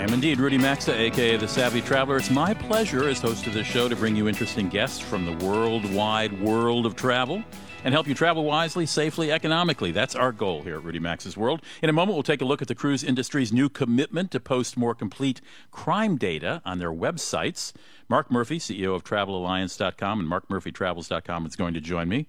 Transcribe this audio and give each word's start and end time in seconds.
I 0.00 0.04
am 0.04 0.14
indeed 0.14 0.40
Rudy 0.40 0.56
Maxa, 0.56 0.98
aka 0.98 1.36
the 1.36 1.46
Savvy 1.46 1.82
Traveler. 1.82 2.16
It's 2.16 2.30
my 2.30 2.54
pleasure 2.54 3.06
as 3.10 3.20
host 3.20 3.46
of 3.46 3.52
this 3.52 3.66
show 3.66 3.86
to 3.86 3.94
bring 3.94 4.16
you 4.16 4.28
interesting 4.28 4.70
guests 4.70 4.98
from 4.98 5.26
the 5.26 5.44
worldwide 5.44 6.40
world 6.40 6.86
of 6.86 6.96
travel 6.96 7.44
and 7.84 7.92
help 7.92 8.08
you 8.08 8.14
travel 8.14 8.44
wisely, 8.44 8.86
safely, 8.86 9.30
economically. 9.30 9.92
That's 9.92 10.14
our 10.14 10.32
goal 10.32 10.62
here 10.62 10.76
at 10.76 10.84
Rudy 10.84 11.00
Maxa's 11.00 11.36
World. 11.36 11.60
In 11.82 11.90
a 11.90 11.92
moment, 11.92 12.14
we'll 12.14 12.22
take 12.22 12.40
a 12.40 12.46
look 12.46 12.62
at 12.62 12.68
the 12.68 12.74
cruise 12.74 13.04
industry's 13.04 13.52
new 13.52 13.68
commitment 13.68 14.30
to 14.30 14.40
post 14.40 14.74
more 14.74 14.94
complete 14.94 15.42
crime 15.70 16.16
data 16.16 16.62
on 16.64 16.78
their 16.78 16.92
websites. 16.92 17.74
Mark 18.08 18.30
Murphy, 18.30 18.58
CEO 18.58 18.94
of 18.94 19.04
TravelAlliance.com 19.04 20.18
and 20.18 20.30
MarkMurphyTravels.com, 20.30 21.44
is 21.44 21.56
going 21.56 21.74
to 21.74 21.80
join 21.82 22.08
me. 22.08 22.26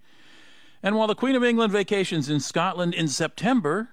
And 0.84 0.98
while 0.98 1.08
the 1.08 1.16
Queen 1.16 1.38
of 1.38 1.44
England 1.46 1.72
vacations 1.72 2.30
in 2.30 2.42
Scotland 2.42 2.94
in 2.94 3.08
September, 3.08 3.92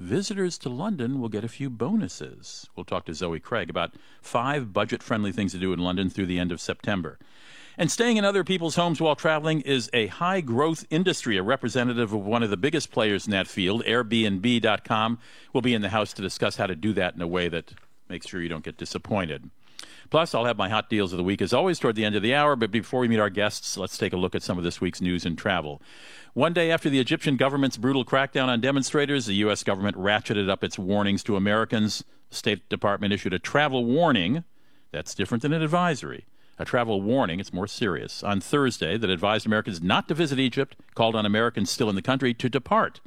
visitors 0.00 0.56
to 0.58 0.68
London 0.68 1.20
will 1.20 1.28
get 1.28 1.44
a 1.44 1.48
few 1.48 1.70
bonuses. 1.70 2.68
We'll 2.74 2.84
talk 2.84 3.04
to 3.04 3.14
Zoe 3.14 3.38
Craig 3.38 3.68
about 3.70 3.94
five 4.22 4.72
budget 4.72 5.02
friendly 5.02 5.30
things 5.30 5.52
to 5.52 5.58
do 5.58 5.72
in 5.72 5.78
London 5.78 6.08
through 6.10 6.26
the 6.26 6.38
end 6.38 6.50
of 6.50 6.60
September. 6.60 7.18
And 7.76 7.90
staying 7.90 8.16
in 8.16 8.24
other 8.24 8.42
people's 8.42 8.74
homes 8.74 9.00
while 9.00 9.14
traveling 9.14 9.60
is 9.60 9.88
a 9.92 10.08
high 10.08 10.40
growth 10.40 10.84
industry. 10.90 11.36
A 11.36 11.42
representative 11.42 12.12
of 12.12 12.24
one 12.24 12.42
of 12.42 12.50
the 12.50 12.56
biggest 12.56 12.90
players 12.90 13.26
in 13.26 13.30
that 13.30 13.46
field, 13.46 13.84
Airbnb.com, 13.84 15.18
will 15.52 15.62
be 15.62 15.74
in 15.74 15.82
the 15.82 15.90
house 15.90 16.12
to 16.14 16.22
discuss 16.22 16.56
how 16.56 16.66
to 16.66 16.74
do 16.74 16.92
that 16.94 17.14
in 17.14 17.22
a 17.22 17.26
way 17.26 17.48
that 17.48 17.72
makes 18.08 18.26
sure 18.26 18.42
you 18.42 18.48
don't 18.48 18.64
get 18.64 18.76
disappointed. 18.76 19.50
Plus, 20.10 20.34
I'll 20.34 20.44
have 20.44 20.58
my 20.58 20.68
hot 20.68 20.90
deals 20.90 21.12
of 21.12 21.18
the 21.18 21.24
week 21.24 21.40
as 21.40 21.52
always 21.52 21.78
toward 21.78 21.94
the 21.94 22.04
end 22.04 22.16
of 22.16 22.22
the 22.22 22.34
hour. 22.34 22.56
But 22.56 22.72
before 22.72 23.00
we 23.00 23.08
meet 23.08 23.20
our 23.20 23.30
guests, 23.30 23.76
let's 23.76 23.96
take 23.96 24.12
a 24.12 24.16
look 24.16 24.34
at 24.34 24.42
some 24.42 24.58
of 24.58 24.64
this 24.64 24.80
week's 24.80 25.00
news 25.00 25.24
and 25.24 25.38
travel. 25.38 25.80
One 26.34 26.52
day 26.52 26.70
after 26.70 26.90
the 26.90 26.98
Egyptian 26.98 27.36
government's 27.36 27.76
brutal 27.76 28.04
crackdown 28.04 28.48
on 28.48 28.60
demonstrators, 28.60 29.26
the 29.26 29.34
U.S. 29.34 29.62
government 29.62 29.96
ratcheted 29.96 30.50
up 30.50 30.64
its 30.64 30.78
warnings 30.78 31.22
to 31.24 31.36
Americans. 31.36 32.04
The 32.28 32.36
State 32.36 32.68
Department 32.68 33.12
issued 33.12 33.34
a 33.34 33.38
travel 33.38 33.84
warning. 33.84 34.44
That's 34.90 35.14
different 35.14 35.42
than 35.42 35.52
an 35.52 35.62
advisory. 35.62 36.26
A 36.58 36.64
travel 36.64 37.00
warning, 37.00 37.40
it's 37.40 37.52
more 37.52 37.66
serious, 37.66 38.22
on 38.22 38.40
Thursday 38.40 38.98
that 38.98 39.08
advised 39.08 39.46
Americans 39.46 39.80
not 39.80 40.08
to 40.08 40.14
visit 40.14 40.38
Egypt, 40.38 40.76
called 40.94 41.16
on 41.16 41.24
Americans 41.24 41.70
still 41.70 41.88
in 41.88 41.94
the 41.94 42.02
country 42.02 42.34
to 42.34 42.48
depart. 42.50 43.00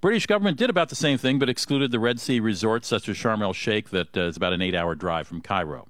British 0.00 0.26
government 0.26 0.58
did 0.58 0.70
about 0.70 0.90
the 0.90 0.94
same 0.94 1.18
thing, 1.18 1.38
but 1.38 1.48
excluded 1.48 1.90
the 1.90 1.98
Red 1.98 2.20
Sea 2.20 2.38
resorts 2.38 2.86
such 2.86 3.08
as 3.08 3.16
Sharm 3.16 3.42
el 3.42 3.52
Sheikh, 3.52 3.90
that 3.90 4.16
uh, 4.16 4.22
is 4.22 4.36
about 4.36 4.52
an 4.52 4.62
eight-hour 4.62 4.94
drive 4.94 5.26
from 5.26 5.40
Cairo. 5.40 5.88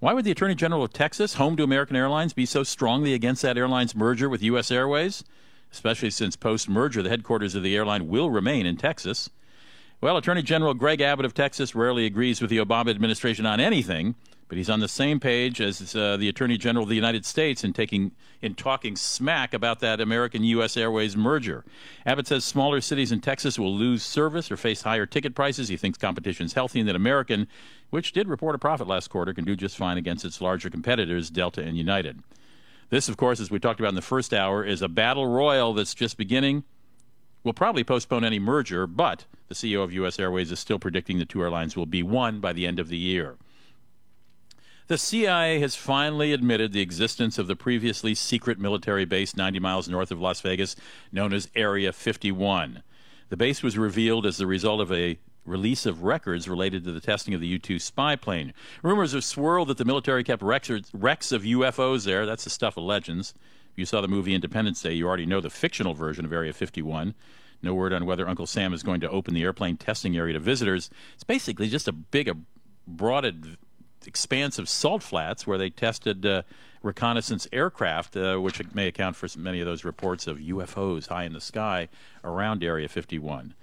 Why 0.00 0.12
would 0.12 0.24
the 0.24 0.30
Attorney 0.30 0.54
General 0.54 0.84
of 0.84 0.92
Texas, 0.92 1.34
home 1.34 1.56
to 1.56 1.64
American 1.64 1.96
Airlines, 1.96 2.32
be 2.32 2.46
so 2.46 2.62
strongly 2.62 3.14
against 3.14 3.42
that 3.42 3.58
airline's 3.58 3.96
merger 3.96 4.28
with 4.28 4.44
U.S. 4.44 4.70
Airways? 4.70 5.24
Especially 5.72 6.10
since 6.10 6.36
post 6.36 6.68
merger, 6.68 7.02
the 7.02 7.08
headquarters 7.08 7.56
of 7.56 7.64
the 7.64 7.74
airline 7.74 8.06
will 8.06 8.30
remain 8.30 8.64
in 8.64 8.76
Texas. 8.76 9.28
Well, 10.00 10.16
Attorney 10.16 10.42
General 10.42 10.72
Greg 10.74 11.00
Abbott 11.00 11.26
of 11.26 11.34
Texas 11.34 11.74
rarely 11.74 12.06
agrees 12.06 12.40
with 12.40 12.48
the 12.48 12.58
Obama 12.58 12.90
administration 12.90 13.44
on 13.44 13.58
anything, 13.58 14.14
but 14.46 14.56
he's 14.56 14.70
on 14.70 14.78
the 14.78 14.86
same 14.86 15.18
page 15.18 15.60
as 15.60 15.96
uh, 15.96 16.16
the 16.16 16.28
Attorney 16.28 16.56
General 16.56 16.84
of 16.84 16.88
the 16.88 16.94
United 16.94 17.26
States 17.26 17.64
in 17.64 17.72
taking 17.72 18.12
in 18.40 18.54
talking 18.54 18.94
smack 18.94 19.52
about 19.52 19.80
that 19.80 20.00
American 20.00 20.44
U.S. 20.44 20.76
Airways 20.76 21.16
merger. 21.16 21.64
Abbott 22.06 22.28
says 22.28 22.44
smaller 22.44 22.80
cities 22.80 23.10
in 23.10 23.20
Texas 23.20 23.58
will 23.58 23.74
lose 23.74 24.04
service 24.04 24.50
or 24.52 24.56
face 24.56 24.82
higher 24.82 25.06
ticket 25.06 25.34
prices. 25.34 25.68
He 25.68 25.76
thinks 25.76 25.98
competition 25.98 26.46
is 26.46 26.52
healthy 26.52 26.78
and 26.78 26.88
that 26.88 26.94
American, 26.94 27.48
which 27.90 28.12
did 28.12 28.28
report 28.28 28.54
a 28.54 28.58
profit 28.58 28.86
last 28.86 29.08
quarter, 29.08 29.32
can 29.32 29.44
do 29.44 29.56
just 29.56 29.76
fine 29.76 29.96
against 29.96 30.24
its 30.24 30.40
larger 30.40 30.70
competitors, 30.70 31.30
Delta 31.30 31.62
and 31.62 31.76
United. 31.76 32.22
This, 32.90 33.08
of 33.08 33.16
course, 33.16 33.40
as 33.40 33.50
we 33.50 33.58
talked 33.58 33.80
about 33.80 33.90
in 33.90 33.94
the 33.94 34.02
first 34.02 34.32
hour, 34.32 34.64
is 34.64 34.82
a 34.82 34.88
battle 34.88 35.26
royal 35.26 35.74
that's 35.74 35.94
just 35.94 36.16
beginning. 36.16 36.64
We'll 37.44 37.54
probably 37.54 37.84
postpone 37.84 38.24
any 38.24 38.38
merger, 38.38 38.86
but 38.86 39.24
the 39.48 39.54
CEO 39.54 39.82
of 39.82 39.92
U.S. 39.92 40.18
Airways 40.18 40.50
is 40.50 40.58
still 40.58 40.78
predicting 40.78 41.18
the 41.18 41.24
two 41.24 41.42
airlines 41.42 41.76
will 41.76 41.86
be 41.86 42.02
one 42.02 42.40
by 42.40 42.52
the 42.52 42.66
end 42.66 42.78
of 42.78 42.88
the 42.88 42.96
year. 42.96 43.36
The 44.88 44.96
CIA 44.96 45.60
has 45.60 45.76
finally 45.76 46.32
admitted 46.32 46.72
the 46.72 46.80
existence 46.80 47.36
of 47.36 47.46
the 47.46 47.56
previously 47.56 48.14
secret 48.14 48.58
military 48.58 49.04
base 49.04 49.36
90 49.36 49.60
miles 49.60 49.86
north 49.86 50.10
of 50.10 50.18
Las 50.18 50.40
Vegas, 50.40 50.76
known 51.12 51.34
as 51.34 51.50
Area 51.54 51.92
51. 51.92 52.82
The 53.28 53.36
base 53.36 53.62
was 53.62 53.76
revealed 53.76 54.24
as 54.24 54.38
the 54.38 54.46
result 54.46 54.80
of 54.80 54.90
a 54.90 55.18
release 55.48 55.86
of 55.86 56.02
records 56.02 56.48
related 56.48 56.84
to 56.84 56.92
the 56.92 57.00
testing 57.00 57.34
of 57.34 57.40
the 57.40 57.46
U 57.48 57.58
2 57.58 57.78
spy 57.78 58.16
plane. 58.16 58.52
Rumors 58.82 59.12
have 59.12 59.24
swirled 59.24 59.68
that 59.68 59.78
the 59.78 59.84
military 59.84 60.24
kept 60.24 60.42
wrecks 60.42 60.70
of 60.70 61.42
UFOs 61.42 62.04
there. 62.04 62.26
That's 62.26 62.44
the 62.44 62.50
stuff 62.50 62.76
of 62.76 62.84
legends. 62.84 63.34
If 63.72 63.78
you 63.78 63.86
saw 63.86 64.00
the 64.00 64.08
movie 64.08 64.34
Independence 64.34 64.82
Day, 64.82 64.92
you 64.92 65.06
already 65.06 65.26
know 65.26 65.40
the 65.40 65.50
fictional 65.50 65.94
version 65.94 66.24
of 66.24 66.32
Area 66.32 66.52
51. 66.52 67.14
No 67.62 67.74
word 67.74 67.92
on 67.92 68.06
whether 68.06 68.28
Uncle 68.28 68.46
Sam 68.46 68.72
is 68.72 68.82
going 68.82 69.00
to 69.00 69.10
open 69.10 69.34
the 69.34 69.42
airplane 69.42 69.76
testing 69.76 70.16
area 70.16 70.34
to 70.34 70.40
visitors. 70.40 70.90
It's 71.14 71.24
basically 71.24 71.68
just 71.68 71.88
a 71.88 71.92
big, 71.92 72.30
broaded 72.86 73.56
expanse 74.06 74.58
of 74.58 74.68
salt 74.68 75.02
flats 75.02 75.46
where 75.46 75.58
they 75.58 75.70
tested 75.70 76.24
uh, 76.24 76.42
reconnaissance 76.82 77.48
aircraft, 77.52 78.16
uh, 78.16 78.36
which 78.36 78.62
may 78.74 78.86
account 78.86 79.16
for 79.16 79.28
many 79.36 79.60
of 79.60 79.66
those 79.66 79.84
reports 79.84 80.26
of 80.26 80.38
UFOs 80.38 81.08
high 81.08 81.24
in 81.24 81.32
the 81.32 81.40
sky 81.40 81.88
around 82.22 82.62
Area 82.62 82.88
51. 82.88 83.54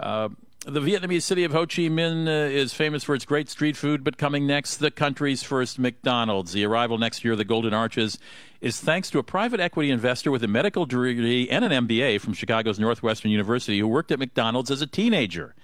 Uh, 0.00 0.30
the 0.66 0.80
Vietnamese 0.80 1.22
city 1.22 1.44
of 1.44 1.52
Ho 1.52 1.64
Chi 1.64 1.82
Minh 1.82 2.26
uh, 2.26 2.30
is 2.30 2.74
famous 2.74 3.04
for 3.04 3.14
its 3.14 3.24
great 3.24 3.48
street 3.48 3.76
food, 3.76 4.02
but 4.02 4.18
coming 4.18 4.48
next, 4.48 4.78
the 4.78 4.90
country's 4.90 5.44
first 5.44 5.78
McDonald's. 5.78 6.52
The 6.52 6.64
arrival 6.64 6.98
next 6.98 7.24
year 7.24 7.32
of 7.32 7.38
the 7.38 7.44
Golden 7.44 7.72
Arches 7.72 8.18
is 8.60 8.80
thanks 8.80 9.08
to 9.10 9.20
a 9.20 9.22
private 9.22 9.60
equity 9.60 9.92
investor 9.92 10.32
with 10.32 10.42
a 10.42 10.48
medical 10.48 10.84
degree 10.84 11.48
and 11.48 11.64
an 11.64 11.86
MBA 11.86 12.20
from 12.20 12.32
Chicago's 12.32 12.80
Northwestern 12.80 13.30
University 13.30 13.78
who 13.78 13.86
worked 13.86 14.10
at 14.10 14.18
McDonald's 14.18 14.72
as 14.72 14.82
a 14.82 14.88
teenager. 14.88 15.54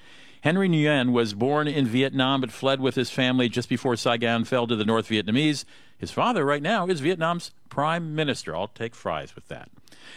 Henry 0.42 0.68
Nguyen 0.68 1.10
was 1.10 1.34
born 1.34 1.66
in 1.66 1.86
Vietnam 1.86 2.40
but 2.40 2.52
fled 2.52 2.80
with 2.80 2.94
his 2.94 3.10
family 3.10 3.48
just 3.48 3.69
before 3.69 3.96
Saigon 3.96 4.44
fell 4.44 4.69
to 4.69 4.76
the 4.76 4.84
North 4.84 5.08
Vietnamese. 5.08 5.64
His 5.98 6.12
father, 6.12 6.44
right 6.44 6.62
now, 6.62 6.86
is 6.86 7.00
Vietnam's 7.00 7.50
prime 7.69 8.14
minister. 8.14 8.54
I'll 8.54 8.69
take 8.69 8.94
fries 8.94 9.34
with 9.34 9.48
that. 9.48 9.69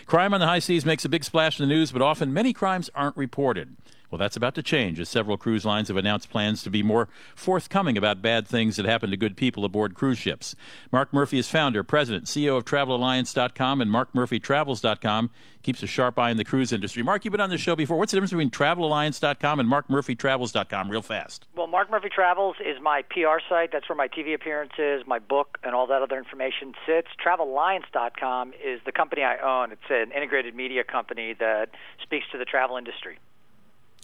Crime 0.06 0.34
on 0.34 0.40
the 0.40 0.47
high 0.47 0.59
seas 0.59 0.85
makes 0.85 1.06
a 1.06 1.09
big 1.09 1.23
splash 1.23 1.59
in 1.59 1.67
the 1.67 1.73
news, 1.73 1.91
but 1.91 2.02
often 2.02 2.34
many 2.34 2.53
crimes 2.53 2.90
aren't 2.94 3.17
reported. 3.17 3.75
Well, 4.16 4.20
that's 4.20 4.38
about 4.38 4.56
to 4.56 4.64
change 4.64 4.98
as 5.02 5.09
several 5.09 5.36
cruise 5.36 5.66
lines 5.66 5.90
have 5.90 5.98
announced 5.98 6.30
plans 6.30 6.64
to 6.64 6.70
be 6.70 6.81
more 6.81 7.09
forthcoming 7.36 7.98
about 7.98 8.22
bad 8.22 8.48
things 8.48 8.78
that 8.78 8.86
happen 8.86 9.09
to 9.09 9.18
good 9.18 9.36
people 9.36 9.66
aboard 9.66 9.94
cruise 9.94 10.18
ships. 10.18 10.56
Mark 10.90 11.12
Murphy 11.12 11.38
is 11.38 11.50
founder, 11.50 11.84
president, 11.84 12.24
CEO 12.24 12.56
of 12.56 12.64
TravelAlliance.com 12.64 13.81
and 13.81 13.92
MarkMurphyTravels.com. 13.92 15.31
Keeps 15.64 15.84
a 15.84 15.88
sharp 15.88 16.18
eye 16.18 16.30
on 16.30 16.38
the 16.38 16.46
cruise 16.46 16.72
industry. 16.72 17.03
Mark, 17.03 17.26
you've 17.26 17.34
been 17.34 17.42
on 17.42 17.50
the 17.50 17.58
show 17.58 17.76
before. 17.76 17.98
What's 17.98 18.14
the 18.14 18.16
difference 18.16 18.31
between 18.31 18.52
TravelAlliance.com 18.52 19.59
and 19.59 19.70
MarkMurphyTravels.com, 19.70 20.90
real 20.90 21.02
fast? 21.02 21.47
Well, 21.53 21.67
Mark 21.67 21.91
Murphy 21.91 22.08
Travels 22.08 22.56
is 22.66 22.82
my 22.82 23.02
PR 23.09 23.40
site. 23.50 23.73
That's 23.73 23.90
where 23.90 23.97
my 23.97 24.08
TV 24.08 24.34
appearances, 24.34 25.03
my 25.06 25.20
book, 25.20 25.58
and 25.62 25.76
all 25.76 25.88
that 25.88 26.02
other 26.02 26.17
information 26.17 26.73
sits. 26.88 27.09
TravelAlliance.com 27.22 28.53
is 28.64 28.79
the 28.85 28.94
company 28.94 29.23
I 29.23 29.40
own. 29.40 29.73
It's 29.73 29.82
an 29.90 30.14
integrated 30.14 30.56
media 30.56 30.85
company 30.85 31.35
that 31.38 31.72
speaks 32.02 32.28
to 32.32 32.38
the 32.38 32.46
travel 32.46 32.78
industry. 32.78 33.20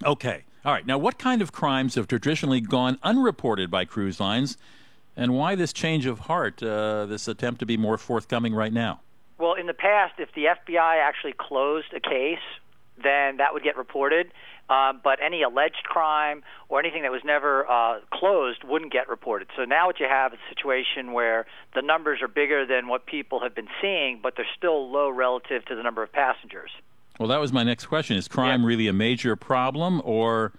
Okay. 0.03 0.43
All 0.63 0.71
right. 0.71 0.85
Now, 0.85 0.97
what 0.97 1.17
kind 1.17 1.41
of 1.41 1.51
crimes 1.51 1.95
have 1.95 2.07
traditionally 2.07 2.61
gone 2.61 2.99
unreported 3.03 3.71
by 3.71 3.85
cruise 3.85 4.19
lines, 4.19 4.57
and 5.15 5.33
why 5.33 5.55
this 5.55 5.73
change 5.73 6.05
of 6.05 6.19
heart, 6.19 6.61
uh, 6.61 7.05
this 7.05 7.27
attempt 7.27 7.59
to 7.59 7.65
be 7.65 7.77
more 7.77 7.97
forthcoming 7.97 8.53
right 8.53 8.73
now? 8.73 9.01
Well, 9.37 9.55
in 9.55 9.65
the 9.65 9.73
past, 9.73 10.13
if 10.19 10.29
the 10.35 10.45
FBI 10.45 11.01
actually 11.01 11.33
closed 11.33 11.93
a 11.95 11.99
case, 11.99 12.37
then 13.03 13.37
that 13.37 13.53
would 13.53 13.63
get 13.63 13.75
reported. 13.75 14.31
Uh, 14.69 14.93
but 15.03 15.19
any 15.21 15.41
alleged 15.41 15.83
crime 15.83 16.43
or 16.69 16.79
anything 16.79 17.01
that 17.01 17.11
was 17.11 17.23
never 17.25 17.69
uh, 17.69 17.99
closed 18.13 18.63
wouldn't 18.63 18.93
get 18.93 19.09
reported. 19.09 19.49
So 19.57 19.65
now 19.65 19.87
what 19.87 19.99
you 19.99 20.05
have 20.07 20.33
is 20.33 20.39
a 20.45 20.55
situation 20.55 21.11
where 21.11 21.45
the 21.75 21.81
numbers 21.81 22.21
are 22.21 22.29
bigger 22.29 22.65
than 22.65 22.87
what 22.87 23.05
people 23.05 23.41
have 23.41 23.53
been 23.53 23.67
seeing, 23.81 24.19
but 24.23 24.35
they're 24.37 24.45
still 24.55 24.89
low 24.89 25.09
relative 25.09 25.65
to 25.65 25.75
the 25.75 25.83
number 25.83 26.03
of 26.03 26.13
passengers. 26.13 26.71
Well, 27.21 27.27
that 27.27 27.39
was 27.39 27.53
my 27.53 27.61
next 27.61 27.85
question. 27.85 28.17
Is 28.17 28.27
crime 28.27 28.61
yeah. 28.61 28.67
really 28.67 28.87
a 28.87 28.93
major 28.93 29.35
problem, 29.35 30.01
or 30.03 30.53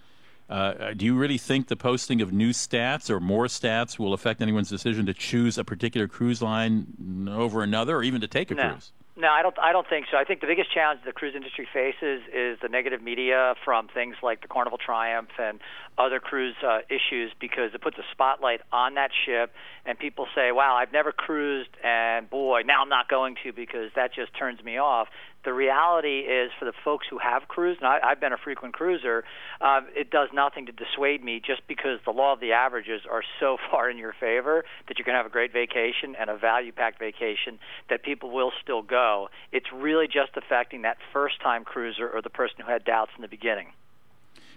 uh, 0.48 0.94
do 0.96 1.04
you 1.04 1.18
really 1.18 1.36
think 1.36 1.66
the 1.66 1.74
posting 1.74 2.22
of 2.22 2.32
new 2.32 2.50
stats 2.50 3.10
or 3.10 3.18
more 3.18 3.46
stats 3.46 3.98
will 3.98 4.12
affect 4.12 4.40
anyone's 4.40 4.70
decision 4.70 5.04
to 5.06 5.12
choose 5.12 5.58
a 5.58 5.64
particular 5.64 6.06
cruise 6.06 6.40
line 6.40 7.28
over 7.28 7.64
another, 7.64 7.96
or 7.96 8.04
even 8.04 8.20
to 8.20 8.28
take 8.28 8.52
a 8.52 8.54
no. 8.54 8.70
cruise? 8.70 8.92
No, 9.14 9.28
I 9.28 9.42
don't. 9.42 9.58
I 9.58 9.72
don't 9.72 9.88
think 9.88 10.06
so. 10.10 10.16
I 10.16 10.24
think 10.24 10.40
the 10.40 10.46
biggest 10.46 10.72
challenge 10.72 11.00
the 11.04 11.12
cruise 11.12 11.34
industry 11.34 11.68
faces 11.70 12.22
is 12.32 12.58
the 12.62 12.68
negative 12.68 13.02
media 13.02 13.54
from 13.64 13.88
things 13.88 14.14
like 14.22 14.40
the 14.40 14.48
Carnival 14.48 14.78
Triumph 14.78 15.28
and 15.38 15.60
other 15.98 16.18
cruise 16.18 16.54
uh, 16.66 16.78
issues 16.88 17.32
because 17.38 17.74
it 17.74 17.82
puts 17.82 17.98
a 17.98 18.04
spotlight 18.10 18.62
on 18.72 18.94
that 18.94 19.10
ship, 19.26 19.52
and 19.84 19.98
people 19.98 20.28
say, 20.34 20.50
"Wow, 20.50 20.76
I've 20.76 20.92
never 20.92 21.12
cruised, 21.12 21.70
and 21.84 22.30
boy, 22.30 22.62
now 22.64 22.80
I'm 22.82 22.88
not 22.88 23.08
going 23.10 23.36
to 23.42 23.52
because 23.52 23.90
that 23.96 24.14
just 24.14 24.32
turns 24.34 24.62
me 24.64 24.78
off." 24.78 25.08
The 25.44 25.52
reality 25.52 26.20
is 26.20 26.50
for 26.58 26.64
the 26.64 26.72
folks 26.84 27.06
who 27.08 27.18
have 27.18 27.48
cruised, 27.48 27.80
and 27.80 27.88
I, 27.88 27.98
I've 28.02 28.20
been 28.20 28.32
a 28.32 28.36
frequent 28.36 28.74
cruiser, 28.74 29.24
uh, 29.60 29.80
it 29.94 30.10
does 30.10 30.28
nothing 30.32 30.66
to 30.66 30.72
dissuade 30.72 31.24
me 31.24 31.40
just 31.44 31.66
because 31.66 31.98
the 32.04 32.12
law 32.12 32.32
of 32.32 32.40
the 32.40 32.52
averages 32.52 33.02
are 33.10 33.22
so 33.40 33.56
far 33.70 33.90
in 33.90 33.98
your 33.98 34.14
favor 34.18 34.64
that 34.88 34.98
you 34.98 35.04
can 35.04 35.14
have 35.14 35.26
a 35.26 35.30
great 35.30 35.52
vacation 35.52 36.14
and 36.18 36.30
a 36.30 36.36
value 36.36 36.72
packed 36.72 36.98
vacation 36.98 37.58
that 37.90 38.02
people 38.02 38.30
will 38.30 38.52
still 38.62 38.82
go. 38.82 39.28
It's 39.50 39.72
really 39.72 40.06
just 40.06 40.36
affecting 40.36 40.82
that 40.82 40.98
first 41.12 41.40
time 41.40 41.64
cruiser 41.64 42.08
or 42.08 42.22
the 42.22 42.30
person 42.30 42.56
who 42.64 42.70
had 42.70 42.84
doubts 42.84 43.12
in 43.16 43.22
the 43.22 43.28
beginning. 43.28 43.68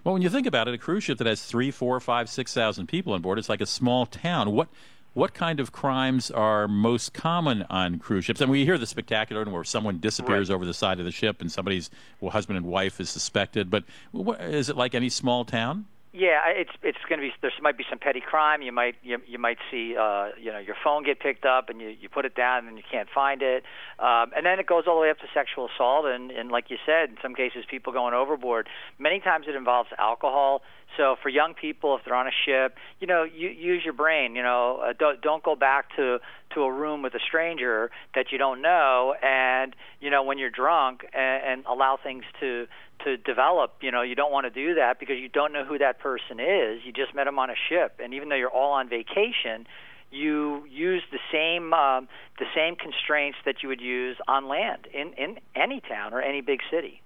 Well, 0.03 0.13
when 0.13 0.21
you 0.21 0.29
think 0.29 0.45
about 0.45 0.67
it, 0.67 0.73
a 0.75 0.77
cruise 0.77 1.03
ship 1.03 1.17
that 1.17 1.25
has 1.25 1.43
three, 1.43 1.71
four, 1.71 1.99
five, 1.99 2.29
six 2.29 2.53
thousand 2.53 2.87
people 2.87 3.13
on 3.13 3.23
board, 3.23 3.39
it's 3.39 3.49
like 3.49 3.61
a 3.61 3.65
small 3.65 4.05
town. 4.05 4.51
What 4.51 4.67
what 5.15 5.33
kind 5.33 5.61
of 5.61 5.71
crimes 5.71 6.29
are 6.29 6.67
most 6.67 7.13
common 7.13 7.65
on 7.69 7.97
cruise 7.99 8.25
ships? 8.25 8.41
And 8.41 8.51
we 8.51 8.65
hear 8.65 8.77
the 8.77 8.85
spectacular 8.85 9.43
one 9.43 9.53
where 9.53 9.63
someone 9.63 9.99
disappears 9.99 10.49
right. 10.49 10.55
over 10.55 10.65
the 10.65 10.73
side 10.73 10.99
of 10.99 11.05
the 11.05 11.11
ship 11.11 11.39
and 11.39 11.49
somebody's 11.49 11.89
well, 12.19 12.31
husband 12.31 12.57
and 12.57 12.65
wife 12.65 12.99
is 12.99 13.09
suspected. 13.09 13.69
But 13.69 13.85
what, 14.11 14.41
is 14.41 14.67
it 14.69 14.75
like 14.75 14.93
any 14.93 15.09
small 15.09 15.45
town? 15.45 15.85
Yeah, 16.17 16.39
it's 16.47 16.71
it's 16.81 16.97
going 17.09 17.19
to 17.19 17.27
be 17.27 17.33
there 17.41 17.51
might 17.61 17.77
be 17.77 17.83
some 17.89 17.99
petty 17.99 18.21
crime. 18.21 18.61
You 18.61 18.71
might 18.71 18.95
you, 19.03 19.17
you 19.27 19.37
might 19.37 19.57
see 19.69 19.97
uh, 19.99 20.29
you 20.41 20.49
know 20.49 20.59
your 20.59 20.77
phone 20.81 21.03
get 21.03 21.19
picked 21.19 21.43
up 21.43 21.67
and 21.69 21.81
you 21.81 21.89
you 21.89 22.07
put 22.07 22.23
it 22.23 22.35
down 22.35 22.69
and 22.69 22.77
you 22.77 22.83
can't 22.89 23.09
find 23.13 23.41
it, 23.41 23.65
um, 23.99 24.31
and 24.33 24.45
then 24.45 24.57
it 24.57 24.65
goes 24.65 24.85
all 24.87 24.95
the 24.95 25.01
way 25.01 25.09
up 25.09 25.19
to 25.19 25.25
sexual 25.33 25.67
assault 25.67 26.05
and 26.05 26.31
and 26.31 26.51
like 26.51 26.69
you 26.69 26.77
said, 26.85 27.09
in 27.09 27.17
some 27.21 27.35
cases 27.35 27.65
people 27.69 27.91
going 27.91 28.13
overboard. 28.13 28.69
Many 28.97 29.19
times 29.19 29.47
it 29.49 29.55
involves 29.55 29.89
alcohol. 29.99 30.61
So 30.97 31.15
for 31.21 31.29
young 31.29 31.53
people, 31.53 31.95
if 31.97 32.05
they're 32.05 32.15
on 32.15 32.27
a 32.27 32.37
ship, 32.45 32.77
you 32.99 33.07
know, 33.07 33.23
you, 33.23 33.49
use 33.49 33.83
your 33.83 33.93
brain. 33.93 34.35
You 34.35 34.43
know, 34.43 34.81
uh, 34.83 34.93
don't 34.97 35.21
don't 35.21 35.43
go 35.43 35.55
back 35.55 35.95
to 35.97 36.19
to 36.53 36.61
a 36.61 36.71
room 36.71 37.01
with 37.01 37.13
a 37.13 37.19
stranger 37.19 37.91
that 38.13 38.31
you 38.31 38.37
don't 38.37 38.61
know, 38.61 39.15
and 39.21 39.75
you 39.99 40.09
know 40.09 40.23
when 40.23 40.37
you're 40.37 40.49
drunk, 40.49 41.05
and, 41.13 41.43
and 41.43 41.65
allow 41.65 41.97
things 42.01 42.23
to 42.39 42.67
to 43.03 43.17
develop. 43.17 43.75
You 43.81 43.91
know, 43.91 44.01
you 44.01 44.15
don't 44.15 44.31
want 44.31 44.45
to 44.45 44.49
do 44.49 44.75
that 44.75 44.99
because 44.99 45.17
you 45.19 45.29
don't 45.29 45.53
know 45.53 45.65
who 45.65 45.77
that 45.77 45.99
person 45.99 46.39
is. 46.39 46.81
You 46.85 46.91
just 46.93 47.13
met 47.13 47.25
them 47.25 47.39
on 47.39 47.49
a 47.49 47.55
ship, 47.69 47.99
and 48.03 48.13
even 48.13 48.29
though 48.29 48.35
you're 48.35 48.49
all 48.49 48.73
on 48.73 48.89
vacation, 48.89 49.67
you 50.11 50.65
use 50.69 51.03
the 51.11 51.19
same 51.31 51.73
um, 51.73 52.07
the 52.39 52.45
same 52.55 52.75
constraints 52.75 53.37
that 53.45 53.63
you 53.63 53.69
would 53.69 53.81
use 53.81 54.17
on 54.27 54.47
land 54.47 54.87
in 54.93 55.13
in 55.13 55.39
any 55.55 55.81
town 55.81 56.13
or 56.13 56.21
any 56.21 56.41
big 56.41 56.59
city. 56.71 57.01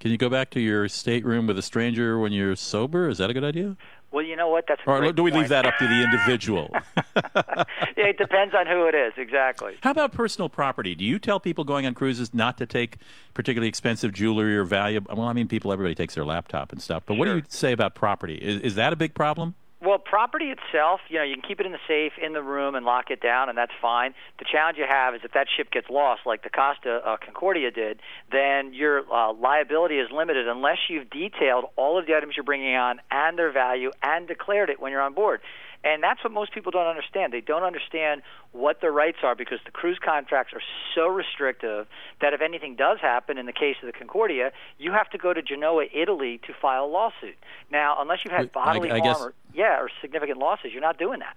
Can 0.00 0.10
you 0.10 0.16
go 0.16 0.30
back 0.30 0.48
to 0.50 0.60
your 0.60 0.88
stateroom 0.88 1.46
with 1.46 1.58
a 1.58 1.62
stranger 1.62 2.18
when 2.18 2.32
you're 2.32 2.56
sober? 2.56 3.10
Is 3.10 3.18
that 3.18 3.28
a 3.28 3.34
good 3.34 3.44
idea? 3.44 3.76
Well, 4.12 4.24
you 4.24 4.34
know 4.34 4.48
what? 4.48 4.64
That's 4.66 4.80
or 4.86 5.12
do 5.12 5.22
we 5.22 5.30
point. 5.30 5.42
leave 5.42 5.50
that 5.50 5.66
up 5.66 5.76
to 5.78 5.86
the 5.86 6.02
individual? 6.02 6.70
yeah, 6.72 7.64
it 7.96 8.16
depends 8.16 8.54
on 8.54 8.66
who 8.66 8.86
it 8.86 8.94
is, 8.94 9.12
exactly. 9.18 9.74
How 9.82 9.90
about 9.90 10.12
personal 10.12 10.48
property? 10.48 10.94
Do 10.94 11.04
you 11.04 11.18
tell 11.18 11.38
people 11.38 11.64
going 11.64 11.86
on 11.86 11.94
cruises 11.94 12.32
not 12.32 12.56
to 12.58 12.66
take 12.66 12.96
particularly 13.34 13.68
expensive 13.68 14.12
jewelry 14.12 14.56
or 14.56 14.64
valuable? 14.64 15.14
Well, 15.14 15.28
I 15.28 15.34
mean, 15.34 15.46
people, 15.46 15.70
everybody 15.70 15.94
takes 15.94 16.14
their 16.14 16.24
laptop 16.24 16.72
and 16.72 16.80
stuff. 16.80 17.04
But 17.04 17.14
sure. 17.14 17.18
what 17.18 17.24
do 17.26 17.36
you 17.36 17.42
say 17.48 17.72
about 17.72 17.94
property? 17.94 18.36
Is, 18.36 18.62
is 18.62 18.74
that 18.76 18.92
a 18.94 18.96
big 18.96 19.14
problem? 19.14 19.54
Well, 19.82 19.98
property 19.98 20.52
itself, 20.52 21.00
you 21.08 21.16
know, 21.16 21.24
you 21.24 21.32
can 21.32 21.42
keep 21.42 21.58
it 21.58 21.64
in 21.64 21.72
the 21.72 21.78
safe 21.88 22.12
in 22.20 22.34
the 22.34 22.42
room 22.42 22.74
and 22.74 22.84
lock 22.84 23.10
it 23.10 23.22
down, 23.22 23.48
and 23.48 23.56
that's 23.56 23.72
fine. 23.80 24.12
The 24.38 24.44
challenge 24.44 24.76
you 24.76 24.84
have 24.86 25.14
is 25.14 25.22
if 25.24 25.32
that 25.32 25.46
ship 25.56 25.70
gets 25.70 25.88
lost, 25.88 26.22
like 26.26 26.42
the 26.42 26.50
Costa 26.50 27.00
uh, 27.02 27.16
Concordia 27.16 27.70
did, 27.70 28.00
then 28.30 28.74
your 28.74 29.10
uh, 29.10 29.32
liability 29.32 29.98
is 29.98 30.10
limited 30.12 30.48
unless 30.48 30.76
you've 30.90 31.08
detailed 31.08 31.64
all 31.76 31.98
of 31.98 32.06
the 32.06 32.14
items 32.14 32.34
you're 32.36 32.44
bringing 32.44 32.74
on 32.74 33.00
and 33.10 33.38
their 33.38 33.52
value 33.52 33.90
and 34.02 34.28
declared 34.28 34.68
it 34.68 34.80
when 34.80 34.92
you're 34.92 35.00
on 35.00 35.14
board. 35.14 35.40
And 35.82 36.02
that's 36.02 36.22
what 36.22 36.32
most 36.32 36.52
people 36.52 36.72
don't 36.72 36.86
understand. 36.86 37.32
They 37.32 37.40
don't 37.40 37.62
understand 37.62 38.22
what 38.52 38.80
their 38.82 38.92
rights 38.92 39.18
are 39.22 39.34
because 39.34 39.60
the 39.64 39.70
cruise 39.70 39.98
contracts 40.02 40.52
are 40.52 40.60
so 40.94 41.06
restrictive 41.06 41.86
that 42.20 42.34
if 42.34 42.42
anything 42.42 42.76
does 42.76 42.98
happen 43.00 43.38
in 43.38 43.46
the 43.46 43.52
case 43.52 43.76
of 43.82 43.86
the 43.86 43.92
Concordia, 43.92 44.52
you 44.78 44.92
have 44.92 45.08
to 45.10 45.18
go 45.18 45.32
to 45.32 45.40
Genoa, 45.40 45.86
Italy 45.92 46.38
to 46.46 46.52
file 46.52 46.84
a 46.84 46.86
lawsuit. 46.86 47.36
Now, 47.70 47.96
unless 47.98 48.18
you've 48.24 48.32
had 48.32 48.52
bodily 48.52 48.90
I, 48.90 48.96
I 48.96 48.98
harm, 48.98 49.12
guess, 49.12 49.20
or, 49.22 49.34
yeah, 49.54 49.80
or 49.80 49.90
significant 50.02 50.38
losses, 50.38 50.72
you're 50.72 50.82
not 50.82 50.98
doing 50.98 51.20
that. 51.20 51.36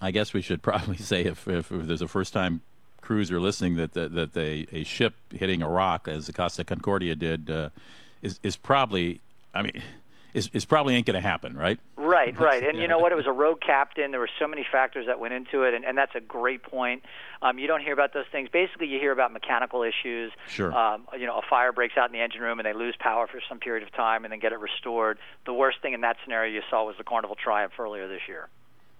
I 0.00 0.10
guess 0.10 0.32
we 0.32 0.42
should 0.42 0.62
probably 0.62 0.96
say 0.96 1.24
if, 1.24 1.46
if, 1.46 1.70
if 1.70 1.86
there's 1.86 2.02
a 2.02 2.08
first 2.08 2.32
time 2.32 2.60
cruiser 3.00 3.38
listening 3.38 3.76
that 3.76 3.92
that, 3.92 4.14
that 4.14 4.32
they, 4.32 4.66
a 4.72 4.82
ship 4.82 5.14
hitting 5.30 5.62
a 5.62 5.68
rock, 5.68 6.08
as 6.08 6.26
the 6.26 6.32
Costa 6.32 6.64
Concordia 6.64 7.14
did, 7.14 7.50
uh, 7.50 7.68
is 8.22 8.40
is 8.42 8.56
probably. 8.56 9.20
I 9.56 9.62
mean, 9.62 9.82
is, 10.34 10.50
is 10.52 10.64
probably 10.64 10.96
ain't 10.96 11.06
going 11.06 11.14
to 11.14 11.26
happen, 11.26 11.56
right? 11.56 11.78
Right, 11.96 12.38
right. 12.38 12.62
And 12.62 12.78
you 12.78 12.88
know 12.88 12.98
what? 12.98 13.12
It 13.12 13.14
was 13.14 13.26
a 13.26 13.32
rogue 13.32 13.60
captain. 13.64 14.10
There 14.10 14.20
were 14.20 14.28
so 14.38 14.46
many 14.46 14.66
factors 14.70 15.06
that 15.06 15.18
went 15.20 15.32
into 15.32 15.62
it, 15.62 15.72
and, 15.74 15.84
and 15.84 15.96
that's 15.96 16.14
a 16.14 16.20
great 16.20 16.62
point. 16.62 17.04
Um, 17.40 17.58
you 17.58 17.66
don't 17.66 17.80
hear 17.80 17.92
about 17.92 18.12
those 18.12 18.26
things. 18.30 18.48
Basically, 18.52 18.88
you 18.88 18.98
hear 18.98 19.12
about 19.12 19.32
mechanical 19.32 19.82
issues. 19.82 20.32
Sure. 20.48 20.74
Um, 20.74 21.06
you 21.18 21.26
know, 21.26 21.38
a 21.38 21.42
fire 21.48 21.72
breaks 21.72 21.96
out 21.96 22.10
in 22.10 22.12
the 22.12 22.20
engine 22.20 22.40
room, 22.40 22.58
and 22.58 22.66
they 22.66 22.74
lose 22.74 22.96
power 22.98 23.26
for 23.26 23.40
some 23.48 23.58
period 23.58 23.82
of 23.82 23.92
time, 23.92 24.24
and 24.24 24.32
then 24.32 24.40
get 24.40 24.52
it 24.52 24.58
restored. 24.58 25.18
The 25.46 25.54
worst 25.54 25.80
thing 25.80 25.94
in 25.94 26.02
that 26.02 26.16
scenario 26.24 26.52
you 26.52 26.62
saw 26.68 26.84
was 26.84 26.96
the 26.98 27.04
Carnival 27.04 27.36
Triumph 27.36 27.72
earlier 27.78 28.08
this 28.08 28.22
year. 28.28 28.48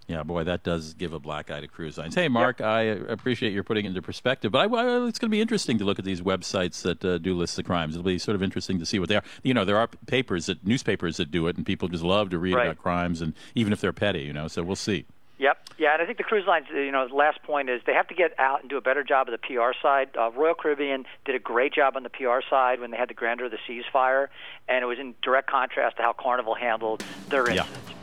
Yeah, 0.06 0.22
boy, 0.22 0.44
that 0.44 0.62
does 0.62 0.92
give 0.94 1.14
a 1.14 1.18
black 1.18 1.50
eye 1.50 1.60
to 1.60 1.68
cruise 1.68 1.96
lines. 1.96 2.14
Hey, 2.14 2.28
Mark, 2.28 2.60
yep. 2.60 2.68
I 2.68 2.80
appreciate 2.82 3.52
your 3.52 3.64
putting 3.64 3.86
it 3.86 3.88
into 3.88 4.02
perspective, 4.02 4.52
but 4.52 4.70
I, 4.70 4.76
I, 4.76 5.06
it's 5.06 5.18
going 5.18 5.30
to 5.30 5.34
be 5.34 5.40
interesting 5.40 5.78
to 5.78 5.84
look 5.84 5.98
at 5.98 6.04
these 6.04 6.20
websites 6.20 6.82
that 6.82 7.02
uh, 7.04 7.18
do 7.18 7.34
list 7.34 7.56
the 7.56 7.62
crimes. 7.62 7.94
It'll 7.94 8.04
be 8.04 8.18
sort 8.18 8.34
of 8.34 8.42
interesting 8.42 8.78
to 8.78 8.86
see 8.86 8.98
what 8.98 9.08
they 9.08 9.16
are. 9.16 9.24
You 9.42 9.54
know, 9.54 9.64
there 9.64 9.78
are 9.78 9.88
papers 10.06 10.46
that 10.46 10.66
newspapers 10.66 11.16
that 11.16 11.30
do 11.30 11.46
it, 11.46 11.56
and 11.56 11.64
people 11.64 11.88
just 11.88 12.04
love 12.04 12.30
to 12.30 12.38
read 12.38 12.54
right. 12.54 12.66
about 12.66 12.78
crimes, 12.78 13.22
and 13.22 13.32
even 13.54 13.72
if 13.72 13.80
they're 13.80 13.94
petty, 13.94 14.20
you 14.20 14.32
know. 14.32 14.46
So 14.46 14.62
we'll 14.62 14.76
see. 14.76 15.06
Yep. 15.38 15.68
Yeah, 15.78 15.94
and 15.94 16.02
I 16.02 16.06
think 16.06 16.18
the 16.18 16.24
cruise 16.24 16.46
lines, 16.46 16.66
you 16.72 16.92
know, 16.92 17.08
the 17.08 17.14
last 17.14 17.42
point 17.42 17.68
is 17.68 17.80
they 17.86 17.94
have 17.94 18.06
to 18.08 18.14
get 18.14 18.38
out 18.38 18.60
and 18.60 18.70
do 18.70 18.76
a 18.76 18.80
better 18.80 19.02
job 19.02 19.28
of 19.28 19.32
the 19.32 19.38
PR 19.38 19.72
side. 19.82 20.10
Uh, 20.16 20.30
Royal 20.30 20.54
Caribbean 20.54 21.06
did 21.24 21.34
a 21.34 21.40
great 21.40 21.74
job 21.74 21.96
on 21.96 22.04
the 22.04 22.10
PR 22.10 22.38
side 22.48 22.80
when 22.80 22.92
they 22.92 22.96
had 22.96 23.08
the 23.08 23.14
Grandeur 23.14 23.46
of 23.46 23.50
the 23.50 23.58
Seas 23.66 23.84
fire, 23.92 24.30
and 24.68 24.82
it 24.82 24.86
was 24.86 24.98
in 24.98 25.14
direct 25.22 25.50
contrast 25.50 25.96
to 25.96 26.02
how 26.02 26.12
Carnival 26.12 26.54
handled 26.54 27.04
their 27.28 27.48
incident. 27.48 27.68
Yeah. 27.88 27.94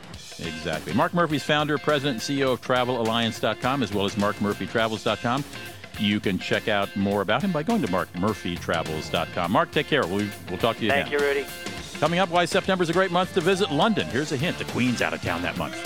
Exactly. 0.46 0.92
Mark 0.94 1.14
Murphy's 1.14 1.42
founder, 1.42 1.78
president, 1.78 2.28
and 2.28 2.38
CEO 2.38 2.52
of 2.52 2.60
TravelAlliance.com, 2.60 3.82
as 3.82 3.92
well 3.92 4.04
as 4.04 4.14
MarkMurphyTravels.com. 4.16 5.44
You 5.98 6.20
can 6.20 6.38
check 6.38 6.68
out 6.68 6.94
more 6.96 7.20
about 7.22 7.42
him 7.42 7.52
by 7.52 7.62
going 7.62 7.82
to 7.82 7.88
MarkMurphyTravels.com. 7.88 9.52
Mark, 9.52 9.70
take 9.70 9.86
care. 9.86 10.06
We'll, 10.06 10.26
we'll 10.48 10.58
talk 10.58 10.76
to 10.78 10.84
you 10.84 10.90
Thank 10.90 11.08
again. 11.08 11.20
you, 11.20 11.26
Rudy. 11.26 11.46
Coming 11.98 12.18
up, 12.18 12.30
why 12.30 12.44
September 12.46 12.82
is 12.82 12.90
a 12.90 12.92
great 12.92 13.12
month 13.12 13.34
to 13.34 13.40
visit 13.40 13.70
London. 13.70 14.06
Here's 14.08 14.32
a 14.32 14.36
hint 14.36 14.58
the 14.58 14.64
Queen's 14.64 15.02
out 15.02 15.14
of 15.14 15.22
town 15.22 15.42
that 15.42 15.56
month. 15.56 15.76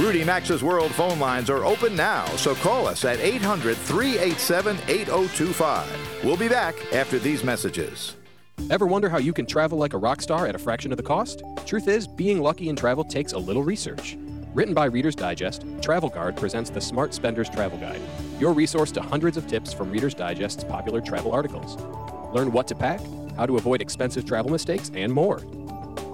Rudy 0.00 0.24
Maxa's 0.24 0.62
World 0.62 0.92
phone 0.92 1.18
lines 1.18 1.50
are 1.50 1.64
open 1.64 1.96
now, 1.96 2.24
so 2.36 2.54
call 2.54 2.86
us 2.86 3.04
at 3.04 3.18
800 3.18 3.76
387 3.76 4.76
8025. 4.86 6.20
We'll 6.24 6.36
be 6.36 6.48
back 6.48 6.76
after 6.92 7.18
these 7.18 7.42
messages. 7.42 8.14
Ever 8.70 8.86
wonder 8.86 9.08
how 9.08 9.18
you 9.18 9.32
can 9.32 9.46
travel 9.46 9.78
like 9.78 9.94
a 9.94 9.98
rock 9.98 10.20
star 10.20 10.46
at 10.46 10.54
a 10.54 10.58
fraction 10.58 10.92
of 10.92 10.98
the 10.98 11.02
cost? 11.02 11.42
Truth 11.64 11.88
is, 11.88 12.06
being 12.06 12.42
lucky 12.42 12.68
in 12.68 12.76
travel 12.76 13.02
takes 13.02 13.32
a 13.32 13.38
little 13.38 13.62
research. 13.62 14.18
Written 14.52 14.74
by 14.74 14.86
Reader's 14.86 15.14
Digest, 15.14 15.64
Travel 15.80 16.10
Guard 16.10 16.36
presents 16.36 16.68
the 16.68 16.80
Smart 16.80 17.14
Spender's 17.14 17.48
Travel 17.48 17.78
Guide, 17.78 18.00
your 18.38 18.52
resource 18.52 18.92
to 18.92 19.00
hundreds 19.00 19.36
of 19.36 19.46
tips 19.46 19.72
from 19.72 19.90
Reader's 19.90 20.14
Digest's 20.14 20.64
popular 20.64 21.00
travel 21.00 21.32
articles. 21.32 21.76
Learn 22.34 22.52
what 22.52 22.66
to 22.68 22.74
pack, 22.74 23.00
how 23.36 23.46
to 23.46 23.56
avoid 23.56 23.80
expensive 23.80 24.26
travel 24.26 24.50
mistakes, 24.50 24.90
and 24.94 25.12
more. 25.12 25.40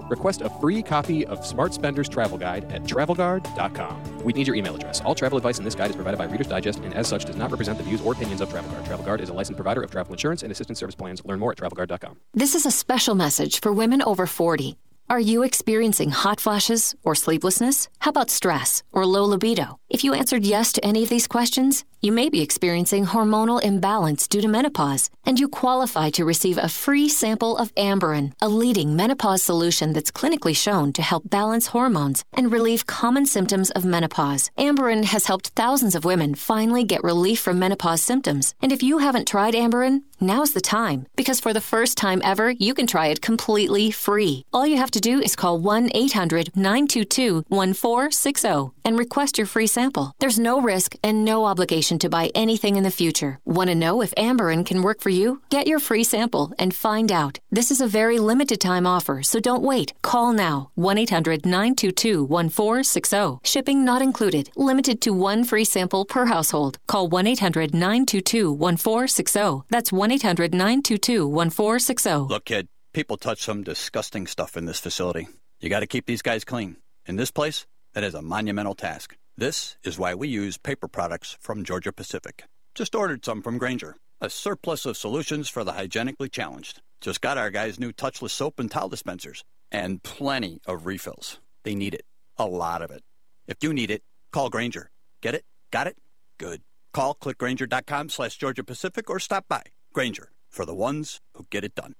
Request 0.09 0.41
a 0.41 0.49
free 0.49 0.81
copy 0.81 1.25
of 1.25 1.45
Smart 1.45 1.73
Spender's 1.73 2.07
Travel 2.09 2.37
Guide 2.37 2.71
at 2.71 2.83
travelguard.com. 2.83 4.23
We 4.23 4.33
need 4.33 4.47
your 4.47 4.55
email 4.55 4.75
address. 4.75 5.01
All 5.01 5.15
travel 5.15 5.37
advice 5.37 5.57
in 5.57 5.63
this 5.63 5.75
guide 5.75 5.89
is 5.89 5.95
provided 5.95 6.17
by 6.17 6.25
Reader's 6.25 6.47
Digest 6.47 6.79
and 6.79 6.93
as 6.93 7.07
such 7.07 7.25
does 7.25 7.35
not 7.35 7.51
represent 7.51 7.77
the 7.77 7.83
views 7.83 8.01
or 8.01 8.13
opinions 8.13 8.41
of 8.41 8.49
Travel 8.49 8.71
Guard. 8.71 8.85
Travel 8.85 9.05
Guard 9.05 9.21
is 9.21 9.29
a 9.29 9.33
licensed 9.33 9.57
provider 9.57 9.81
of 9.81 9.91
travel 9.91 10.13
insurance 10.13 10.43
and 10.43 10.51
assistance 10.51 10.79
service 10.79 10.95
plans. 10.95 11.23
Learn 11.25 11.39
more 11.39 11.51
at 11.51 11.57
travelguard.com. 11.57 12.17
This 12.33 12.55
is 12.55 12.65
a 12.65 12.71
special 12.71 13.15
message 13.15 13.61
for 13.61 13.71
women 13.73 14.01
over 14.01 14.27
40. 14.27 14.77
Are 15.07 15.19
you 15.19 15.43
experiencing 15.43 16.09
hot 16.09 16.39
flashes 16.39 16.95
or 17.03 17.13
sleeplessness? 17.13 17.89
How 17.99 18.09
about 18.09 18.31
stress 18.31 18.81
or 18.91 19.05
low 19.05 19.23
libido? 19.23 19.77
If 19.87 20.03
you 20.03 20.15
answered 20.15 20.43
yes 20.43 20.71
to 20.73 20.83
any 20.83 21.03
of 21.03 21.09
these 21.09 21.27
questions, 21.27 21.85
you 22.01 22.11
may 22.11 22.29
be 22.29 22.41
experiencing 22.41 23.05
hormonal 23.05 23.61
imbalance 23.63 24.27
due 24.27 24.41
to 24.41 24.47
menopause, 24.47 25.09
and 25.23 25.39
you 25.39 25.47
qualify 25.47 26.09
to 26.11 26.25
receive 26.25 26.57
a 26.57 26.69
free 26.69 27.07
sample 27.07 27.57
of 27.57 27.73
Amberen, 27.75 28.33
a 28.41 28.49
leading 28.49 28.95
menopause 28.95 29.41
solution 29.41 29.93
that's 29.93 30.11
clinically 30.11 30.55
shown 30.55 30.91
to 30.93 31.01
help 31.01 31.29
balance 31.29 31.67
hormones 31.67 32.23
and 32.33 32.51
relieve 32.51 32.85
common 32.87 33.25
symptoms 33.25 33.71
of 33.71 33.85
menopause. 33.85 34.51
Amberen 34.57 35.03
has 35.05 35.25
helped 35.25 35.49
thousands 35.49 35.95
of 35.95 36.05
women 36.05 36.35
finally 36.35 36.83
get 36.83 37.03
relief 37.03 37.39
from 37.39 37.59
menopause 37.59 38.01
symptoms. 38.01 38.53
And 38.61 38.71
if 38.71 38.83
you 38.83 38.99
haven't 38.99 39.27
tried 39.27 39.53
Amberen, 39.53 40.01
Now's 40.19 40.53
the 40.53 40.61
time 40.61 41.07
because 41.17 41.41
for 41.41 41.51
the 41.53 41.59
first 41.59 41.97
time 41.97 42.21
ever, 42.23 42.51
you 42.51 42.73
can 42.73 42.87
try 42.87 43.07
it 43.07 43.21
completely 43.21 43.91
free. 43.91 44.45
All 44.53 44.65
you 44.65 44.77
have 44.77 44.91
to 44.91 45.01
do 45.01 45.19
is 45.19 45.35
call 45.35 45.59
1 45.59 45.89
800 45.93 46.55
922 46.55 47.43
1460 47.49 48.71
and 48.85 48.97
request 48.97 49.37
your 49.37 49.47
free 49.47 49.67
sample. 49.67 50.13
There's 50.19 50.39
no 50.39 50.61
risk 50.61 50.95
and 51.03 51.25
no 51.25 51.45
obligation 51.45 51.99
to 51.99 52.09
buy 52.09 52.31
anything 52.33 52.77
in 52.77 52.83
the 52.83 52.91
future. 52.91 53.39
Want 53.43 53.69
to 53.69 53.75
know 53.75 54.01
if 54.01 54.15
Amberen 54.15 54.65
can 54.65 54.83
work 54.83 55.01
for 55.01 55.09
you? 55.09 55.41
Get 55.49 55.67
your 55.67 55.79
free 55.79 56.03
sample 56.03 56.53
and 56.57 56.73
find 56.73 57.11
out. 57.11 57.39
This 57.51 57.71
is 57.71 57.81
a 57.81 57.87
very 57.87 58.19
limited 58.19 58.61
time 58.61 58.87
offer, 58.87 59.21
so 59.21 59.39
don't 59.39 59.63
wait. 59.63 59.93
Call 60.01 60.31
now 60.31 60.69
1 60.75 60.97
800 60.97 61.45
922 61.45 62.23
1460. 62.23 63.39
Shipping 63.43 63.83
not 63.83 64.01
included. 64.01 64.49
Limited 64.55 65.01
to 65.01 65.11
one 65.11 65.43
free 65.43 65.65
sample 65.65 66.05
per 66.05 66.25
household. 66.27 66.77
Call 66.87 67.09
1 67.09 67.27
800 67.27 67.73
922 67.73 68.51
1460. 68.53 69.65
That's 69.69 69.91
1 69.91 70.04
800 70.11 70.53
922 70.53 71.27
1460. 71.27 72.09
Look, 72.33 72.45
kid, 72.45 72.67
people 72.93 73.17
touch 73.17 73.41
some 73.41 73.63
disgusting 73.63 74.27
stuff 74.27 74.57
in 74.57 74.65
this 74.65 74.79
facility. 74.79 75.27
You 75.59 75.69
got 75.69 75.81
to 75.81 75.87
keep 75.87 76.05
these 76.05 76.21
guys 76.21 76.43
clean. 76.43 76.77
In 77.05 77.15
this 77.15 77.31
place, 77.31 77.65
that 77.93 78.03
is 78.03 78.13
a 78.13 78.21
monumental 78.21 78.75
task. 78.75 79.15
This 79.37 79.77
is 79.83 79.99
why 79.99 80.15
we 80.15 80.27
use 80.27 80.57
paper 80.57 80.87
products 80.87 81.37
from 81.41 81.63
Georgia 81.63 81.91
Pacific. 81.91 82.45
Just 82.73 82.95
ordered 82.95 83.25
some 83.25 83.41
from 83.41 83.57
Grainger. 83.57 83.97
A 84.21 84.29
surplus 84.29 84.85
of 84.85 84.97
solutions 84.97 85.49
for 85.49 85.63
the 85.63 85.73
hygienically 85.73 86.29
challenged. 86.29 86.81
Just 87.01 87.21
got 87.21 87.37
our 87.37 87.49
guys 87.49 87.79
new 87.79 87.91
touchless 87.91 88.31
soap 88.31 88.59
and 88.59 88.71
towel 88.71 88.89
dispensers. 88.89 89.43
And 89.71 90.01
plenty 90.03 90.61
of 90.65 90.85
refills. 90.85 91.39
They 91.63 91.75
need 91.75 91.93
it. 91.93 92.05
A 92.37 92.45
lot 92.45 92.81
of 92.81 92.91
it. 92.91 93.03
If 93.47 93.57
you 93.61 93.73
need 93.73 93.91
it, 93.91 94.03
call 94.31 94.49
Grainger. 94.49 94.89
Get 95.21 95.35
it? 95.35 95.43
Got 95.71 95.87
it? 95.87 95.97
Good. 96.37 96.61
Call 96.93 97.15
clickgrainger.com 97.15 98.09
slash 98.09 98.37
Georgia 98.37 98.63
Pacific 98.63 99.09
or 99.09 99.19
stop 99.19 99.45
by. 99.49 99.63
Grainger, 99.95 100.29
for 100.49 100.65
the 100.65 100.75
ones 100.75 101.21
who 101.35 101.47
get 101.49 101.63
it 101.63 101.73
done. 101.73 101.95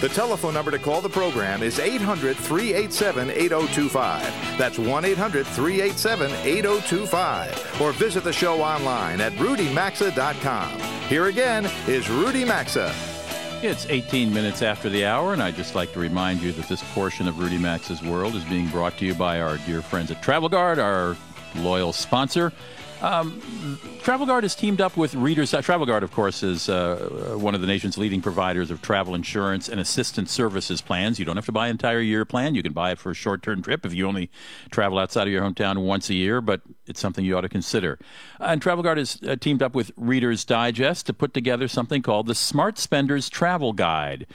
The 0.00 0.08
telephone 0.08 0.54
number 0.54 0.70
to 0.70 0.78
call 0.78 1.02
the 1.02 1.10
program 1.10 1.62
is 1.62 1.78
800 1.78 2.34
387 2.34 3.30
8025. 3.30 4.56
That's 4.56 4.78
1 4.78 5.04
800 5.04 5.46
387 5.46 6.30
8025. 6.32 7.80
Or 7.82 7.92
visit 7.92 8.24
the 8.24 8.32
show 8.32 8.62
online 8.62 9.20
at 9.20 9.34
rudymaxa.com. 9.34 10.87
Here 11.08 11.28
again 11.28 11.64
is 11.86 12.10
Rudy 12.10 12.44
Maxa. 12.44 12.94
It's 13.62 13.86
18 13.86 14.30
minutes 14.30 14.60
after 14.60 14.90
the 14.90 15.06
hour, 15.06 15.32
and 15.32 15.42
I'd 15.42 15.56
just 15.56 15.74
like 15.74 15.90
to 15.94 15.98
remind 15.98 16.42
you 16.42 16.52
that 16.52 16.68
this 16.68 16.84
portion 16.92 17.26
of 17.26 17.38
Rudy 17.38 17.56
Maxa's 17.56 18.02
World 18.02 18.34
is 18.34 18.44
being 18.44 18.68
brought 18.68 18.98
to 18.98 19.06
you 19.06 19.14
by 19.14 19.40
our 19.40 19.56
dear 19.56 19.80
friends 19.80 20.10
at 20.10 20.22
Travel 20.22 20.50
Guard, 20.50 20.78
our 20.78 21.16
loyal 21.56 21.94
sponsor. 21.94 22.52
Um, 23.00 23.78
Travel 24.02 24.26
Guard 24.26 24.44
has 24.44 24.54
teamed 24.54 24.80
up 24.80 24.96
with 24.96 25.14
Readers. 25.14 25.54
Uh, 25.54 25.62
Travel 25.62 25.86
Guard, 25.86 26.02
of 26.02 26.10
course, 26.10 26.42
is 26.42 26.68
uh, 26.68 27.36
one 27.38 27.54
of 27.54 27.60
the 27.60 27.66
nation's 27.66 27.96
leading 27.96 28.20
providers 28.20 28.70
of 28.70 28.82
travel 28.82 29.14
insurance 29.14 29.68
and 29.68 29.80
assistance 29.80 30.32
services 30.32 30.80
plans. 30.80 31.18
You 31.18 31.24
don't 31.24 31.36
have 31.36 31.46
to 31.46 31.52
buy 31.52 31.66
an 31.66 31.72
entire 31.72 32.00
year 32.00 32.24
plan. 32.24 32.54
You 32.54 32.62
can 32.62 32.72
buy 32.72 32.90
it 32.90 32.98
for 32.98 33.10
a 33.10 33.14
short 33.14 33.42
term 33.42 33.62
trip 33.62 33.86
if 33.86 33.94
you 33.94 34.06
only 34.06 34.30
travel 34.70 34.98
outside 34.98 35.28
of 35.28 35.32
your 35.32 35.42
hometown 35.42 35.84
once 35.84 36.10
a 36.10 36.14
year, 36.14 36.40
but 36.40 36.62
it's 36.86 37.00
something 37.00 37.24
you 37.24 37.36
ought 37.36 37.42
to 37.42 37.48
consider. 37.48 37.98
Uh, 38.40 38.44
and 38.44 38.62
Travel 38.62 38.82
Guard 38.82 38.98
has 38.98 39.20
uh, 39.26 39.36
teamed 39.36 39.62
up 39.62 39.74
with 39.74 39.92
Readers 39.96 40.44
Digest 40.44 41.06
to 41.06 41.12
put 41.12 41.34
together 41.34 41.68
something 41.68 42.02
called 42.02 42.26
the 42.26 42.34
Smart 42.34 42.78
Spenders 42.78 43.28
Travel 43.28 43.72
Guide. 43.72 44.26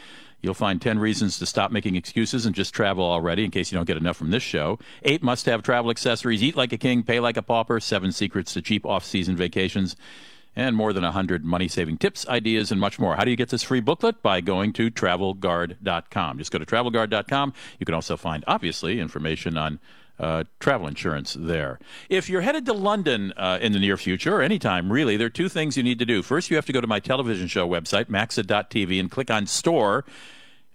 You'll 0.43 0.53
find 0.53 0.81
10 0.81 0.99
reasons 0.99 1.39
to 1.39 1.45
stop 1.45 1.71
making 1.71 1.95
excuses 1.95 2.45
and 2.45 2.53
just 2.53 2.73
travel 2.73 3.05
already 3.05 3.45
in 3.45 3.49
case 3.49 3.71
you 3.71 3.77
don't 3.77 3.85
get 3.85 3.95
enough 3.95 4.17
from 4.17 4.29
this 4.29 4.43
show. 4.43 4.77
Eight 5.01 5.23
must 5.23 5.45
have 5.45 5.63
travel 5.63 5.89
accessories. 5.89 6.43
Eat 6.43 6.57
like 6.57 6.73
a 6.73 6.77
king, 6.77 7.01
pay 7.01 7.21
like 7.21 7.37
a 7.37 7.41
pauper. 7.41 7.79
Seven 7.79 8.11
secrets 8.11 8.53
to 8.53 8.61
cheap 8.61 8.85
off 8.85 9.05
season 9.05 9.37
vacations. 9.37 9.95
And 10.53 10.75
more 10.75 10.91
than 10.91 11.03
100 11.03 11.45
money 11.45 11.69
saving 11.69 11.97
tips, 11.97 12.27
ideas, 12.27 12.71
and 12.71 12.79
much 12.79 12.99
more. 12.99 13.15
How 13.15 13.23
do 13.23 13.31
you 13.31 13.37
get 13.37 13.49
this 13.49 13.63
free 13.63 13.79
booklet? 13.79 14.21
By 14.21 14.41
going 14.41 14.73
to 14.73 14.91
travelguard.com. 14.91 16.37
Just 16.37 16.51
go 16.51 16.59
to 16.59 16.65
travelguard.com. 16.65 17.53
You 17.79 17.85
can 17.85 17.95
also 17.95 18.17
find, 18.17 18.43
obviously, 18.45 18.99
information 18.99 19.57
on 19.57 19.79
uh, 20.19 20.43
travel 20.59 20.87
insurance 20.87 21.35
there. 21.37 21.79
If 22.09 22.29
you're 22.29 22.41
headed 22.41 22.65
to 22.67 22.73
London 22.73 23.33
uh, 23.35 23.59
in 23.61 23.71
the 23.71 23.79
near 23.79 23.97
future, 23.97 24.37
or 24.37 24.41
anytime 24.41 24.91
really, 24.91 25.17
there 25.17 25.27
are 25.27 25.31
two 25.31 25.49
things 25.49 25.75
you 25.75 25.83
need 25.83 25.99
to 25.99 26.05
do. 26.05 26.21
First, 26.21 26.49
you 26.49 26.55
have 26.55 26.65
to 26.67 26.73
go 26.73 26.81
to 26.81 26.87
my 26.87 26.99
television 26.99 27.47
show 27.47 27.67
website, 27.67 28.09
maxa.tv, 28.09 28.99
and 28.99 29.09
click 29.09 29.31
on 29.31 29.47
store 29.47 30.05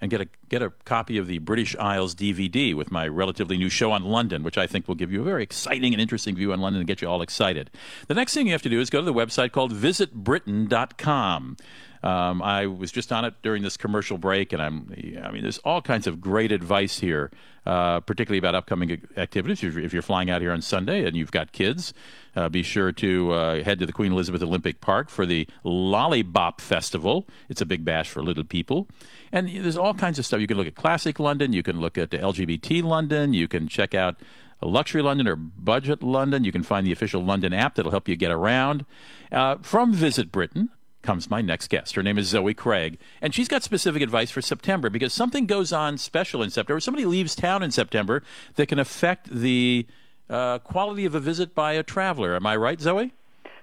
and 0.01 0.11
get 0.11 0.21
a 0.21 0.29
get 0.49 0.63
a 0.63 0.71
copy 0.85 1.19
of 1.19 1.27
the 1.27 1.39
British 1.39 1.77
Isles 1.77 2.15
DVD 2.15 2.75
with 2.75 2.91
my 2.91 3.07
relatively 3.07 3.57
new 3.57 3.69
show 3.69 3.93
on 3.93 4.05
London, 4.05 4.43
which 4.43 4.57
I 4.57 4.67
think 4.67 4.89
will 4.89 4.95
give 4.95 5.13
you 5.13 5.21
a 5.21 5.25
very 5.25 5.43
exciting 5.43 5.93
and 5.93 6.01
interesting 6.01 6.37
view 6.37 6.53
on 6.53 6.61
London 6.61 6.81
and 6.81 6.87
get 6.87 7.03
you 7.03 7.09
all 7.09 7.23
excited. 7.23 7.71
The 8.07 8.15
next 8.15 8.35
thing 8.35 8.47
you 8.47 8.53
have 8.53 8.63
to 8.63 8.69
do 8.69 8.81
is 8.81 8.91
go 8.91 9.01
to 9.01 9.05
the 9.05 9.15
website 9.15 9.53
called 9.53 9.73
visitbritain.com. 9.73 11.57
Um, 12.03 12.43
I 12.43 12.67
was 12.67 12.93
just 12.93 13.13
on 13.13 13.25
it 13.25 13.35
during 13.43 13.63
this 13.63 13.77
commercial 13.77 14.19
break, 14.19 14.53
and 14.53 14.63
I'm, 14.63 14.93
I 15.23 15.31
mean, 15.31 15.43
there's 15.43 15.59
all 15.59 15.83
kinds 15.83 16.07
of 16.07 16.21
great 16.21 16.53
advice 16.53 17.01
here, 17.01 17.31
uh, 17.67 18.01
particularly 18.01 18.39
about 18.39 18.55
upcoming 18.55 19.03
activities. 19.17 19.63
If 19.63 19.93
you're, 19.93 20.03
flying 20.03 20.31
out 20.31 20.41
here 20.41 20.53
on 20.53 20.63
Sunday 20.63 21.05
and 21.05 21.17
you've 21.17 21.33
got 21.33 21.53
kids, 21.53 21.93
uh, 22.37 22.49
be 22.49 22.63
sure 22.63 22.93
to 22.93 23.33
uh, 23.33 23.65
head 23.65 23.79
to 23.81 23.87
the 23.87 23.93
Queen 23.93 24.13
Elizabeth 24.13 24.43
Olympic 24.43 24.81
Park 24.81 25.11
for 25.11 25.27
the 25.27 25.47
Lollibop 25.65 26.61
Festival. 26.61 27.27
It's 27.49 27.61
a 27.61 27.67
big 27.67 27.85
bash 27.85 28.09
for 28.09 28.23
little 28.23 28.45
people. 28.45 28.89
And 29.33 29.49
there's 29.49 29.77
all 29.77 29.93
kinds 29.93 30.19
of 30.19 30.25
stuff. 30.25 30.41
You 30.41 30.47
can 30.47 30.57
look 30.57 30.69
at 30.69 30.77
classic 30.77 31.19
London, 31.19 31.53
you 31.53 31.63
can 31.63 31.81
look 31.81 31.99
at 31.99 32.11
LGBT 32.11 32.83
London, 32.85 33.35
you 33.35 33.49
can 33.49 33.69
check 33.69 33.95
out 33.95 34.17
Luxury 34.63 35.03
London 35.03 35.29
or 35.29 35.37
Budget 35.37 36.03
London. 36.03 36.45
You 36.45 36.53
can 36.53 36.63
find 36.63 36.87
the 36.87 36.93
official 36.93 37.23
London 37.23 37.53
app 37.53 37.75
that'll 37.75 37.91
help 37.91 38.09
you 38.09 38.17
get 38.17 38.31
around. 38.31 38.85
Uh, 39.31 39.57
from 39.63 39.93
Visit 39.93 40.33
Britain, 40.33 40.71
comes 41.03 41.31
my 41.31 41.41
next 41.41 41.69
guest. 41.69 41.95
Her 41.95 42.03
name 42.03 42.19
is 42.19 42.29
Zoe 42.29 42.55
Craig, 42.55 42.99
and 43.23 43.35
she's 43.35 43.49
got 43.49 43.63
specific 43.63 44.03
advice 44.03 44.31
for 44.31 44.43
September 44.43 44.91
because 44.91 45.13
something 45.13 45.47
goes 45.47 45.73
on 45.73 45.99
special 45.99 46.43
in 46.43 46.51
September. 46.51 46.81
Somebody 46.81 47.05
leaves 47.07 47.35
town 47.35 47.63
in 47.63 47.71
September 47.71 48.23
that 48.57 48.67
can 48.67 48.79
affect 48.79 49.31
the 49.31 49.87
uh, 50.29 50.59
quality 50.59 51.05
of 51.05 51.15
a 51.15 51.21
visit 51.21 51.55
by 51.55 51.73
a 51.73 51.83
traveler. 51.83 52.35
Am 52.35 52.47
I 52.47 52.57
right, 52.57 52.81
Zoe? 52.81 53.13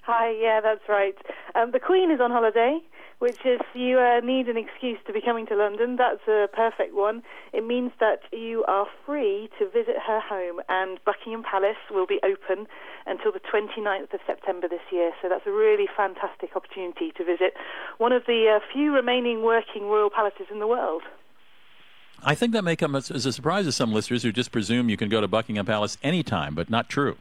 Hi, 0.03 0.31
yeah, 0.39 0.61
that's 0.61 0.87
right. 0.87 1.15
Um, 1.55 1.71
the 1.71 1.79
Queen 1.79 2.11
is 2.11 2.19
on 2.19 2.31
holiday 2.31 2.79
which 3.25 3.41
is 3.43 3.59
you 3.73 3.97
uh, 3.97 4.19
need 4.23 4.47
an 4.47 4.55
excuse 4.55 4.99
to 5.07 5.11
be 5.11 5.19
coming 5.19 5.47
to 5.47 5.55
London. 5.55 5.95
That's 5.95 6.21
a 6.27 6.45
perfect 6.53 6.93
one. 6.93 7.23
It 7.53 7.65
means 7.65 7.91
that 7.99 8.19
you 8.31 8.63
are 8.67 8.85
free 9.03 9.49
to 9.57 9.65
visit 9.65 9.95
her 10.05 10.19
home, 10.21 10.61
and 10.69 10.99
Buckingham 11.03 11.41
Palace 11.41 11.81
will 11.89 12.05
be 12.05 12.19
open 12.21 12.67
until 13.07 13.31
the 13.31 13.39
29th 13.39 14.13
of 14.13 14.19
September 14.27 14.67
this 14.67 14.85
year. 14.91 15.09
So 15.23 15.29
that's 15.29 15.47
a 15.47 15.51
really 15.51 15.87
fantastic 15.97 16.55
opportunity 16.55 17.11
to 17.17 17.25
visit 17.25 17.55
one 17.97 18.11
of 18.11 18.27
the 18.27 18.57
uh, 18.57 18.59
few 18.71 18.93
remaining 18.93 19.41
working 19.41 19.89
royal 19.89 20.11
palaces 20.11 20.45
in 20.51 20.59
the 20.59 20.67
world. 20.67 21.01
I 22.21 22.35
think 22.35 22.53
that 22.53 22.63
may 22.63 22.75
come 22.75 22.95
as, 22.95 23.09
as 23.09 23.25
a 23.25 23.33
surprise 23.33 23.65
to 23.65 23.71
some 23.71 23.91
listeners 23.91 24.21
who 24.21 24.31
just 24.33 24.51
presume 24.51 24.87
you 24.87 24.97
can 24.97 25.09
go 25.09 25.19
to 25.19 25.27
Buckingham 25.27 25.65
Palace 25.65 25.97
anytime, 26.03 26.53
but 26.53 26.69
not 26.69 26.89
true. 26.89 27.17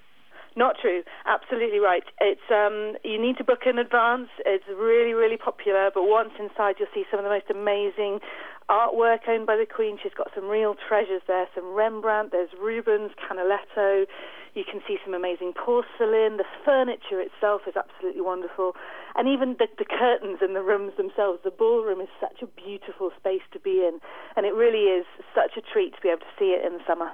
Not 0.57 0.77
true. 0.81 1.03
Absolutely 1.27 1.81
right. 1.81 2.05
It's 2.21 2.47
um, 2.51 2.95
you 3.03 3.21
need 3.21 3.39
to 3.39 3.45
book 3.45 3.67
in 3.67 3.79
advance. 3.79 4.29
It's 4.47 4.65
really, 4.69 5.13
really 5.13 5.37
popular. 5.37 5.91
But 5.93 6.05
once 6.05 6.31
inside, 6.39 6.77
you'll 6.79 6.95
see 6.95 7.05
some 7.11 7.19
of 7.19 7.25
the 7.25 7.31
most 7.31 7.51
amazing 7.51 8.21
artwork 8.71 9.27
owned 9.29 9.47
by 9.47 9.57
the 9.57 9.67
Queen. 9.67 9.99
She's 10.01 10.15
got 10.15 10.31
some 10.33 10.47
real 10.47 10.77
treasures 10.89 11.23
there. 11.27 11.47
Some 11.57 11.75
Rembrandt. 11.75 12.31
There's 12.31 12.51
Rubens, 12.55 13.11
Canaletto. 13.19 14.07
You 14.55 14.63
can 14.63 14.81
see 14.87 14.97
some 15.05 15.13
amazing 15.13 15.55
porcelain. 15.59 16.39
The 16.39 16.47
furniture 16.65 17.19
itself 17.19 17.63
is 17.67 17.75
absolutely 17.75 18.23
wonderful, 18.23 18.77
and 19.17 19.27
even 19.27 19.57
the, 19.59 19.67
the 19.79 19.85
curtains 19.85 20.39
in 20.41 20.55
the 20.55 20.63
rooms 20.63 20.93
themselves. 20.97 21.41
The 21.43 21.51
ballroom 21.51 22.01
is 22.01 22.09
such 22.21 22.39
a 22.41 22.47
beautiful 22.47 23.11
space 23.19 23.43
to 23.53 23.59
be 23.59 23.83
in, 23.83 23.99
and 24.37 24.47
it 24.47 24.55
really 24.55 24.95
is 24.95 25.07
such 25.35 25.59
a 25.59 25.61
treat 25.61 25.97
to 25.97 26.01
be 26.01 26.09
able 26.09 26.21
to 26.21 26.35
see 26.39 26.55
it 26.55 26.65
in 26.65 26.75
the 26.79 26.85
summer. 26.87 27.11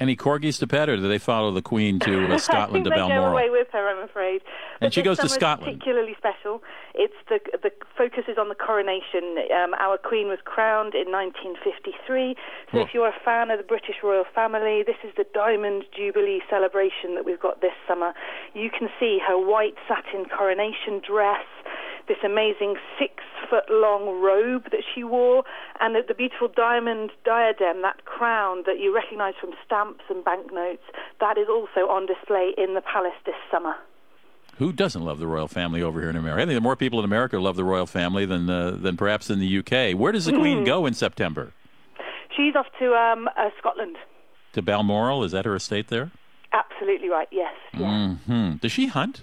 Any 0.00 0.16
corgis 0.16 0.58
to 0.58 0.66
pet, 0.66 0.88
or 0.88 0.96
do 0.96 1.08
they 1.08 1.18
follow 1.18 1.52
the 1.52 1.62
Queen 1.62 1.98
to 2.00 2.34
uh, 2.34 2.38
Scotland 2.50 2.84
to 2.84 2.90
Balmoral? 2.90 3.08
They 3.08 3.14
go 3.14 3.30
away 3.30 3.50
with 3.50 3.68
her, 3.72 3.88
I'm 3.88 4.02
afraid. 4.02 4.42
But 4.80 4.86
and 4.86 4.94
she 4.94 5.02
goes 5.02 5.18
to 5.18 5.28
Scotland. 5.28 5.78
Particularly 5.78 6.16
special. 6.18 6.62
It's 6.94 7.14
the 7.28 7.38
the 7.62 7.70
focus 7.96 8.24
is 8.28 8.36
on 8.38 8.48
the 8.48 8.54
coronation. 8.54 9.38
Um, 9.54 9.74
our 9.74 9.98
Queen 9.98 10.28
was 10.28 10.38
crowned 10.44 10.94
in 10.94 11.10
1953. 11.10 12.36
So 12.72 12.80
if 12.80 12.94
you're 12.94 13.08
a 13.08 13.20
fan 13.24 13.50
of 13.50 13.58
the 13.58 13.64
British 13.64 14.02
royal 14.02 14.24
family, 14.34 14.82
this 14.84 14.98
is 15.04 15.12
the 15.16 15.26
Diamond 15.32 15.84
Jubilee 15.94 16.42
celebration 16.50 17.14
that 17.14 17.24
we've 17.24 17.40
got 17.40 17.60
this 17.60 17.74
summer. 17.86 18.14
You 18.54 18.70
can 18.70 18.88
see 18.98 19.18
her 19.26 19.38
white 19.38 19.74
satin 19.86 20.26
coronation 20.26 21.00
dress 21.06 21.46
this 22.08 22.18
amazing 22.24 22.76
six 22.98 23.22
foot 23.50 23.64
long 23.70 24.20
robe 24.22 24.64
that 24.70 24.82
she 24.94 25.04
wore, 25.04 25.44
and 25.80 25.94
the, 25.94 26.02
the 26.06 26.14
beautiful 26.14 26.48
diamond 26.48 27.10
diadem, 27.24 27.82
that 27.82 28.04
crown 28.04 28.62
that 28.66 28.78
you 28.78 28.94
recognize 28.94 29.34
from 29.40 29.50
stamps 29.64 30.04
and 30.10 30.24
banknotes, 30.24 30.82
that 31.20 31.38
is 31.38 31.46
also 31.48 31.88
on 31.90 32.06
display 32.06 32.52
in 32.56 32.74
the 32.74 32.80
palace 32.80 33.14
this 33.26 33.34
summer. 33.50 33.74
Who 34.58 34.72
doesn't 34.72 35.04
love 35.04 35.18
the 35.18 35.26
royal 35.26 35.48
family 35.48 35.82
over 35.82 36.00
here 36.00 36.10
in 36.10 36.16
America? 36.16 36.38
I 36.38 36.42
think 36.42 36.50
there 36.50 36.58
are 36.58 36.60
more 36.60 36.76
people 36.76 37.00
in 37.00 37.04
America 37.04 37.36
who 37.36 37.42
love 37.42 37.56
the 37.56 37.64
royal 37.64 37.86
family 37.86 38.24
than 38.24 38.48
uh, 38.48 38.70
than 38.72 38.96
perhaps 38.96 39.28
in 39.28 39.40
the 39.40 39.58
UK. 39.58 39.98
Where 39.98 40.12
does 40.12 40.26
the 40.26 40.32
Queen 40.32 40.58
Mm-hmm. 40.58 40.64
go 40.66 40.86
in 40.86 40.94
September? 40.94 41.52
She's 42.36 42.54
off 42.54 42.66
to 42.78 42.94
um, 42.94 43.28
uh, 43.36 43.50
Scotland. 43.58 43.96
To 44.52 44.62
Balmoral? 44.62 45.24
Is 45.24 45.32
that 45.32 45.44
her 45.44 45.56
estate 45.56 45.88
there? 45.88 46.12
Absolutely 46.52 47.08
right. 47.08 47.26
Yes. 47.32 47.52
yes. 47.72 48.16
hmm 48.26 48.52
Does 48.60 48.70
she 48.70 48.86
hunt? 48.86 49.22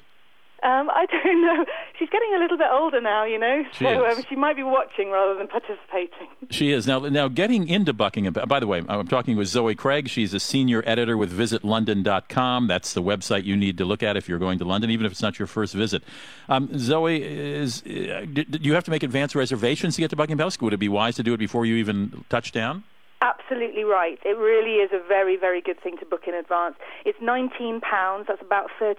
Um, 0.64 0.90
I 0.92 1.06
don't 1.08 1.42
know. 1.42 1.66
She's 1.98 2.10
getting 2.10 2.34
a 2.36 2.40
little 2.40 2.58
bit 2.58 2.68
older 2.72 3.02
now, 3.02 3.24
you 3.26 3.40
know, 3.40 3.64
She 3.74 3.84
so 3.86 4.06
is. 4.06 4.18
um, 4.20 4.24
she 4.30 4.36
might 4.36 4.56
be 4.56 4.62
watching 4.64 5.10
rather 5.10 5.36
than 5.36 5.48
participating. 5.48 6.28
She 6.52 6.72
is 6.72 6.86
now. 6.86 7.00
Now, 7.00 7.30
getting 7.30 7.68
into 7.70 7.94
Buckingham. 7.94 8.34
By 8.34 8.60
the 8.60 8.68
way, 8.68 8.84
I'm 8.90 9.08
talking 9.08 9.38
with 9.38 9.48
Zoe 9.48 9.74
Craig. 9.74 10.10
She's 10.10 10.34
a 10.34 10.40
senior 10.40 10.84
editor 10.86 11.16
with 11.16 11.32
VisitLondon.com. 11.32 12.68
That's 12.68 12.94
the 12.94 13.02
website 13.02 13.46
you 13.46 13.56
need 13.56 13.78
to 13.78 13.86
look 13.86 14.04
at 14.04 14.18
if 14.18 14.28
you're 14.28 14.40
going 14.40 14.60
to 14.60 14.66
London, 14.66 14.90
even 14.90 15.06
if 15.06 15.12
it's 15.14 15.22
not 15.22 15.40
your 15.40 15.48
first 15.48 15.74
visit. 15.74 16.04
Um, 16.50 16.78
Zoe, 16.78 17.24
is 17.24 17.82
uh, 17.84 18.26
do 18.32 18.44
do 18.44 18.60
you 18.62 18.74
have 18.74 18.84
to 18.84 18.92
make 18.92 19.04
advance 19.04 19.34
reservations 19.36 19.96
to 19.96 20.02
get 20.02 20.10
to 20.10 20.16
Buckingham 20.16 20.38
Palace? 20.40 20.60
Would 20.60 20.74
it 20.74 20.78
be 20.78 20.90
wise 20.90 21.16
to 21.16 21.24
do 21.24 21.34
it 21.34 21.38
before 21.38 21.66
you 21.66 21.76
even 21.76 22.26
touch 22.30 22.52
down? 22.52 22.84
Absolutely 23.22 23.84
right. 23.84 24.18
It 24.26 24.34
really 24.34 24.82
is 24.82 24.90
a 24.92 24.98
very, 24.98 25.38
very 25.38 25.62
good 25.62 25.80
thing 25.80 25.96
to 26.00 26.06
book 26.08 26.24
in 26.28 26.34
advance. 26.34 26.74
It's 27.06 27.20
£19, 27.22 27.80
that's 28.28 28.42
about 28.42 28.72
$30, 28.82 28.98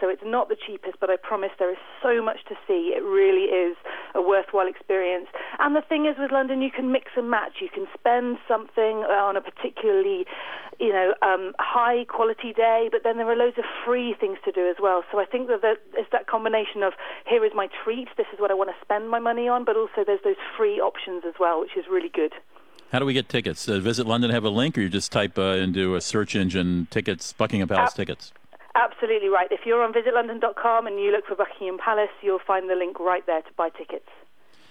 so 0.00 0.08
it's 0.08 0.24
not 0.24 0.48
the 0.48 0.56
cheapest, 0.56 0.96
but 1.00 1.10
I 1.10 1.16
promise 1.20 1.50
there 1.58 1.70
is 1.70 1.76
so 2.02 2.24
much 2.24 2.38
to 2.48 2.54
see. 2.66 2.96
It 2.96 3.04
really 3.04 3.52
is 3.52 3.76
a 4.14 4.22
worthwhile 4.22 4.68
experience. 4.68 5.26
And 5.58 5.76
the 5.76 5.82
thing 5.82 6.06
is 6.06 6.16
with 6.18 6.32
London, 6.32 6.62
you 6.62 6.70
can 6.70 6.90
mix 6.90 7.12
and 7.14 7.28
match. 7.28 7.60
You 7.60 7.68
can 7.68 7.84
spend 7.92 8.38
something 8.48 9.04
on 9.04 9.36
a 9.36 9.42
particularly, 9.42 10.24
you 10.80 10.88
know, 10.88 11.12
um, 11.20 11.52
high 11.60 12.06
quality 12.08 12.54
day, 12.56 12.88
but 12.90 13.04
then 13.04 13.18
there 13.18 13.28
are 13.28 13.36
loads 13.36 13.58
of 13.58 13.64
free 13.84 14.16
things 14.18 14.38
to 14.46 14.52
do 14.52 14.64
as 14.64 14.76
well. 14.80 15.04
So 15.12 15.20
I 15.20 15.26
think 15.26 15.48
that 15.48 15.60
it's 15.92 16.08
that 16.10 16.26
combination 16.26 16.82
of 16.82 16.94
here 17.28 17.44
is 17.44 17.52
my 17.54 17.68
treat, 17.84 18.08
this 18.16 18.32
is 18.32 18.40
what 18.40 18.50
I 18.50 18.54
want 18.54 18.70
to 18.70 18.76
spend 18.80 19.10
my 19.10 19.18
money 19.18 19.46
on, 19.46 19.66
but 19.66 19.76
also 19.76 20.08
there's 20.08 20.24
those 20.24 20.40
free 20.56 20.80
options 20.80 21.24
as 21.28 21.34
well, 21.38 21.60
which 21.60 21.76
is 21.76 21.84
really 21.90 22.08
good. 22.08 22.32
How 22.92 22.98
do 22.98 23.04
we 23.04 23.12
get 23.12 23.28
tickets? 23.28 23.68
Uh, 23.68 23.78
Visit 23.80 24.06
London 24.06 24.30
have 24.30 24.44
a 24.44 24.48
link, 24.50 24.78
or 24.78 24.80
you 24.80 24.88
just 24.88 25.12
type 25.12 25.38
uh, 25.38 25.42
into 25.56 25.94
a 25.94 26.00
search 26.00 26.34
engine 26.34 26.86
tickets, 26.90 27.32
Buckingham 27.34 27.68
Palace 27.68 27.90
Ab- 27.90 27.96
tickets? 27.96 28.32
Absolutely 28.74 29.28
right. 29.28 29.48
If 29.50 29.60
you're 29.66 29.82
on 29.84 29.92
visitlondon.com 29.92 30.86
and 30.86 30.98
you 30.98 31.10
look 31.10 31.26
for 31.26 31.34
Buckingham 31.34 31.78
Palace, 31.78 32.10
you'll 32.22 32.38
find 32.46 32.70
the 32.70 32.74
link 32.76 32.98
right 32.98 33.24
there 33.26 33.42
to 33.42 33.48
buy 33.56 33.68
tickets. 33.70 34.08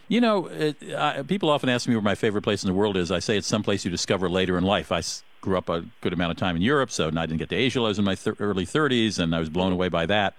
You 0.07 0.21
know, 0.21 0.47
it, 0.47 0.77
uh, 0.93 1.23
people 1.23 1.49
often 1.49 1.67
ask 1.69 1.87
me 1.87 1.93
where 1.93 2.01
my 2.01 2.15
favorite 2.15 2.41
place 2.41 2.63
in 2.63 2.67
the 2.69 2.73
world 2.73 2.95
is. 2.95 3.11
I 3.11 3.19
say 3.19 3.37
it's 3.37 3.45
someplace 3.47 3.83
you 3.83 3.91
discover 3.91 4.29
later 4.29 4.57
in 4.57 4.63
life. 4.63 4.91
I 4.91 4.99
s- 4.99 5.23
grew 5.41 5.57
up 5.57 5.67
a 5.69 5.83
good 6.01 6.13
amount 6.13 6.31
of 6.31 6.37
time 6.37 6.55
in 6.55 6.61
Europe, 6.61 6.89
so 6.91 7.07
I 7.09 7.11
didn't 7.25 7.37
get 7.37 7.49
to 7.49 7.55
Asia. 7.55 7.79
I 7.79 7.83
was 7.83 7.99
in 7.99 8.05
my 8.05 8.15
thir- 8.15 8.37
early 8.39 8.65
30s, 8.65 9.19
and 9.19 9.35
I 9.35 9.39
was 9.39 9.49
blown 9.49 9.73
away 9.73 9.89
by 9.89 10.05
that. 10.05 10.33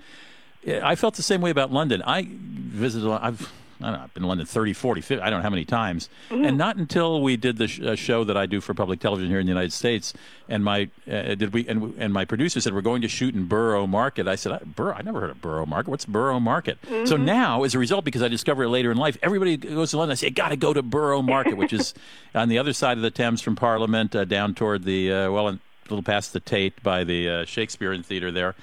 I 0.66 0.94
felt 0.96 1.14
the 1.14 1.22
same 1.22 1.40
way 1.42 1.50
about 1.50 1.70
London. 1.70 2.02
I 2.04 2.26
visited. 2.30 3.08
I've 3.08 3.52
I 3.80 3.84
don't 3.84 3.92
know, 3.92 4.04
I've 4.04 4.14
been 4.14 4.22
in 4.24 4.28
London 4.28 4.46
30, 4.46 4.72
40, 4.72 5.00
50, 5.00 5.22
I 5.22 5.30
don't 5.30 5.38
know 5.38 5.42
how 5.42 5.50
many 5.50 5.64
times. 5.64 6.08
And 6.30 6.58
not 6.58 6.76
until 6.76 7.20
we 7.22 7.36
did 7.36 7.58
the 7.58 7.68
sh- 7.68 7.80
uh, 7.80 7.94
show 7.94 8.24
that 8.24 8.36
I 8.36 8.46
do 8.46 8.60
for 8.60 8.74
public 8.74 8.98
television 9.00 9.30
here 9.30 9.38
in 9.38 9.46
the 9.46 9.50
United 9.52 9.72
States, 9.72 10.12
and 10.48 10.64
my 10.64 10.88
uh, 11.06 11.34
did 11.34 11.52
we 11.52 11.66
and, 11.68 11.94
and 11.98 12.12
my 12.12 12.24
producer 12.24 12.60
said 12.60 12.74
we're 12.74 12.80
going 12.80 13.02
to 13.02 13.08
shoot 13.08 13.34
in 13.34 13.46
Borough 13.46 13.86
Market. 13.86 14.26
I 14.26 14.34
said, 14.34 14.52
I, 14.52 14.58
Borough, 14.58 14.94
I 14.94 15.02
never 15.02 15.20
heard 15.20 15.30
of 15.30 15.40
Borough 15.40 15.66
Market. 15.66 15.90
What's 15.90 16.04
Borough 16.04 16.40
Market? 16.40 16.78
So 17.04 17.16
now, 17.16 17.62
as 17.64 17.74
a 17.74 17.78
result, 17.78 18.04
because 18.04 18.22
I 18.22 18.28
discover 18.28 18.64
it 18.64 18.68
later 18.68 18.90
in 18.90 18.96
life, 18.96 19.16
everybody 19.22 19.56
goes 19.56 19.90
to 19.92 19.98
London. 19.98 20.12
I 20.12 20.16
say, 20.16 20.30
got 20.30 20.48
to 20.48 20.56
go 20.56 20.72
to 20.72 20.82
Borough 20.82 21.22
Market, 21.22 21.56
which 21.56 21.72
is 21.72 21.94
on 22.34 22.48
the 22.48 22.58
other 22.58 22.72
side 22.72 22.96
of 22.96 23.02
the 23.02 23.10
Thames 23.10 23.40
from 23.40 23.56
Parliament, 23.56 24.16
uh, 24.16 24.24
down 24.24 24.54
toward 24.54 24.84
the 24.84 25.12
uh, 25.12 25.30
well, 25.30 25.48
a 25.48 25.58
little 25.88 26.02
past 26.02 26.32
the 26.32 26.40
Tate 26.40 26.82
by 26.82 27.04
the 27.04 27.28
uh, 27.28 27.44
Shakespeare 27.44 27.96
Theater 28.02 28.30
there. 28.30 28.54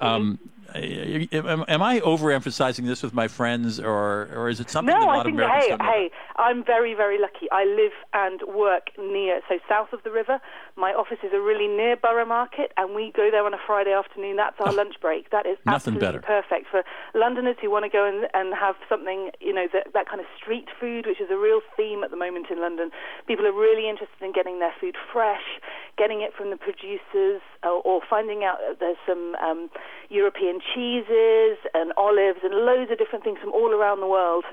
Um, 0.00 0.38
am, 0.78 1.64
am 1.68 1.82
I 1.82 2.00
overemphasizing 2.00 2.86
this 2.86 3.02
with 3.02 3.14
my 3.14 3.28
friends, 3.28 3.80
or 3.80 4.28
or 4.34 4.48
is 4.48 4.60
it 4.60 4.70
something 4.70 4.92
that 4.94 5.02
a 5.02 5.04
No, 5.04 5.06
lot 5.06 5.16
I 5.16 5.18
of 5.20 5.24
think, 5.26 5.36
Americans 5.36 5.80
hey, 5.82 6.08
hey, 6.08 6.10
I'm 6.36 6.64
very, 6.64 6.94
very 6.94 7.18
lucky. 7.20 7.50
I 7.52 7.64
live 7.64 7.92
and 8.12 8.40
work 8.54 8.90
near, 8.98 9.40
so 9.48 9.58
south 9.68 9.92
of 9.92 10.02
the 10.02 10.10
river. 10.10 10.40
My 10.76 10.90
offices 10.92 11.30
are 11.32 11.40
really 11.42 11.68
near 11.68 11.96
Borough 11.96 12.26
Market, 12.26 12.72
and 12.76 12.94
we 12.94 13.12
go 13.14 13.30
there 13.30 13.44
on 13.46 13.54
a 13.54 13.58
Friday 13.66 13.92
afternoon. 13.92 14.36
That's 14.36 14.56
our 14.60 14.68
ah, 14.68 14.76
lunch 14.76 14.94
break. 15.00 15.30
That 15.30 15.46
is 15.46 15.56
Oh. 15.66 15.70
Nothing 15.70 15.94
absolutely 15.94 16.06
better. 16.06 16.20
perfect 16.20 16.66
for 16.70 16.82
Londoners 17.14 17.56
who 17.62 17.70
want 17.70 17.84
to 17.84 17.88
go 17.88 18.04
and, 18.06 18.26
and 18.34 18.54
have 18.54 18.74
something, 18.88 19.30
you 19.40 19.52
know, 19.52 19.66
that, 19.72 19.92
that 19.94 20.08
kind 20.08 20.20
of 20.20 20.26
street 20.36 20.68
food, 20.80 21.06
which 21.06 21.20
is 21.20 21.30
a 21.30 21.36
real 21.38 21.60
theme 21.76 22.02
at 22.04 22.10
the 22.10 22.16
moment 22.16 22.46
in 22.50 22.60
London. 22.60 22.90
People 23.26 23.46
are 23.46 23.52
really 23.52 23.88
interested 23.88 24.20
in 24.20 24.32
getting 24.32 24.58
their 24.58 24.74
food 24.80 24.96
fresh, 25.12 25.46
getting 25.96 26.20
it 26.22 26.32
from 26.36 26.50
the 26.50 26.56
producers, 26.56 27.40
or, 27.64 28.00
finding 28.08 28.44
out 28.44 28.58
that 28.60 28.80
there's 28.80 29.00
some 29.06 29.34
um, 29.36 29.70
European 30.08 30.60
cheeses 30.60 31.58
and 31.72 31.92
olives 31.96 32.40
and 32.42 32.54
loads 32.54 32.90
of 32.90 32.98
different 32.98 33.24
things 33.24 33.38
from 33.40 33.52
all 33.52 33.72
around 33.72 34.00
the 34.00 34.06
world. 34.06 34.44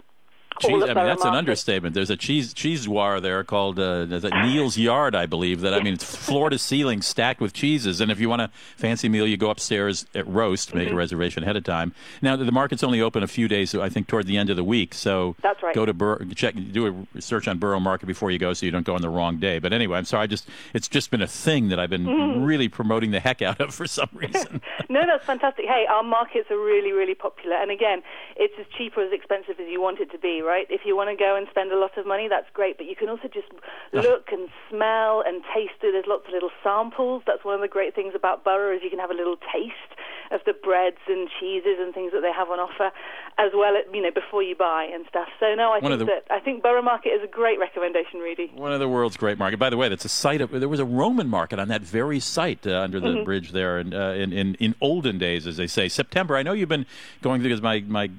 Cheese, 0.61 0.83
I 0.83 0.93
mean, 0.93 1.05
that's 1.05 1.25
an 1.25 1.33
understatement. 1.35 1.93
There's 1.95 2.09
a 2.09 2.17
cheese 2.17 2.53
cheese 2.53 2.87
war 2.87 3.19
there 3.19 3.43
called 3.43 3.79
uh, 3.79 4.05
Neal's 4.05 4.77
Yard, 4.77 5.15
I 5.15 5.25
believe. 5.25 5.61
That 5.61 5.73
I 5.73 5.81
mean, 5.81 5.93
it's 5.93 6.03
floor 6.03 6.49
to 6.49 6.57
ceiling 6.57 7.01
stacked 7.01 7.41
with 7.41 7.53
cheeses. 7.53 7.99
And 8.01 8.11
if 8.11 8.19
you 8.19 8.29
want 8.29 8.41
a 8.41 8.49
fancy 8.77 9.09
meal, 9.09 9.25
you 9.27 9.37
go 9.37 9.49
upstairs 9.49 10.05
at 10.15 10.27
Roast, 10.27 10.73
make 10.73 10.87
Mm-hmm. 10.87 10.93
a 10.95 10.97
reservation 10.97 11.43
ahead 11.43 11.55
of 11.57 11.63
time. 11.63 11.93
Now 12.21 12.35
the 12.35 12.51
market's 12.51 12.83
only 12.83 13.01
open 13.01 13.23
a 13.23 13.27
few 13.27 13.47
days, 13.47 13.73
I 13.75 13.89
think, 13.89 14.07
toward 14.07 14.25
the 14.27 14.37
end 14.37 14.49
of 14.49 14.55
the 14.55 14.63
week. 14.63 14.93
So 14.93 15.35
That's 15.41 15.61
right. 15.63 15.73
Go 15.75 15.85
to 15.85 15.93
Bur- 15.93 16.25
check, 16.35 16.55
do 16.71 17.05
a 17.15 17.21
search 17.21 17.47
on 17.47 17.57
Borough 17.59 17.79
Market 17.79 18.05
before 18.07 18.29
you 18.31 18.39
go, 18.39 18.53
so 18.53 18.65
you 18.65 18.71
don't 18.71 18.85
go 18.85 18.95
on 18.95 19.01
the 19.01 19.09
wrong 19.09 19.37
day. 19.37 19.59
But 19.59 19.73
anyway, 19.73 19.97
I'm 19.97 20.05
sorry. 20.05 20.23
I 20.23 20.27
just 20.27 20.47
it's 20.73 20.87
just 20.87 21.11
been 21.11 21.21
a 21.21 21.27
thing 21.27 21.69
that 21.69 21.79
I've 21.79 21.89
been 21.89 22.05
Mm. 22.11 22.45
really 22.45 22.67
promoting 22.67 23.11
the 23.11 23.19
heck 23.19 23.41
out 23.41 23.61
of 23.61 23.73
for 23.73 23.87
some 23.87 24.09
reason. 24.13 24.61
no, 24.89 25.01
that's 25.05 25.23
fantastic. 25.25 25.65
Hey, 25.65 25.85
our 25.89 26.03
markets 26.03 26.49
are 26.51 26.57
really, 26.59 26.91
really 26.91 27.15
popular. 27.15 27.55
And 27.55 27.71
again, 27.71 28.01
it's 28.35 28.53
as 28.59 28.65
cheap 28.77 28.97
or 28.97 29.03
as 29.03 29.13
expensive 29.13 29.59
as 29.59 29.67
you 29.69 29.81
want 29.81 29.99
it 29.99 30.11
to 30.11 30.17
be, 30.17 30.41
right? 30.41 30.50
If 30.69 30.81
you 30.85 30.95
want 30.95 31.09
to 31.09 31.15
go 31.15 31.35
and 31.35 31.47
spend 31.49 31.71
a 31.71 31.77
lot 31.79 31.97
of 31.97 32.05
money, 32.05 32.27
that's 32.29 32.47
great. 32.53 32.77
But 32.77 32.87
you 32.87 32.95
can 32.95 33.09
also 33.09 33.27
just 33.27 33.47
look 33.93 34.27
and 34.31 34.49
smell 34.69 35.23
and 35.25 35.43
taste 35.55 35.79
it. 35.83 35.91
There's 35.93 36.05
lots 36.07 36.27
of 36.27 36.33
little 36.33 36.51
samples. 36.63 37.23
That's 37.25 37.43
one 37.45 37.55
of 37.55 37.61
the 37.61 37.67
great 37.67 37.95
things 37.95 38.13
about 38.15 38.43
Borough 38.43 38.75
is 38.75 38.81
you 38.83 38.89
can 38.89 38.99
have 38.99 39.11
a 39.11 39.15
little 39.15 39.37
taste 39.51 39.93
of 40.31 40.39
the 40.45 40.53
breads 40.53 40.97
and 41.07 41.27
cheeses 41.39 41.75
and 41.79 41.93
things 41.93 42.13
that 42.13 42.21
they 42.21 42.31
have 42.31 42.49
on 42.49 42.57
offer, 42.59 42.91
as 43.37 43.51
well, 43.53 43.75
as, 43.75 43.83
you 43.93 44.01
know, 44.01 44.11
before 44.11 44.41
you 44.41 44.55
buy 44.55 44.87
and 44.93 45.05
stuff. 45.09 45.27
So 45.41 45.53
no, 45.55 45.71
I 45.73 45.79
One 45.79 45.91
think 45.91 45.99
the- 45.99 46.05
that 46.05 46.23
I 46.29 46.39
think 46.39 46.63
Borough 46.63 46.81
Market 46.81 47.09
is 47.09 47.21
a 47.23 47.27
great 47.27 47.59
recommendation, 47.59 48.19
Rudy. 48.19 48.49
One 48.55 48.71
of 48.71 48.79
the 48.79 48.87
world's 48.87 49.17
great 49.17 49.37
market. 49.37 49.57
By 49.59 49.69
the 49.69 49.75
way, 49.77 49.89
that's 49.89 50.05
a 50.05 50.09
site 50.09 50.39
of. 50.39 50.51
There 50.51 50.69
was 50.69 50.79
a 50.79 50.85
Roman 50.85 51.27
market 51.27 51.59
on 51.59 51.67
that 51.67 51.81
very 51.81 52.19
site 52.21 52.65
uh, 52.65 52.79
under 52.79 52.99
the 52.99 53.09
Mm-hmm. 53.11 53.23
bridge 53.25 53.51
there, 53.51 53.77
in, 53.79 53.93
uh, 53.93 54.11
in 54.11 54.31
in 54.31 54.55
in 54.55 54.75
olden 54.79 55.17
days, 55.17 55.45
as 55.47 55.57
they 55.57 55.67
say. 55.67 55.89
September. 55.89 56.37
I 56.37 56.43
know 56.43 56.53
you've 56.53 56.69
been 56.69 56.85
going 57.21 57.41
through 57.41 57.49
because 57.49 57.61
my 57.61 57.83
my 57.87 58.09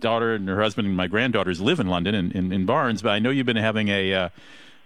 daughter 0.00 0.34
and 0.34 0.48
her 0.48 0.62
husband 0.62 0.86
and 0.88 0.96
my 0.96 1.06
granddaughters 1.06 1.60
live 1.60 1.80
in 1.80 1.88
London 1.88 2.14
in, 2.14 2.32
in, 2.32 2.52
in 2.52 2.66
Barnes, 2.66 3.02
but 3.02 3.10
I 3.10 3.18
know 3.18 3.30
you've 3.30 3.46
been 3.46 3.56
having 3.56 3.88
a. 3.88 4.14
Uh, 4.14 4.28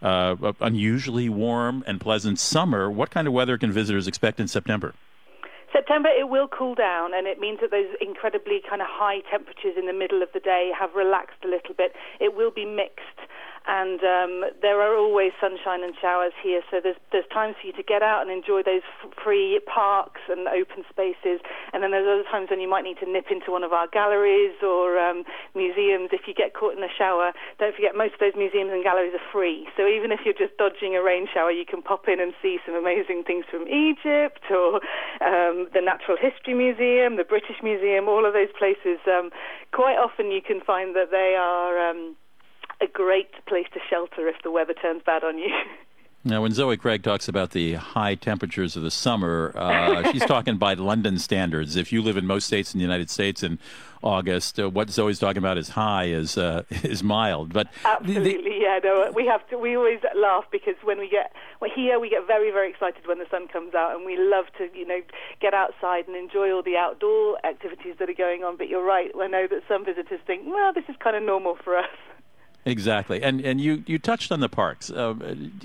uh, 0.02 0.52
unusually 0.60 1.28
warm 1.28 1.84
and 1.86 2.00
pleasant 2.00 2.36
summer. 2.36 2.90
What 2.90 3.10
kind 3.10 3.28
of 3.28 3.32
weather 3.32 3.56
can 3.56 3.70
visitors 3.70 4.08
expect 4.08 4.40
in 4.40 4.48
September? 4.48 4.94
September, 5.72 6.10
it 6.10 6.28
will 6.28 6.48
cool 6.48 6.74
down, 6.74 7.14
and 7.14 7.26
it 7.26 7.40
means 7.40 7.60
that 7.60 7.70
those 7.70 7.88
incredibly 8.00 8.60
kind 8.68 8.82
of 8.82 8.88
high 8.90 9.20
temperatures 9.30 9.74
in 9.78 9.86
the 9.86 9.92
middle 9.92 10.22
of 10.22 10.28
the 10.34 10.40
day 10.40 10.70
have 10.78 10.94
relaxed 10.94 11.38
a 11.44 11.48
little 11.48 11.74
bit. 11.74 11.92
It 12.20 12.36
will 12.36 12.50
be 12.50 12.66
mixed, 12.66 13.24
and 13.66 14.00
um, 14.02 14.34
there 14.60 14.82
are 14.82 14.96
always 14.96 15.32
sunshine 15.40 15.82
and 15.82 15.94
showers 16.00 16.32
here, 16.42 16.62
so 16.70 16.80
there's 16.82 16.98
there's 17.10 17.28
times 17.32 17.54
for 17.60 17.66
you 17.66 17.72
to 17.74 17.82
get 17.82 18.02
out 18.02 18.22
and 18.22 18.30
enjoy 18.30 18.62
those 18.62 18.82
free 19.22 19.60
parks 19.66 20.20
and 20.28 20.48
open 20.48 20.82
spaces, 20.90 21.38
and 21.72 21.82
then 21.82 21.90
there's 21.90 22.08
other 22.08 22.26
times 22.26 22.50
when 22.50 22.60
you 22.60 22.68
might 22.68 22.82
need 22.82 22.98
to 22.98 23.08
nip 23.10 23.30
into 23.30 23.50
one 23.50 23.62
of 23.62 23.72
our 23.72 23.86
galleries 23.86 24.54
or 24.62 24.98
um, 24.98 25.24
museums. 25.54 26.10
If 26.12 26.26
you 26.26 26.34
get 26.34 26.54
caught 26.54 26.76
in 26.76 26.82
a 26.82 26.90
shower, 26.90 27.32
don't 27.58 27.74
forget 27.74 27.94
most 27.94 28.14
of 28.14 28.20
those 28.20 28.36
museums 28.36 28.74
and 28.74 28.82
galleries 28.82 29.14
are 29.14 29.28
free. 29.30 29.68
So 29.76 29.86
even 29.86 30.10
if 30.10 30.20
you're 30.24 30.36
just 30.36 30.56
dodging 30.58 30.96
a 30.96 31.02
rain 31.02 31.26
shower, 31.32 31.50
you 31.50 31.64
can 31.64 31.82
pop 31.82 32.08
in 32.08 32.20
and 32.20 32.34
see 32.42 32.58
some 32.66 32.74
amazing 32.74 33.22
things 33.26 33.44
from 33.50 33.68
Egypt 33.70 34.42
or 34.50 34.82
um, 35.22 35.70
the 35.70 35.80
Natural 35.82 36.16
History 36.18 36.54
Museum, 36.54 37.16
the 37.16 37.24
British 37.24 37.62
Museum, 37.62 38.08
all 38.08 38.26
of 38.26 38.32
those 38.32 38.50
places. 38.58 38.98
Um, 39.06 39.30
quite 39.72 39.96
often 39.96 40.30
you 40.30 40.42
can 40.42 40.60
find 40.60 40.94
that 40.96 41.10
they 41.10 41.36
are 41.38 41.90
um, 41.90 42.16
a 42.82 42.86
great 42.92 43.30
place 43.46 43.66
to 43.74 43.80
shelter 43.88 44.28
if 44.28 44.36
the 44.42 44.50
weather 44.50 44.74
turns 44.74 45.02
bad 45.04 45.24
on 45.24 45.38
you. 45.38 45.48
Now, 46.24 46.40
when 46.42 46.52
Zoe 46.52 46.76
Craig 46.76 47.02
talks 47.02 47.26
about 47.26 47.50
the 47.50 47.74
high 47.74 48.14
temperatures 48.14 48.76
of 48.76 48.84
the 48.84 48.92
summer, 48.92 49.52
uh, 49.56 50.08
she's 50.12 50.24
talking 50.24 50.56
by 50.56 50.74
London 50.74 51.18
standards. 51.18 51.74
If 51.74 51.92
you 51.92 52.00
live 52.00 52.16
in 52.16 52.28
most 52.28 52.46
states 52.46 52.72
in 52.72 52.78
the 52.78 52.84
United 52.84 53.10
States 53.10 53.42
in 53.42 53.58
August, 54.04 54.60
uh, 54.60 54.70
what 54.70 54.88
Zoe's 54.88 55.18
talking 55.18 55.38
about 55.38 55.58
is 55.58 55.70
high, 55.70 56.04
is 56.04 56.38
uh, 56.38 56.62
is 56.70 57.02
mild. 57.02 57.52
But 57.52 57.72
the- 57.72 57.78
the- 57.82 57.88
Absolutely, 58.14 58.62
yeah. 58.62 58.78
No, 58.84 59.10
we 59.12 59.26
have 59.26 59.44
to. 59.48 59.58
We 59.58 59.76
always 59.76 59.98
laugh 60.14 60.44
because 60.52 60.76
when 60.84 61.00
we 61.00 61.08
get 61.08 61.32
well, 61.60 61.72
here, 61.74 61.98
we 61.98 62.08
get 62.08 62.24
very, 62.28 62.52
very 62.52 62.70
excited 62.70 63.04
when 63.04 63.18
the 63.18 63.26
sun 63.28 63.48
comes 63.48 63.74
out, 63.74 63.96
and 63.96 64.06
we 64.06 64.16
love 64.16 64.44
to, 64.58 64.68
you 64.78 64.86
know, 64.86 65.00
get 65.40 65.54
outside 65.54 66.06
and 66.06 66.14
enjoy 66.14 66.52
all 66.52 66.62
the 66.62 66.76
outdoor 66.76 67.44
activities 67.44 67.96
that 67.98 68.08
are 68.08 68.14
going 68.14 68.44
on. 68.44 68.56
But 68.56 68.68
you're 68.68 68.84
right. 68.86 69.10
I 69.20 69.26
know 69.26 69.48
that 69.48 69.62
some 69.66 69.84
visitors 69.84 70.20
think, 70.24 70.42
well, 70.46 70.72
this 70.72 70.84
is 70.88 70.94
kind 71.02 71.16
of 71.16 71.24
normal 71.24 71.56
for 71.64 71.76
us. 71.76 71.90
Exactly, 72.64 73.20
and 73.24 73.40
and 73.40 73.60
you 73.60 73.82
you 73.88 73.98
touched 73.98 74.30
on 74.30 74.38
the 74.38 74.48
parks. 74.48 74.88
Uh, 74.88 75.14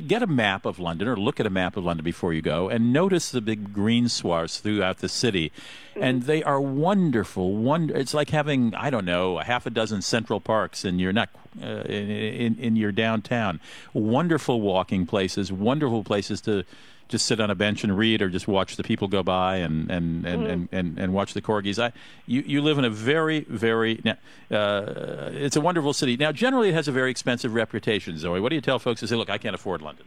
get 0.08 0.24
a 0.24 0.28
map 0.28 0.66
of 0.66 0.80
London, 0.80 1.08
or 1.08 1.16
look 1.16 1.40
at 1.40 1.46
a 1.46 1.50
map 1.52 1.78
of 1.78 1.86
London 1.86 2.04
before 2.04 2.34
you 2.34 2.42
go, 2.42 2.70
and 2.70 2.92
notice 2.92 3.30
the 3.30 3.40
big 3.40 3.72
green 3.72 4.10
swaths 4.10 4.60
throughout 4.60 4.98
the 4.98 5.08
city, 5.08 5.52
mm-hmm. 5.92 6.02
and 6.02 6.24
they 6.24 6.42
are 6.42 6.60
wonderful. 6.60 7.56
Wonder, 7.56 7.96
it's 7.96 8.16
like 8.16 8.32
having 8.32 8.74
I 8.74 8.90
don't 8.90 9.06
know 9.06 9.38
a 9.38 9.44
half 9.44 9.68
a 9.68 9.70
dozen 9.70 10.02
Central 10.02 10.40
Parks, 10.42 10.84
and 10.84 11.00
you're 11.00 11.14
not 11.14 11.30
uh, 11.62 11.84
in, 11.84 12.10
in 12.10 12.56
in 12.58 12.76
your 12.76 12.92
downtown. 12.92 13.60
Wonderful 13.94 14.60
walking 14.60 15.06
places, 15.06 15.52
wonderful 15.52 16.04
places 16.04 16.42
to 16.42 16.64
just 17.08 17.26
sit 17.26 17.40
on 17.40 17.50
a 17.50 17.56
bench 17.56 17.84
and 17.84 17.98
read 17.98 18.22
or 18.22 18.30
just 18.30 18.48
watch 18.48 18.76
the 18.76 18.84
people 18.84 19.08
go 19.08 19.24
by 19.24 19.58
and 19.58 19.90
and 19.90 20.26
and, 20.26 20.44
mm. 20.44 20.52
and, 20.52 20.70
and, 20.72 20.98
and, 20.98 21.14
watch 21.14 21.34
the 21.34 21.42
corgis. 21.42 21.82
I, 21.82 21.92
you, 22.26 22.42
you 22.46 22.62
live 22.62 22.78
in 22.78 22.86
a 22.86 22.90
very, 22.90 23.42
very, 23.42 24.02
uh, 24.52 25.30
it's 25.32 25.56
a 25.56 25.62
wonderful 25.62 25.94
city. 25.94 26.18
Now, 26.18 26.32
generally, 26.32 26.70
it 26.70 26.74
has 26.74 26.88
a 26.88 26.92
very 26.92 27.12
expensive 27.12 27.54
reputation, 27.54 28.18
Zoe. 28.18 28.40
What 28.40 28.50
do 28.50 28.56
you 28.56 28.62
tell 28.62 28.80
folks 28.80 29.02
who 29.02 29.08
say, 29.08 29.16
look, 29.16 29.30
I 29.30 29.38
can't 29.38 29.56
afford 29.56 29.82
London? 29.82 30.06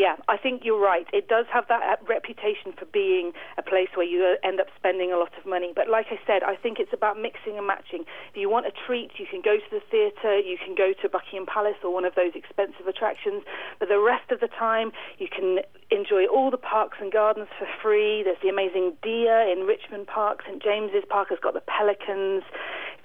Yeah, 0.00 0.16
I 0.32 0.38
think 0.40 0.64
you're 0.64 0.80
right. 0.80 1.04
It 1.12 1.28
does 1.28 1.44
have 1.52 1.68
that 1.68 1.84
uh, 1.84 2.00
reputation 2.08 2.72
for 2.72 2.86
being 2.88 3.36
a 3.58 3.62
place 3.62 3.92
where 3.92 4.08
you 4.08 4.24
uh, 4.24 4.40
end 4.40 4.56
up 4.58 4.68
spending 4.72 5.12
a 5.12 5.20
lot 5.20 5.36
of 5.36 5.44
money. 5.44 5.76
But 5.76 5.92
like 5.92 6.06
I 6.08 6.16
said, 6.26 6.40
I 6.40 6.56
think 6.56 6.80
it's 6.80 6.96
about 6.96 7.20
mixing 7.20 7.60
and 7.60 7.66
matching. 7.66 8.08
If 8.32 8.40
you 8.40 8.48
want 8.48 8.64
a 8.64 8.72
treat, 8.72 9.20
you 9.20 9.26
can 9.28 9.44
go 9.44 9.60
to 9.60 9.70
the 9.70 9.84
theatre, 9.92 10.40
you 10.40 10.56
can 10.56 10.72
go 10.72 10.96
to 10.96 11.04
Buckingham 11.04 11.44
Palace 11.44 11.76
or 11.84 11.92
one 11.92 12.08
of 12.08 12.14
those 12.16 12.32
expensive 12.32 12.88
attractions. 12.88 13.44
But 13.76 13.92
the 13.92 14.00
rest 14.00 14.32
of 14.32 14.40
the 14.40 14.48
time, 14.48 14.96
you 15.20 15.28
can 15.28 15.60
enjoy 15.92 16.24
all 16.24 16.50
the 16.50 16.56
parks 16.56 16.96
and 16.98 17.12
gardens 17.12 17.52
for 17.60 17.68
free. 17.84 18.24
There's 18.24 18.40
the 18.40 18.48
amazing 18.48 18.96
deer 19.04 19.44
in 19.52 19.68
Richmond 19.68 20.06
Park. 20.08 20.48
St 20.48 20.64
James's 20.64 21.04
Park 21.12 21.28
has 21.28 21.44
got 21.44 21.52
the 21.52 21.60
pelicans. 21.68 22.40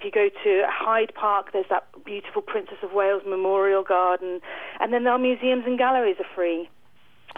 you 0.00 0.08
go 0.08 0.32
to 0.32 0.50
Hyde 0.64 1.12
Park, 1.12 1.52
there's 1.52 1.68
that 1.68 1.92
beautiful 2.08 2.40
Princess 2.40 2.80
of 2.80 2.96
Wales 2.96 3.20
Memorial 3.28 3.84
Garden. 3.84 4.40
And 4.80 4.96
then 4.96 5.06
our 5.06 5.20
museums 5.20 5.64
and 5.68 5.76
galleries 5.76 6.16
are 6.24 6.32
free. 6.34 6.70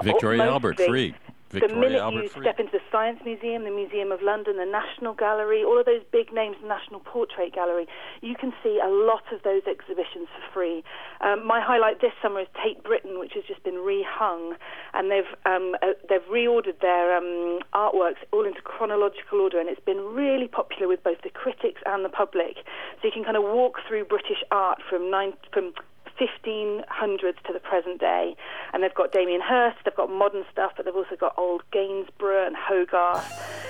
Victoria 0.03 0.45
Albert, 0.45 0.77
free. 0.77 1.15
Victoria 1.51 1.75
the 1.75 1.81
minute 1.81 2.01
Albert 2.01 2.23
you 2.25 2.29
free. 2.29 2.45
step 2.45 2.61
into 2.61 2.73
the 2.73 2.85
Science 2.93 3.21
Museum, 3.25 3.65
the 3.65 3.71
Museum 3.71 4.13
of 4.13 4.21
London, 4.21 4.59
the 4.59 4.67
National 4.67 5.15
Gallery, 5.15 5.65
all 5.65 5.81
of 5.81 5.87
those 5.87 6.03
big 6.13 6.33
names, 6.33 6.57
the 6.61 6.69
National 6.69 7.01
Portrait 7.01 7.55
Gallery, 7.55 7.87
you 8.21 8.35
can 8.35 8.53
see 8.63 8.79
a 8.83 8.89
lot 8.89 9.25
of 9.33 9.43
those 9.45 9.63
exhibitions 9.67 10.29
for 10.29 10.53
free. 10.53 10.85
Um, 11.23 11.47
my 11.47 11.61
highlight 11.61 12.01
this 12.01 12.13
summer 12.21 12.41
is 12.41 12.49
Tate 12.63 12.85
Britain, 12.85 13.19
which 13.19 13.33
has 13.33 13.45
just 13.45 13.63
been 13.65 13.81
rehung, 13.81 14.57
and 14.93 15.11
they've 15.11 15.33
um, 15.47 15.75
uh, 15.83 15.97
they've 16.09 16.25
reordered 16.31 16.81
their 16.81 17.17
um, 17.17 17.61
artworks 17.73 18.21
all 18.33 18.45
into 18.45 18.61
chronological 18.61 19.41
order, 19.41 19.59
and 19.59 19.69
it's 19.69 19.85
been 19.85 20.01
really 20.13 20.49
popular 20.49 20.87
with 20.87 21.03
both 21.03 21.23
the 21.23 21.31
critics 21.31 21.81
and 21.87 22.05
the 22.05 22.11
public. 22.11 22.57
So 23.01 23.09
you 23.09 23.13
can 23.13 23.25
kind 23.25 23.37
of 23.37 23.43
walk 23.43 23.79
through 23.89 24.05
British 24.05 24.45
art 24.51 24.81
from 24.89 25.11
nine, 25.11 25.33
from 25.53 25.73
1500s 26.21 27.43
to 27.47 27.53
the 27.53 27.61
present 27.61 28.01
day. 28.01 28.37
And 28.73 28.83
they've 28.83 28.95
got 28.95 29.13
Damien 29.13 29.41
Hirst, 29.41 29.79
they've 29.85 29.95
got 29.95 30.11
modern 30.11 30.45
stuff, 30.51 30.73
but 30.77 30.85
they've 30.85 30.95
also 30.95 31.17
got 31.17 31.35
old 31.37 31.63
Gainsborough 31.73 32.47
and 32.47 32.57
Hogarth. 32.57 33.25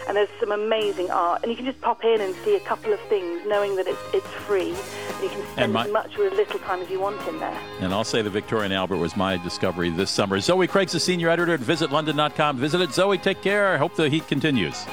And 0.08 0.16
there's 0.16 0.28
some 0.40 0.52
amazing 0.52 1.10
art. 1.10 1.42
And 1.42 1.50
you 1.50 1.56
can 1.56 1.66
just 1.66 1.80
pop 1.80 2.04
in 2.04 2.20
and 2.20 2.34
see 2.44 2.56
a 2.56 2.60
couple 2.60 2.92
of 2.92 3.00
things, 3.02 3.42
knowing 3.46 3.76
that 3.76 3.86
it's, 3.86 4.14
it's 4.14 4.26
free. 4.26 4.70
And 4.70 5.22
you 5.22 5.28
can 5.28 5.46
spend 5.52 5.72
my, 5.72 5.84
as 5.84 5.92
much 5.92 6.18
or 6.18 6.26
as 6.26 6.32
little 6.32 6.58
time 6.60 6.80
as 6.80 6.90
you 6.90 7.00
want 7.00 7.20
in 7.28 7.38
there. 7.38 7.60
And 7.80 7.92
I'll 7.92 8.04
say 8.04 8.22
the 8.22 8.30
Victoria 8.30 8.66
and 8.66 8.74
Albert 8.74 8.98
was 8.98 9.16
my 9.16 9.36
discovery 9.36 9.90
this 9.90 10.10
summer. 10.10 10.40
Zoe 10.40 10.66
Craig's 10.66 10.92
the 10.92 11.00
senior 11.00 11.28
editor 11.28 11.54
at 11.54 11.60
visitlondon.com. 11.60 12.58
Visit 12.58 12.80
it. 12.80 12.92
Zoe, 12.92 13.18
take 13.18 13.42
care. 13.42 13.72
I 13.74 13.76
hope 13.76 13.94
the 13.94 14.08
heat 14.08 14.26
continues. 14.26 14.86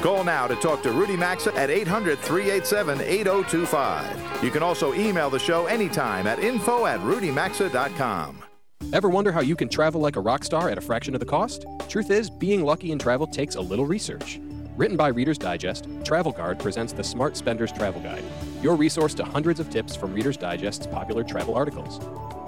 Call 0.00 0.22
now 0.22 0.46
to 0.46 0.54
talk 0.54 0.82
to 0.84 0.92
Rudy 0.92 1.16
Maxa 1.16 1.52
at 1.56 1.70
800 1.70 2.18
387 2.20 3.00
8025. 3.00 4.44
You 4.44 4.50
can 4.50 4.62
also 4.62 4.94
email 4.94 5.28
the 5.28 5.40
show 5.40 5.66
anytime 5.66 6.28
at 6.28 6.38
info 6.38 6.86
at 6.86 7.00
rudymaxa.com. 7.00 8.44
Ever 8.92 9.08
wonder 9.08 9.32
how 9.32 9.40
you 9.40 9.56
can 9.56 9.68
travel 9.68 10.00
like 10.00 10.14
a 10.14 10.20
rock 10.20 10.44
star 10.44 10.70
at 10.70 10.78
a 10.78 10.80
fraction 10.80 11.14
of 11.14 11.20
the 11.20 11.26
cost? 11.26 11.66
Truth 11.88 12.10
is, 12.10 12.30
being 12.30 12.64
lucky 12.64 12.92
in 12.92 12.98
travel 12.98 13.26
takes 13.26 13.56
a 13.56 13.60
little 13.60 13.86
research. 13.86 14.38
Written 14.76 14.96
by 14.96 15.08
Reader's 15.08 15.36
Digest, 15.36 15.88
Travel 16.04 16.30
Guard 16.30 16.60
presents 16.60 16.92
the 16.92 17.02
Smart 17.02 17.36
Spender's 17.36 17.72
Travel 17.72 18.00
Guide, 18.00 18.22
your 18.62 18.76
resource 18.76 19.14
to 19.14 19.24
hundreds 19.24 19.58
of 19.58 19.68
tips 19.68 19.96
from 19.96 20.14
Reader's 20.14 20.36
Digest's 20.36 20.86
popular 20.86 21.24
travel 21.24 21.56
articles. 21.56 21.98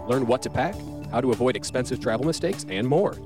Learn 0.08 0.24
what 0.28 0.40
to 0.42 0.50
pack, 0.50 0.76
how 1.10 1.20
to 1.20 1.32
avoid 1.32 1.56
expensive 1.56 1.98
travel 1.98 2.24
mistakes, 2.24 2.64
and 2.68 2.86
more. 2.86 3.16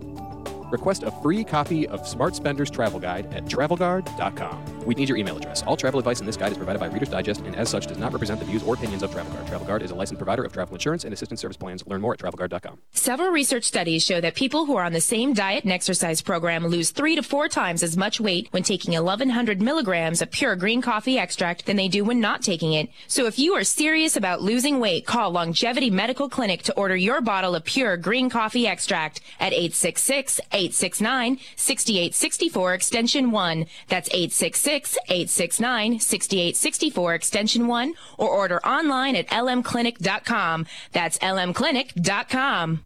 Request 0.70 1.02
a 1.02 1.10
free 1.22 1.44
copy 1.44 1.86
of 1.88 2.06
Smart 2.06 2.34
Spender's 2.34 2.70
Travel 2.70 3.00
Guide 3.00 3.32
at 3.34 3.44
travelguard.com. 3.44 4.73
We 4.84 4.94
need 4.94 5.08
your 5.08 5.18
email 5.18 5.36
address. 5.36 5.62
All 5.62 5.76
travel 5.76 5.98
advice 5.98 6.20
in 6.20 6.26
this 6.26 6.36
guide 6.36 6.52
is 6.52 6.58
provided 6.58 6.78
by 6.78 6.86
Reader's 6.86 7.08
Digest 7.08 7.40
and 7.40 7.56
as 7.56 7.68
such 7.68 7.86
does 7.86 7.98
not 7.98 8.12
represent 8.12 8.40
the 8.40 8.46
views 8.46 8.62
or 8.62 8.74
opinions 8.74 9.02
of 9.02 9.10
Travel 9.12 9.32
Guard. 9.32 9.46
Travel 9.46 9.66
Guard 9.66 9.82
is 9.82 9.90
a 9.90 9.94
licensed 9.94 10.18
provider 10.18 10.44
of 10.44 10.52
travel 10.52 10.74
insurance 10.74 11.04
and 11.04 11.12
assistance 11.12 11.40
service 11.40 11.56
plans. 11.56 11.86
Learn 11.86 12.00
more 12.00 12.14
at 12.14 12.20
travelguard.com. 12.20 12.78
Several 12.92 13.30
research 13.30 13.64
studies 13.64 14.04
show 14.04 14.20
that 14.20 14.34
people 14.34 14.66
who 14.66 14.76
are 14.76 14.84
on 14.84 14.92
the 14.92 15.00
same 15.00 15.32
diet 15.32 15.64
and 15.64 15.72
exercise 15.72 16.20
program 16.20 16.66
lose 16.66 16.90
three 16.90 17.14
to 17.16 17.22
four 17.22 17.48
times 17.48 17.82
as 17.82 17.96
much 17.96 18.20
weight 18.20 18.48
when 18.50 18.62
taking 18.62 18.92
1100 18.92 19.62
milligrams 19.62 20.20
of 20.20 20.30
pure 20.30 20.56
green 20.56 20.82
coffee 20.82 21.18
extract 21.18 21.66
than 21.66 21.76
they 21.76 21.88
do 21.88 22.04
when 22.04 22.20
not 22.20 22.42
taking 22.42 22.72
it. 22.72 22.88
So 23.06 23.26
if 23.26 23.38
you 23.38 23.54
are 23.54 23.64
serious 23.64 24.16
about 24.16 24.42
losing 24.42 24.80
weight, 24.80 25.06
call 25.06 25.30
Longevity 25.30 25.90
Medical 25.90 26.28
Clinic 26.28 26.62
to 26.64 26.74
order 26.74 26.96
your 26.96 27.20
bottle 27.20 27.54
of 27.54 27.64
pure 27.64 27.96
green 27.96 28.28
coffee 28.28 28.66
extract 28.66 29.20
at 29.40 29.52
866 29.52 30.40
869 30.52 31.38
6864 31.56 32.74
extension 32.74 33.30
1. 33.30 33.66
That's 33.88 34.08
866 34.08 34.73
869 34.74 36.00
6864 36.00 37.14
extension 37.14 37.66
1 37.66 37.94
or 38.18 38.28
order 38.28 38.64
online 38.66 39.16
at 39.16 39.28
lmclinic.com. 39.28 40.66
That's 40.92 41.18
lmclinic.com. 41.18 42.84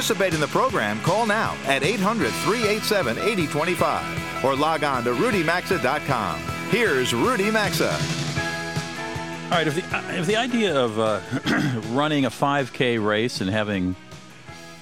participate 0.00 0.32
in 0.32 0.40
the 0.40 0.46
program, 0.46 0.98
call 1.02 1.26
now 1.26 1.54
at 1.66 1.82
800 1.82 2.30
387 2.30 3.18
8025 3.18 4.44
or 4.44 4.56
log 4.56 4.82
on 4.82 5.04
to 5.04 5.12
rudymaxa.com. 5.12 6.40
Here's 6.70 7.12
Rudy 7.12 7.50
Maxa. 7.50 7.92
All 7.92 9.58
right, 9.58 9.66
if 9.66 9.74
the, 9.74 10.18
if 10.18 10.26
the 10.26 10.36
idea 10.36 10.74
of 10.74 10.98
uh, 10.98 11.20
running 11.90 12.24
a 12.24 12.30
5K 12.30 13.04
race 13.04 13.42
and 13.42 13.50
having 13.50 13.94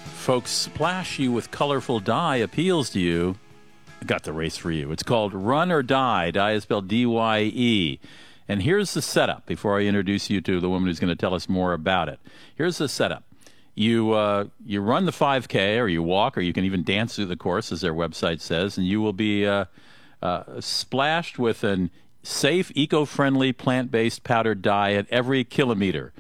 folks 0.05 0.53
splash 0.53 1.19
you 1.19 1.33
with 1.33 1.51
colorful 1.51 1.99
dye 1.99 2.37
appeals 2.37 2.91
to 2.91 3.01
you, 3.01 3.35
I 4.01 4.05
got 4.05 4.23
the 4.23 4.33
race 4.33 4.57
for 4.57 4.71
you. 4.71 4.93
It's 4.93 5.03
called 5.03 5.35
Run 5.35 5.73
or 5.73 5.83
Die. 5.83 6.31
Dye 6.31 6.53
is 6.53 6.63
spelled 6.63 6.87
D 6.87 7.05
Y 7.05 7.41
E. 7.41 7.99
And 8.47 8.63
here's 8.63 8.95
the 8.95 9.03
setup 9.03 9.47
before 9.47 9.81
I 9.81 9.83
introduce 9.83 10.31
you 10.31 10.41
to 10.43 10.61
the 10.61 10.71
woman 10.71 10.87
who's 10.87 11.01
going 11.01 11.09
to 11.09 11.17
tell 11.17 11.35
us 11.35 11.49
more 11.49 11.73
about 11.73 12.09
it. 12.09 12.21
Here's 12.55 12.79
the 12.79 12.89
setup 12.89 13.25
you 13.79 14.13
uh, 14.13 14.47
you 14.65 14.81
run 14.81 15.05
the 15.05 15.13
5K, 15.13 15.81
or 15.81 15.89
you 15.89 16.03
walk, 16.03 16.37
or 16.37 16.41
you 16.41 16.53
can 16.53 16.65
even 16.65 16.83
dance 16.83 17.15
through 17.15 17.27
the 17.27 17.37
course, 17.37 17.71
as 17.71 17.81
their 17.81 17.95
website 17.95 18.41
says, 18.41 18.77
and 18.77 18.87
you 18.87 19.01
will 19.01 19.13
be 19.13 19.47
uh, 19.47 19.67
uh, 20.21 20.61
splashed 20.61 21.39
with 21.39 21.63
an 21.63 21.91
safe, 22.23 22.73
eco-friendly, 22.75 23.53
plant-based 23.53 24.25
powdered 24.25 24.61
dye 24.61 24.93
at 24.93 25.07
every 25.11 25.45
kilometer, 25.45 26.13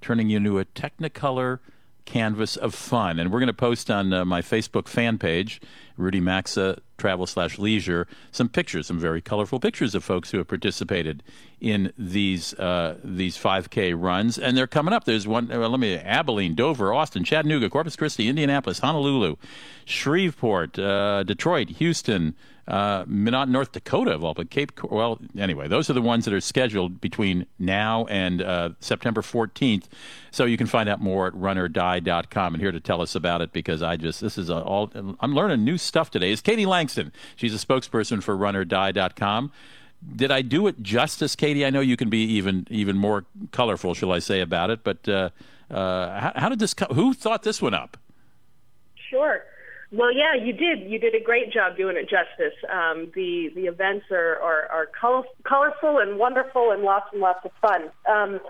turning 0.00 0.28
you 0.28 0.36
into 0.36 0.58
a 0.58 0.64
Technicolor 0.66 1.58
canvas 2.04 2.56
of 2.56 2.74
fun. 2.74 3.18
And 3.18 3.32
we're 3.32 3.40
going 3.40 3.48
to 3.48 3.54
post 3.54 3.90
on 3.90 4.12
uh, 4.12 4.24
my 4.24 4.42
Facebook 4.42 4.86
fan 4.86 5.18
page, 5.18 5.60
Rudy 5.96 6.20
Maxa 6.20 6.80
Travel 6.98 7.26
slash 7.26 7.58
Leisure, 7.58 8.06
some 8.30 8.48
pictures, 8.48 8.86
some 8.86 8.98
very 8.98 9.20
colorful 9.20 9.58
pictures 9.58 9.94
of 9.94 10.04
folks 10.04 10.30
who 10.30 10.38
have 10.38 10.48
participated 10.48 11.22
in 11.60 11.92
these 11.96 12.54
uh, 12.54 12.98
these 13.02 13.36
5K 13.36 13.94
runs. 13.96 14.38
And 14.38 14.56
they're 14.56 14.66
coming 14.66 14.92
up. 14.92 15.04
There's 15.04 15.26
one. 15.26 15.50
Uh, 15.50 15.68
let 15.68 15.80
me 15.80 15.96
Abilene, 15.96 16.54
Dover, 16.54 16.92
Austin, 16.92 17.24
Chattanooga, 17.24 17.70
Corpus 17.70 17.96
Christi, 17.96 18.28
Indianapolis, 18.28 18.80
Honolulu, 18.80 19.36
Shreveport, 19.84 20.78
uh, 20.78 21.22
Detroit, 21.22 21.70
Houston 21.70 22.34
uh, 22.68 23.04
North 23.06 23.72
Dakota 23.72 24.12
of 24.12 24.24
all, 24.24 24.34
but 24.34 24.50
Cape. 24.50 24.72
Well, 24.82 25.20
anyway, 25.38 25.68
those 25.68 25.88
are 25.88 25.92
the 25.92 26.02
ones 26.02 26.24
that 26.24 26.34
are 26.34 26.40
scheduled 26.40 27.00
between 27.00 27.46
now 27.58 28.06
and 28.06 28.42
uh, 28.42 28.70
September 28.80 29.22
14th. 29.22 29.84
So 30.32 30.44
you 30.44 30.56
can 30.56 30.66
find 30.66 30.88
out 30.88 31.00
more 31.00 31.28
at 31.28 31.34
runordie.com. 31.34 32.54
And 32.54 32.62
here 32.62 32.72
to 32.72 32.80
tell 32.80 33.00
us 33.00 33.14
about 33.14 33.40
it 33.40 33.52
because 33.52 33.82
I 33.82 33.96
just 33.96 34.20
this 34.20 34.36
is 34.36 34.50
all 34.50 34.90
I'm 34.94 35.34
learning 35.34 35.64
new 35.64 35.78
stuff 35.78 36.10
today. 36.10 36.32
Is 36.32 36.40
Katie 36.40 36.66
Langston? 36.66 37.12
She's 37.36 37.54
a 37.54 37.64
spokesperson 37.64 38.22
for 38.22 38.36
runordie.com. 38.36 39.52
Did 40.14 40.30
I 40.30 40.42
do 40.42 40.66
it 40.66 40.82
justice, 40.82 41.34
Katie? 41.34 41.64
I 41.64 41.70
know 41.70 41.80
you 41.80 41.96
can 41.96 42.10
be 42.10 42.18
even 42.18 42.66
even 42.70 42.96
more 42.96 43.24
colorful, 43.50 43.94
shall 43.94 44.12
I 44.12 44.18
say, 44.18 44.40
about 44.40 44.70
it. 44.70 44.84
But 44.84 45.08
uh, 45.08 45.30
uh, 45.70 46.20
how, 46.20 46.32
how, 46.36 46.48
did 46.48 46.58
this? 46.58 46.74
Co- 46.74 46.92
who 46.94 47.12
thought 47.14 47.42
this 47.42 47.60
one 47.60 47.74
up? 47.74 47.96
Sure. 49.10 49.42
Well, 49.92 50.12
yeah, 50.12 50.34
you 50.34 50.52
did. 50.52 50.90
You 50.90 50.98
did 50.98 51.14
a 51.14 51.20
great 51.20 51.52
job 51.52 51.76
doing 51.76 51.96
it 51.96 52.08
justice. 52.08 52.54
Um, 52.70 53.10
the 53.14 53.50
the 53.54 53.66
events 53.66 54.06
are 54.10 54.36
are, 54.40 54.66
are 54.70 54.86
color, 54.86 55.22
colorful 55.44 55.98
and 55.98 56.18
wonderful 56.18 56.70
and 56.72 56.82
lots 56.82 57.06
and 57.12 57.20
lots 57.20 57.44
of 57.44 57.52
fun. 57.60 57.90
Um, 58.08 58.40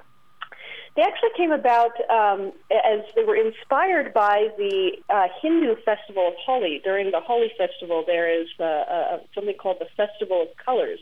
they 0.96 1.02
actually 1.02 1.36
came 1.36 1.52
about 1.52 1.92
um, 2.08 2.52
as 2.72 3.00
they 3.14 3.22
were 3.22 3.36
inspired 3.36 4.14
by 4.14 4.48
the 4.56 4.92
uh, 5.10 5.28
Hindu 5.42 5.76
festival 5.84 6.28
of 6.28 6.34
Holi. 6.40 6.80
During 6.82 7.10
the 7.10 7.20
Holi 7.20 7.52
festival, 7.58 8.02
there 8.06 8.32
is 8.32 8.48
uh, 8.58 8.64
uh, 8.64 9.18
something 9.34 9.54
called 9.56 9.76
the 9.78 9.88
Festival 9.94 10.42
of 10.42 10.48
Colors, 10.56 10.98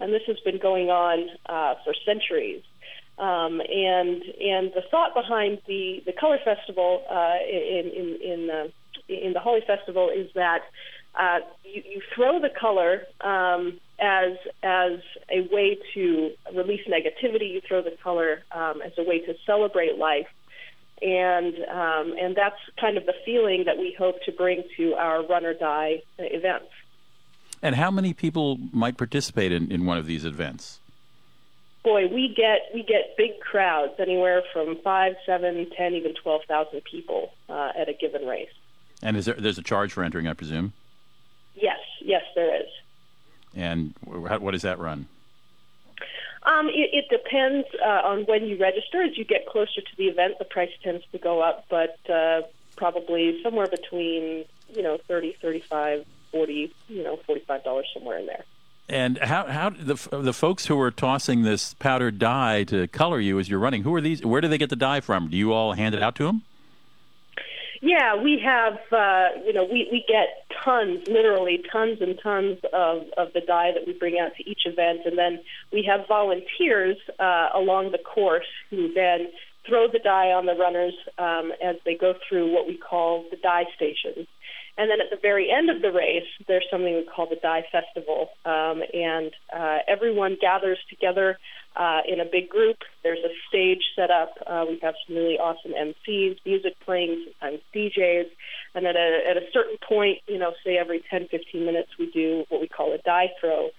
and 0.00 0.12
this 0.12 0.22
has 0.26 0.38
been 0.40 0.58
going 0.58 0.88
on 0.88 1.28
uh, 1.46 1.74
for 1.84 1.94
centuries. 2.04 2.62
Um, 3.16 3.60
and 3.60 4.22
and 4.40 4.72
the 4.74 4.82
thought 4.90 5.14
behind 5.14 5.58
the 5.68 6.02
the 6.04 6.12
color 6.12 6.38
festival 6.44 7.04
uh, 7.08 7.36
in 7.48 7.92
in 7.94 8.18
in, 8.22 8.50
uh, 8.50 8.68
in 9.08 9.32
the 9.32 9.40
Holi 9.40 9.60
festival 9.64 10.10
is 10.10 10.28
that 10.34 10.62
uh, 11.14 11.38
you, 11.62 11.82
you 11.88 12.02
throw 12.14 12.40
the 12.40 12.50
color 12.50 13.02
um, 13.20 13.78
as 14.00 14.32
as 14.64 14.98
a 15.30 15.46
way 15.52 15.78
to 15.94 16.30
release 16.54 16.80
negativity. 16.88 17.52
You 17.52 17.60
throw 17.66 17.82
the 17.82 17.96
color 18.02 18.42
um, 18.50 18.82
as 18.84 18.92
a 18.98 19.04
way 19.04 19.20
to 19.20 19.34
celebrate 19.46 19.96
life, 19.96 20.26
and 21.00 21.54
um, 21.70 22.16
and 22.20 22.34
that's 22.34 22.58
kind 22.80 22.96
of 22.98 23.06
the 23.06 23.14
feeling 23.24 23.62
that 23.66 23.78
we 23.78 23.94
hope 23.96 24.16
to 24.24 24.32
bring 24.32 24.64
to 24.76 24.94
our 24.94 25.24
run 25.24 25.44
or 25.44 25.54
die 25.54 26.02
events. 26.18 26.70
And 27.64 27.76
how 27.76 27.90
many 27.90 28.12
people 28.12 28.58
might 28.72 28.98
participate 28.98 29.50
in, 29.50 29.72
in 29.72 29.86
one 29.86 29.96
of 29.96 30.04
these 30.04 30.26
events? 30.26 30.80
Boy, 31.82 32.06
we 32.06 32.28
get 32.28 32.60
we 32.74 32.82
get 32.82 33.16
big 33.16 33.40
crowds, 33.40 33.94
anywhere 33.98 34.42
from 34.52 34.76
five, 34.84 35.14
seven, 35.24 35.66
ten, 35.74 35.94
even 35.94 36.12
twelve 36.14 36.42
thousand 36.46 36.82
people 36.84 37.32
uh, 37.48 37.72
at 37.74 37.88
a 37.88 37.94
given 37.94 38.26
race. 38.26 38.52
And 39.02 39.16
is 39.16 39.24
there 39.24 39.34
there's 39.34 39.56
a 39.56 39.62
charge 39.62 39.94
for 39.94 40.04
entering, 40.04 40.28
I 40.28 40.34
presume? 40.34 40.74
Yes, 41.54 41.78
yes, 42.02 42.22
there 42.34 42.54
is. 42.54 42.68
And 43.54 43.94
what 44.04 44.50
does 44.50 44.62
that 44.62 44.78
run? 44.78 45.06
Um, 46.42 46.68
it, 46.68 46.90
it 46.92 47.08
depends 47.08 47.66
uh, 47.82 48.02
on 48.04 48.24
when 48.24 48.44
you 48.44 48.58
register. 48.58 49.02
As 49.02 49.16
you 49.16 49.24
get 49.24 49.46
closer 49.46 49.80
to 49.80 49.96
the 49.96 50.08
event, 50.08 50.38
the 50.38 50.44
price 50.44 50.72
tends 50.82 51.02
to 51.12 51.18
go 51.18 51.40
up, 51.40 51.64
but 51.70 51.98
uh, 52.10 52.42
probably 52.76 53.42
somewhere 53.42 53.68
between 53.68 54.44
you 54.74 54.82
know 54.82 54.98
thirty, 55.08 55.34
thirty-five, 55.40 56.04
forty, 56.34 56.62
you 56.88 57.02
know, 57.06 57.16
forty-five 57.26 57.62
dollars 57.62 57.86
somewhere 57.94 58.18
in 58.18 58.26
there. 58.26 58.44
And 58.88 59.18
how 59.18 59.46
how 59.46 59.70
the 59.70 59.96
the 60.10 60.34
folks 60.34 60.66
who 60.66 60.78
are 60.80 60.90
tossing 60.90 61.42
this 61.42 61.74
powdered 61.74 62.18
dye 62.18 62.64
to 62.64 62.88
color 62.88 63.20
you 63.20 63.38
as 63.40 63.48
you're 63.48 63.64
running? 63.66 63.82
Who 63.84 63.94
are 63.94 64.02
these? 64.02 64.26
Where 64.26 64.42
do 64.42 64.48
they 64.48 64.58
get 64.58 64.70
the 64.70 64.82
dye 64.88 65.00
from? 65.00 65.30
Do 65.30 65.36
you 65.36 65.52
all 65.52 65.72
hand 65.72 65.94
it 65.94 66.02
out 66.02 66.14
to 66.16 66.24
them? 66.24 66.42
Yeah, 67.80 68.16
we 68.16 68.40
have, 68.42 68.78
uh, 68.90 69.28
you 69.44 69.52
know, 69.52 69.64
we, 69.64 69.88
we 69.92 70.00
get 70.08 70.28
tons, 70.64 71.06
literally 71.06 71.62
tons 71.70 71.98
and 72.00 72.18
tons 72.18 72.58
of, 72.72 73.02
of 73.18 73.34
the 73.34 73.42
dye 73.42 73.72
that 73.72 73.86
we 73.86 73.92
bring 73.92 74.18
out 74.18 74.34
to 74.36 74.42
each 74.50 74.62
event. 74.64 75.00
And 75.04 75.18
then 75.18 75.40
we 75.70 75.82
have 75.82 76.06
volunteers 76.08 76.96
uh, 77.18 77.48
along 77.52 77.92
the 77.92 77.98
course 77.98 78.46
who 78.70 78.90
then 78.94 79.28
throw 79.68 79.86
the 79.86 79.98
dye 79.98 80.32
on 80.32 80.46
the 80.46 80.54
runners 80.54 80.94
um, 81.18 81.52
as 81.62 81.76
they 81.84 81.94
go 81.94 82.14
through 82.26 82.54
what 82.54 82.66
we 82.66 82.78
call 82.78 83.24
the 83.30 83.36
dye 83.36 83.66
stations. 83.76 84.26
And 84.76 84.90
then 84.90 85.00
at 85.00 85.10
the 85.10 85.18
very 85.20 85.50
end 85.50 85.70
of 85.70 85.82
the 85.82 85.92
race, 85.92 86.26
there's 86.48 86.66
something 86.70 86.94
we 86.94 87.04
call 87.04 87.28
the 87.28 87.36
Dye 87.36 87.64
Festival. 87.70 88.28
Um, 88.44 88.82
and 88.92 89.30
uh, 89.54 89.78
everyone 89.86 90.36
gathers 90.40 90.78
together 90.90 91.38
uh, 91.76 92.00
in 92.08 92.20
a 92.20 92.24
big 92.24 92.48
group. 92.48 92.78
There's 93.04 93.22
a 93.24 93.32
stage 93.48 93.82
set 93.94 94.10
up. 94.10 94.34
Uh, 94.44 94.64
we 94.68 94.80
have 94.82 94.94
some 95.06 95.16
really 95.16 95.38
awesome 95.38 95.72
MCs, 95.72 96.38
music 96.44 96.74
playing, 96.84 97.26
sometimes 97.40 97.62
DJs. 97.74 98.26
And 98.74 98.86
at 98.86 98.96
a, 98.96 99.20
at 99.30 99.36
a 99.36 99.46
certain 99.52 99.76
point, 99.86 100.18
you 100.26 100.38
know, 100.38 100.52
say 100.64 100.76
every 100.76 101.04
10, 101.08 101.28
15 101.30 101.64
minutes, 101.64 101.90
we 101.98 102.10
do 102.10 102.44
what 102.48 102.60
we 102.60 102.66
call 102.66 102.92
a 102.92 102.98
dye 102.98 103.30
throw. 103.40 103.70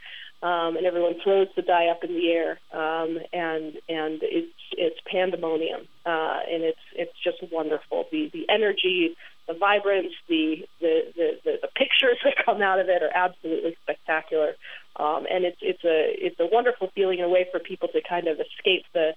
Um, 0.43 0.77
and 0.77 0.85
everyone 0.85 1.15
throws 1.23 1.47
the 1.55 1.61
dye 1.61 1.87
up 1.87 2.03
in 2.03 2.13
the 2.13 2.29
air, 2.29 2.59
um, 2.71 3.17
and 3.33 3.79
and 3.89 4.19
it's 4.21 4.53
it's 4.73 4.99
pandemonium, 5.09 5.87
uh, 6.05 6.39
and 6.51 6.61
it's 6.61 6.77
it's 6.93 7.13
just 7.23 7.37
wonderful. 7.51 8.05
The 8.11 8.29
the 8.31 8.45
energy, 8.47 9.15
the 9.47 9.53
vibrance, 9.53 10.13
the 10.27 10.67
the, 10.79 11.13
the 11.15 11.39
the 11.43 11.59
the 11.63 11.67
pictures 11.75 12.17
that 12.23 12.35
come 12.43 12.61
out 12.61 12.79
of 12.79 12.89
it 12.89 13.03
are 13.03 13.11
absolutely 13.13 13.77
spectacular. 13.83 14.55
Um, 14.97 15.25
and 15.29 15.45
it's 15.45 15.59
it's 15.61 15.83
a 15.83 16.25
it's 16.25 16.39
a 16.39 16.45
wonderful 16.45 16.89
feeling 16.95 17.19
and 17.19 17.27
a 17.27 17.29
way 17.29 17.47
for 17.51 17.59
people 17.59 17.89
to 17.89 18.01
kind 18.01 18.27
of 18.27 18.39
escape 18.39 18.85
the 18.93 19.13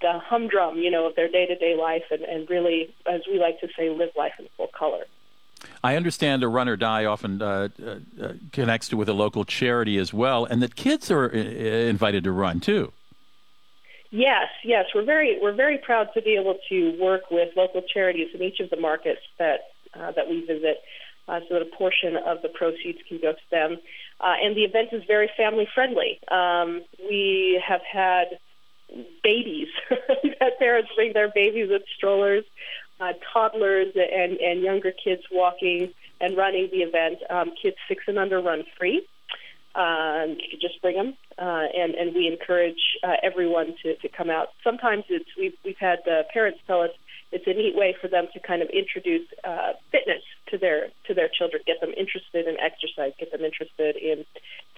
the 0.00 0.18
humdrum, 0.18 0.78
you 0.78 0.90
know, 0.90 1.06
of 1.06 1.16
their 1.16 1.28
day 1.28 1.46
to 1.46 1.56
day 1.56 1.76
life 1.76 2.04
and, 2.10 2.22
and 2.22 2.48
really, 2.50 2.94
as 3.10 3.22
we 3.30 3.38
like 3.38 3.60
to 3.60 3.68
say, 3.76 3.88
live 3.90 4.10
life 4.16 4.34
in 4.38 4.46
full 4.56 4.68
color. 4.68 5.04
I 5.82 5.96
understand 5.96 6.42
a 6.42 6.48
run 6.48 6.68
or 6.68 6.76
die 6.76 7.06
often 7.06 7.40
uh, 7.40 7.68
uh, 7.84 8.32
connects 8.52 8.88
to 8.88 8.98
with 8.98 9.08
a 9.08 9.14
local 9.14 9.44
charity 9.44 9.98
as 9.98 10.12
well, 10.12 10.44
and 10.44 10.62
that 10.62 10.76
kids 10.76 11.10
are 11.10 11.30
uh, 11.30 11.38
invited 11.38 12.24
to 12.24 12.32
run 12.32 12.60
too. 12.60 12.92
Yes, 14.16 14.46
yes, 14.62 14.84
we're 14.94 15.04
very 15.04 15.40
we're 15.42 15.56
very 15.56 15.76
proud 15.76 16.06
to 16.14 16.22
be 16.22 16.36
able 16.40 16.56
to 16.68 16.96
work 17.00 17.32
with 17.32 17.48
local 17.56 17.82
charities 17.82 18.28
in 18.32 18.42
each 18.42 18.60
of 18.60 18.70
the 18.70 18.76
markets 18.76 19.18
that 19.40 19.72
uh, 19.92 20.12
that 20.12 20.30
we 20.30 20.46
visit, 20.46 20.76
uh, 21.26 21.40
so 21.48 21.54
that 21.54 21.62
a 21.62 21.76
portion 21.76 22.16
of 22.24 22.40
the 22.40 22.48
proceeds 22.48 23.00
can 23.08 23.18
go 23.20 23.32
to 23.32 23.50
them. 23.50 23.76
Uh, 24.20 24.34
and 24.40 24.56
the 24.56 24.62
event 24.62 24.90
is 24.92 25.02
very 25.08 25.28
family 25.36 25.66
friendly. 25.74 26.20
Um, 26.30 26.82
we 27.10 27.60
have 27.66 27.80
had 27.82 28.38
babies 29.24 29.66
that 29.90 30.60
parents 30.60 30.92
bring 30.94 31.12
their 31.12 31.32
babies 31.34 31.68
with 31.68 31.82
strollers, 31.96 32.44
uh, 33.00 33.14
toddlers, 33.32 33.96
and 33.96 34.38
and 34.38 34.62
younger 34.62 34.92
kids 34.92 35.22
walking 35.32 35.92
and 36.20 36.36
running 36.36 36.68
the 36.70 36.82
event. 36.82 37.18
Um, 37.28 37.50
kids 37.60 37.78
six 37.88 38.04
and 38.06 38.20
under 38.20 38.40
run 38.40 38.62
free. 38.78 39.08
Um, 39.74 40.36
you 40.38 40.50
could 40.52 40.60
just 40.60 40.80
bring 40.82 40.94
them, 40.94 41.16
uh, 41.38 41.66
and 41.76 41.94
and 41.94 42.14
we 42.14 42.26
encourage 42.26 42.98
uh, 43.02 43.16
everyone 43.22 43.74
to, 43.82 43.96
to 43.96 44.08
come 44.08 44.30
out. 44.30 44.48
Sometimes 44.62 45.04
it's 45.08 45.30
we've 45.38 45.56
we've 45.64 45.78
had 45.78 45.98
parents 46.32 46.60
tell 46.66 46.82
us 46.82 46.90
it's 47.34 47.46
a 47.48 47.52
neat 47.52 47.74
way 47.74 47.96
for 48.00 48.06
them 48.06 48.28
to 48.32 48.40
kind 48.40 48.62
of 48.62 48.68
introduce 48.70 49.26
uh, 49.42 49.72
fitness 49.90 50.22
to 50.50 50.56
their 50.56 50.88
to 51.06 51.14
their 51.14 51.28
children, 51.28 51.62
get 51.66 51.80
them 51.80 51.92
interested 51.96 52.46
in 52.46 52.56
exercise, 52.60 53.12
get 53.18 53.32
them 53.32 53.42
interested 53.42 53.96
in 53.96 54.24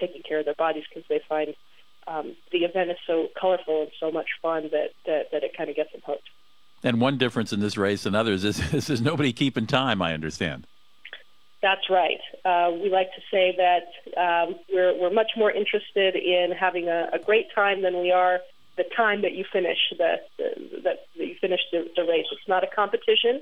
taking 0.01 0.23
care 0.23 0.39
of 0.39 0.47
their 0.47 0.55
bodies 0.55 0.85
because 0.89 1.07
they 1.09 1.21
find 1.29 1.55
um, 2.09 2.35
the 2.53 2.59
event 2.65 2.91
is 2.91 2.97
so 3.07 3.29
colorful 3.39 3.83
and 3.83 3.91
so 4.01 4.11
much 4.11 4.29
fun 4.41 4.71
that 4.73 4.91
that, 5.05 5.31
that 5.33 5.45
it 5.45 5.57
kind 5.57 5.69
of 5.69 5.77
gets 5.77 5.93
them 5.93 6.01
hooked. 6.07 6.29
And 6.83 7.01
one 7.01 7.19
difference 7.19 7.53
in 7.53 7.61
this 7.61 7.77
race 7.77 8.07
and 8.07 8.17
others 8.17 8.45
is, 8.45 8.61
is 8.73 8.87
there's 8.87 9.03
nobody 9.03 9.33
keeping 9.33 9.67
time. 9.67 10.01
I 10.01 10.15
understand. 10.15 10.67
That's 11.63 11.89
right. 11.89 12.21
Uh, 12.45 12.71
we 12.83 12.91
like 12.91 13.09
to 13.15 13.23
say 13.31 13.57
that 13.57 14.21
um, 14.21 14.57
we're, 14.73 14.99
we're 15.01 15.11
much 15.11 15.33
more 15.37 15.51
interested 15.51 16.15
in 16.15 16.53
having 16.59 16.89
a, 16.89 17.09
a, 17.15 17.19
great 17.19 17.47
time 17.55 17.83
than 17.83 17.99
we 18.01 18.13
are 18.13 18.41
the 18.77 18.85
time 18.95 19.23
that 19.23 19.33
you 19.33 19.45
finish 19.51 19.79
the, 19.91 20.17
the 20.37 20.83
that 20.85 20.99
you 21.15 21.35
finish 21.41 21.61
the, 21.73 21.87
the, 21.97 22.03
race. 22.03 22.27
It's 22.31 22.47
not 22.47 22.63
a 22.63 22.67
competition. 22.67 23.41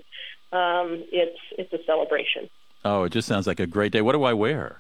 Um, 0.53 1.05
it's 1.11 1.39
it's 1.59 1.73
a 1.73 1.85
celebration. 1.85 2.49
Oh, 2.85 3.03
it 3.05 3.11
just 3.11 3.27
sounds 3.27 3.47
like 3.47 3.59
a 3.59 3.67
great 3.67 3.93
day. 3.93 4.01
What 4.01 4.13
do 4.13 4.23
I 4.23 4.33
wear? 4.33 4.79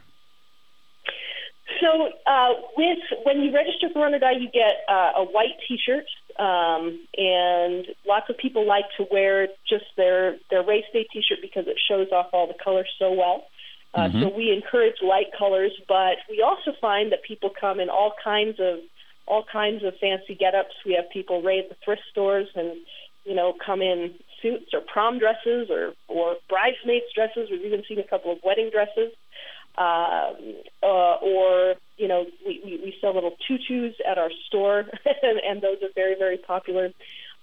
So, 1.81 2.11
uh, 2.27 2.49
with 2.77 2.99
when 3.25 3.41
you 3.41 3.53
register 3.53 3.89
for 3.93 4.03
Run 4.03 4.15
or 4.15 4.19
Die, 4.19 4.33
you 4.33 4.51
get 4.51 4.85
uh, 4.89 5.13
a 5.17 5.25
white 5.25 5.59
T-shirt, 5.67 6.05
um, 6.39 7.07
and 7.17 7.87
lots 8.07 8.29
of 8.29 8.37
people 8.39 8.67
like 8.67 8.85
to 8.97 9.07
wear 9.11 9.49
just 9.69 9.85
their 9.97 10.37
their 10.51 10.65
race 10.65 10.85
day 10.93 11.07
T-shirt 11.13 11.39
because 11.41 11.67
it 11.67 11.79
shows 11.89 12.09
off 12.13 12.27
all 12.33 12.47
the 12.47 12.59
colors 12.63 12.89
so 12.99 13.13
well. 13.13 13.45
Uh, 13.95 14.09
mm-hmm. 14.09 14.23
So 14.23 14.35
we 14.35 14.51
encourage 14.51 14.97
light 15.03 15.31
colors, 15.39 15.73
but 15.87 16.17
we 16.29 16.43
also 16.43 16.77
find 16.81 17.13
that 17.13 17.23
people 17.23 17.51
come 17.59 17.79
in 17.79 17.89
all 17.89 18.13
kinds 18.23 18.59
of 18.59 18.81
all 19.27 19.45
kinds 19.51 19.85
of 19.85 19.95
fancy 20.01 20.35
get-ups. 20.35 20.75
We 20.85 20.95
have 20.95 21.09
people 21.11 21.41
raid 21.43 21.67
the 21.71 21.77
thrift 21.85 22.03
stores 22.11 22.49
and 22.55 22.77
you 23.25 23.35
know 23.35 23.55
come 23.65 23.81
in 23.81 24.15
suits 24.43 24.75
or 24.75 24.81
prom 24.81 25.21
dresses 25.21 25.71
or 25.71 25.93
or 26.09 26.37
bridesmaids 26.49 27.07
dresses. 27.15 27.49
We've 27.51 27.65
even 27.65 27.85
seen 27.89 28.01
a 28.01 28.09
couple 28.09 28.33
of 28.33 28.39
wedding 28.45 28.71
dresses. 28.73 29.13
Uh, 29.77 30.31
uh, 30.85 31.17
or 31.19 31.75
you 31.97 32.09
know, 32.09 32.27
we, 32.47 32.61
we, 32.65 32.71
we 32.77 32.95
sell 33.01 33.15
little 33.15 33.37
tutus 33.47 33.95
at 34.09 34.19
our 34.19 34.31
store, 34.47 34.81
and, 35.23 35.39
and 35.47 35.63
those 35.63 35.83
are 35.83 35.93
very 35.95 36.17
very 36.19 36.39
popular. 36.39 36.93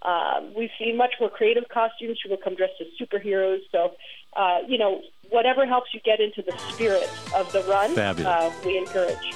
Um, 0.03 0.53
we've 0.55 0.71
seen 0.79 0.97
much 0.97 1.13
more 1.19 1.29
creative 1.29 1.69
costumes. 1.69 2.19
People 2.23 2.37
come 2.43 2.55
dressed 2.55 2.81
as 2.81 2.87
superheroes. 2.99 3.59
So, 3.71 3.93
uh, 4.35 4.59
you 4.67 4.77
know, 4.77 5.01
whatever 5.29 5.67
helps 5.67 5.93
you 5.93 5.99
get 5.99 6.19
into 6.19 6.41
the 6.41 6.57
spirit 6.71 7.09
of 7.35 7.51
the 7.51 7.61
run, 7.63 7.97
uh, 7.97 8.51
we 8.65 8.77
encourage. 8.77 9.35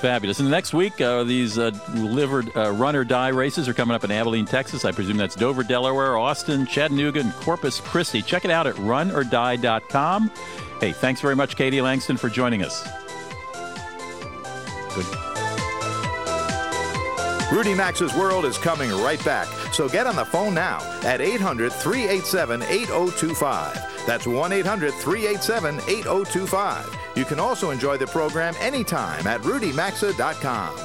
Fabulous. 0.00 0.40
And 0.40 0.50
next 0.50 0.74
week, 0.74 1.00
uh, 1.00 1.24
these 1.24 1.58
uh, 1.58 1.70
livered 1.94 2.54
uh, 2.54 2.70
run 2.72 2.96
or 2.96 3.04
die 3.04 3.28
races 3.28 3.68
are 3.68 3.74
coming 3.74 3.94
up 3.94 4.04
in 4.04 4.10
Abilene, 4.10 4.44
Texas. 4.44 4.84
I 4.84 4.92
presume 4.92 5.16
that's 5.16 5.34
Dover, 5.34 5.62
Delaware, 5.62 6.18
Austin, 6.18 6.66
Chattanooga, 6.66 7.20
and 7.20 7.32
Corpus 7.34 7.80
Christi. 7.80 8.20
Check 8.20 8.44
it 8.44 8.50
out 8.50 8.66
at 8.66 8.74
runordie.com. 8.76 10.30
Hey, 10.80 10.92
thanks 10.92 11.20
very 11.20 11.36
much, 11.36 11.56
Katie 11.56 11.80
Langston, 11.80 12.18
for 12.18 12.28
joining 12.28 12.62
us. 12.62 12.86
Good. 14.96 15.06
Rudy 17.52 17.74
Maxa's 17.74 18.12
World 18.14 18.44
is 18.44 18.58
coming 18.58 18.90
right 18.90 19.24
back, 19.24 19.46
so 19.72 19.88
get 19.88 20.08
on 20.08 20.16
the 20.16 20.24
phone 20.24 20.52
now 20.52 20.80
at 21.04 21.20
800 21.20 21.72
387 21.72 22.62
8025. 22.62 24.04
That's 24.04 24.26
1 24.26 24.52
800 24.52 24.92
387 24.94 25.76
8025. 25.76 26.96
You 27.14 27.24
can 27.24 27.38
also 27.38 27.70
enjoy 27.70 27.98
the 27.98 28.06
program 28.08 28.54
anytime 28.58 29.26
at 29.28 29.40
rudymaxa.com. 29.42 30.76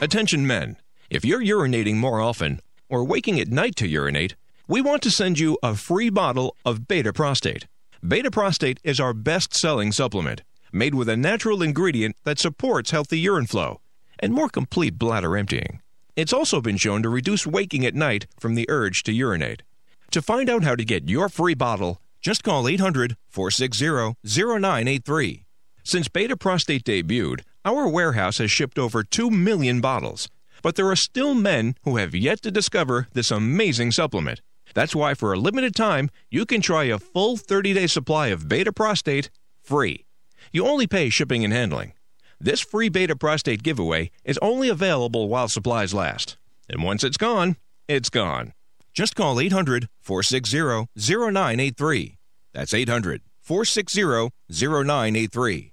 Attention 0.00 0.46
men, 0.46 0.76
if 1.10 1.24
you're 1.24 1.42
urinating 1.42 1.96
more 1.96 2.20
often 2.20 2.60
or 2.88 3.04
waking 3.04 3.38
at 3.38 3.48
night 3.48 3.76
to 3.76 3.86
urinate, 3.86 4.36
we 4.66 4.80
want 4.80 5.02
to 5.02 5.10
send 5.10 5.38
you 5.38 5.58
a 5.62 5.74
free 5.74 6.08
bottle 6.08 6.56
of 6.64 6.88
Beta 6.88 7.12
Prostate. 7.12 7.66
Beta 8.06 8.30
Prostate 8.30 8.80
is 8.82 8.98
our 8.98 9.12
best 9.12 9.54
selling 9.54 9.92
supplement, 9.92 10.42
made 10.72 10.94
with 10.94 11.08
a 11.08 11.16
natural 11.16 11.62
ingredient 11.62 12.16
that 12.24 12.38
supports 12.38 12.90
healthy 12.90 13.18
urine 13.18 13.46
flow 13.46 13.80
and 14.20 14.32
more 14.32 14.48
complete 14.48 14.98
bladder 14.98 15.36
emptying. 15.36 15.80
It's 16.16 16.32
also 16.32 16.60
been 16.60 16.76
shown 16.76 17.02
to 17.02 17.08
reduce 17.08 17.46
waking 17.46 17.86
at 17.86 17.94
night 17.94 18.26
from 18.38 18.54
the 18.54 18.66
urge 18.68 19.02
to 19.04 19.12
urinate. 19.12 19.62
To 20.10 20.22
find 20.22 20.50
out 20.50 20.64
how 20.64 20.74
to 20.74 20.84
get 20.84 21.08
your 21.08 21.28
free 21.28 21.54
bottle, 21.54 22.00
just 22.20 22.44
call 22.44 22.68
800 22.68 23.16
460 23.28 24.16
0983. 24.24 25.44
Since 25.82 26.08
Beta 26.08 26.36
Prostate 26.36 26.84
debuted, 26.84 27.40
our 27.64 27.88
warehouse 27.88 28.38
has 28.38 28.50
shipped 28.50 28.78
over 28.78 29.02
2 29.02 29.30
million 29.30 29.80
bottles. 29.80 30.28
But 30.62 30.76
there 30.76 30.90
are 30.90 30.96
still 30.96 31.34
men 31.34 31.74
who 31.84 31.96
have 31.96 32.14
yet 32.14 32.42
to 32.42 32.50
discover 32.50 33.08
this 33.14 33.30
amazing 33.30 33.92
supplement. 33.92 34.42
That's 34.74 34.94
why, 34.94 35.14
for 35.14 35.32
a 35.32 35.38
limited 35.38 35.74
time, 35.74 36.10
you 36.30 36.44
can 36.44 36.60
try 36.60 36.84
a 36.84 36.98
full 36.98 37.36
30 37.36 37.72
day 37.72 37.86
supply 37.86 38.28
of 38.28 38.48
Beta 38.48 38.72
Prostate 38.72 39.30
free. 39.62 40.04
You 40.52 40.66
only 40.66 40.88
pay 40.88 41.10
shipping 41.10 41.44
and 41.44 41.52
handling. 41.52 41.92
This 42.40 42.60
free 42.60 42.88
Beta 42.88 43.14
Prostate 43.14 43.62
giveaway 43.62 44.10
is 44.24 44.38
only 44.42 44.68
available 44.68 45.28
while 45.28 45.46
supplies 45.46 45.94
last. 45.94 46.36
And 46.68 46.82
once 46.82 47.04
it's 47.04 47.16
gone, 47.16 47.56
it's 47.86 48.10
gone. 48.10 48.52
Just 48.92 49.14
call 49.14 49.38
800 49.38 49.88
460 50.00 50.88
0983. 50.96 52.16
That's 52.52 52.74
800 52.74 53.22
460 53.40 54.30
0983. 54.50 55.72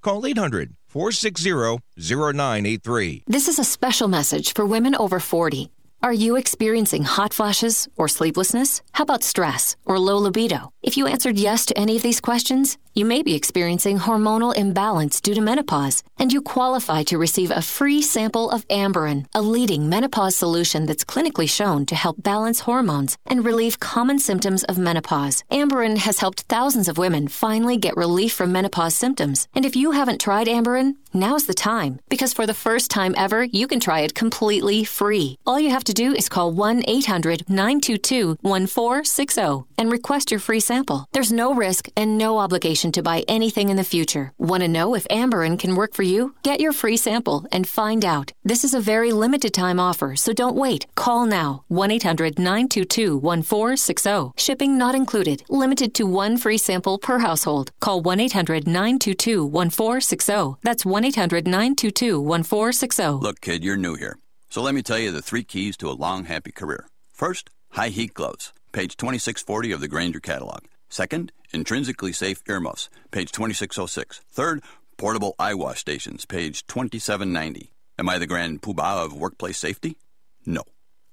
Call 0.00 0.26
800 0.26 0.74
460 0.88 1.78
0983. 1.96 3.22
This 3.28 3.46
is 3.46 3.60
a 3.60 3.64
special 3.64 4.08
message 4.08 4.52
for 4.52 4.66
women 4.66 4.96
over 4.96 5.20
40. 5.20 5.70
Are 6.00 6.12
you 6.12 6.36
experiencing 6.36 7.02
hot 7.02 7.34
flashes 7.34 7.88
or 7.96 8.06
sleeplessness? 8.06 8.82
How 8.92 9.02
about 9.02 9.24
stress 9.24 9.74
or 9.84 9.98
low 9.98 10.16
libido? 10.18 10.72
If 10.80 10.96
you 10.96 11.08
answered 11.08 11.38
yes 11.38 11.66
to 11.66 11.76
any 11.78 11.96
of 11.96 12.02
these 12.02 12.20
questions, 12.20 12.78
you 12.94 13.04
may 13.04 13.22
be 13.22 13.34
experiencing 13.34 13.98
hormonal 13.98 14.56
imbalance 14.56 15.20
due 15.20 15.34
to 15.34 15.40
menopause, 15.40 16.02
and 16.16 16.32
you 16.32 16.40
qualify 16.40 17.02
to 17.04 17.18
receive 17.18 17.50
a 17.50 17.62
free 17.62 18.00
sample 18.00 18.50
of 18.50 18.66
Amberen, 18.68 19.26
a 19.34 19.42
leading 19.42 19.88
menopause 19.88 20.34
solution 20.36 20.86
that's 20.86 21.04
clinically 21.04 21.48
shown 21.48 21.84
to 21.86 21.94
help 21.94 22.22
balance 22.22 22.60
hormones 22.60 23.16
and 23.26 23.44
relieve 23.44 23.80
common 23.80 24.18
symptoms 24.18 24.64
of 24.64 24.78
menopause. 24.78 25.42
Amberen 25.50 25.98
has 25.98 26.20
helped 26.20 26.42
thousands 26.42 26.88
of 26.88 26.98
women 26.98 27.28
finally 27.28 27.76
get 27.76 27.96
relief 27.96 28.32
from 28.32 28.52
menopause 28.52 28.94
symptoms. 28.94 29.48
And 29.54 29.64
if 29.64 29.76
you 29.76 29.92
haven't 29.92 30.20
tried 30.20 30.46
Amberen, 30.46 30.94
now's 31.14 31.46
the 31.46 31.54
time, 31.54 32.00
because 32.08 32.32
for 32.32 32.46
the 32.46 32.54
first 32.54 32.90
time 32.90 33.14
ever, 33.16 33.44
you 33.44 33.66
can 33.66 33.80
try 33.80 34.00
it 34.00 34.14
completely 34.14 34.84
free. 34.84 35.38
All 35.46 35.60
you 35.60 35.70
have 35.70 35.84
to 35.84 35.94
do 35.94 36.12
is 36.12 36.28
call 36.28 36.52
1 36.52 36.82
800 36.86 37.48
922 37.48 38.38
1460 38.42 39.66
and 39.78 39.92
request 39.92 40.30
your 40.30 40.40
free 40.40 40.60
sample. 40.60 41.06
There's 41.12 41.32
no 41.32 41.54
risk 41.54 41.88
and 41.96 42.18
no 42.18 42.38
obligation 42.38 42.92
to 42.92 43.02
buy 43.02 43.24
anything 43.28 43.68
in 43.68 43.76
the 43.76 43.84
future. 43.84 44.32
Want 44.38 44.62
to 44.62 44.68
know 44.68 44.94
if 44.94 45.06
Amberen 45.08 45.58
can 45.58 45.76
work 45.76 45.94
for 45.94 46.02
you? 46.02 46.34
Get 46.42 46.60
your 46.60 46.72
free 46.72 46.96
sample 46.96 47.46
and 47.52 47.66
find 47.66 48.04
out. 48.04 48.32
This 48.44 48.64
is 48.64 48.74
a 48.74 48.80
very 48.80 49.12
limited 49.12 49.54
time 49.54 49.78
offer, 49.80 50.16
so 50.16 50.32
don't 50.32 50.56
wait. 50.56 50.86
Call 50.94 51.26
now 51.26 51.62
1 51.68 51.90
800 51.90 52.38
922 52.38 53.16
1460. 53.16 54.32
Shipping 54.36 54.76
not 54.76 54.94
included. 54.94 55.42
Limited 55.48 55.94
to 55.94 56.04
one 56.04 56.36
free 56.36 56.58
sample 56.58 56.98
per 56.98 57.18
household. 57.20 57.70
Call 57.80 58.00
1 58.00 58.20
800 58.20 58.66
922 58.66 59.44
1460. 59.44 60.58
That's 60.62 60.84
1 60.84 60.97
800 61.04 61.46
922 61.46 62.20
1460. 62.20 63.08
Look, 63.22 63.40
kid, 63.40 63.64
you're 63.64 63.76
new 63.76 63.94
here. 63.94 64.18
So 64.50 64.62
let 64.62 64.74
me 64.74 64.82
tell 64.82 64.98
you 64.98 65.10
the 65.12 65.22
three 65.22 65.44
keys 65.44 65.76
to 65.78 65.90
a 65.90 65.92
long, 65.92 66.24
happy 66.24 66.52
career. 66.52 66.86
First, 67.12 67.50
high 67.72 67.88
heat 67.90 68.14
gloves, 68.14 68.52
page 68.72 68.96
2640 68.96 69.72
of 69.72 69.80
the 69.80 69.88
Grainger 69.88 70.20
catalog. 70.20 70.60
Second, 70.88 71.32
intrinsically 71.52 72.12
safe 72.12 72.40
earmuffs, 72.48 72.88
page 73.10 73.32
2606. 73.32 74.20
Third, 74.30 74.62
portable 74.96 75.34
eye 75.38 75.54
wash 75.54 75.80
stations, 75.80 76.24
page 76.24 76.66
2790. 76.66 77.72
Am 77.98 78.08
I 78.08 78.18
the 78.18 78.26
grand 78.26 78.62
poobah 78.62 79.04
of 79.04 79.12
workplace 79.12 79.58
safety? 79.58 79.96
No. 80.46 80.62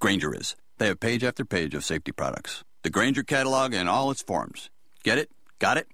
Grainger 0.00 0.34
is. 0.34 0.56
They 0.78 0.86
have 0.86 1.00
page 1.00 1.24
after 1.24 1.44
page 1.44 1.74
of 1.74 1.84
safety 1.84 2.12
products. 2.12 2.64
The 2.82 2.90
Grainger 2.90 3.22
catalog 3.22 3.74
in 3.74 3.88
all 3.88 4.10
its 4.10 4.22
forms. 4.22 4.70
Get 5.02 5.18
it? 5.18 5.30
Got 5.58 5.78
it? 5.78 5.88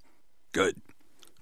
Good. 0.53 0.75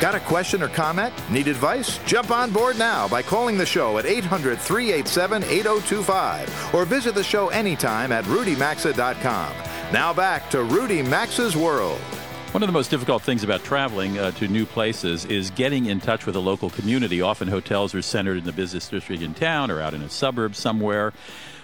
Got 0.00 0.14
a 0.14 0.20
question 0.20 0.62
or 0.62 0.68
comment? 0.68 1.12
Need 1.30 1.46
advice? 1.46 1.98
Jump 2.06 2.30
on 2.30 2.50
board 2.50 2.78
now 2.78 3.06
by 3.06 3.20
calling 3.20 3.58
the 3.58 3.66
show 3.66 3.98
at 3.98 4.06
800 4.06 4.58
387 4.58 5.44
8025 5.44 6.74
or 6.74 6.86
visit 6.86 7.14
the 7.14 7.22
show 7.22 7.48
anytime 7.48 8.10
at 8.10 8.24
rudymaxa.com. 8.24 9.52
Now 9.92 10.14
back 10.14 10.48
to 10.50 10.62
Rudy 10.62 11.02
Maxa's 11.02 11.54
World. 11.54 12.00
One 12.52 12.64
of 12.64 12.66
the 12.66 12.72
most 12.72 12.90
difficult 12.90 13.22
things 13.22 13.44
about 13.44 13.62
traveling 13.62 14.18
uh, 14.18 14.32
to 14.32 14.48
new 14.48 14.66
places 14.66 15.24
is 15.24 15.50
getting 15.50 15.86
in 15.86 16.00
touch 16.00 16.26
with 16.26 16.34
a 16.34 16.40
local 16.40 16.68
community. 16.68 17.22
Often 17.22 17.46
hotels 17.46 17.94
are 17.94 18.02
centered 18.02 18.38
in 18.38 18.44
the 18.44 18.52
business 18.52 18.88
district 18.88 19.22
in 19.22 19.34
town 19.34 19.70
or 19.70 19.80
out 19.80 19.94
in 19.94 20.02
a 20.02 20.10
suburb 20.10 20.56
somewhere. 20.56 21.12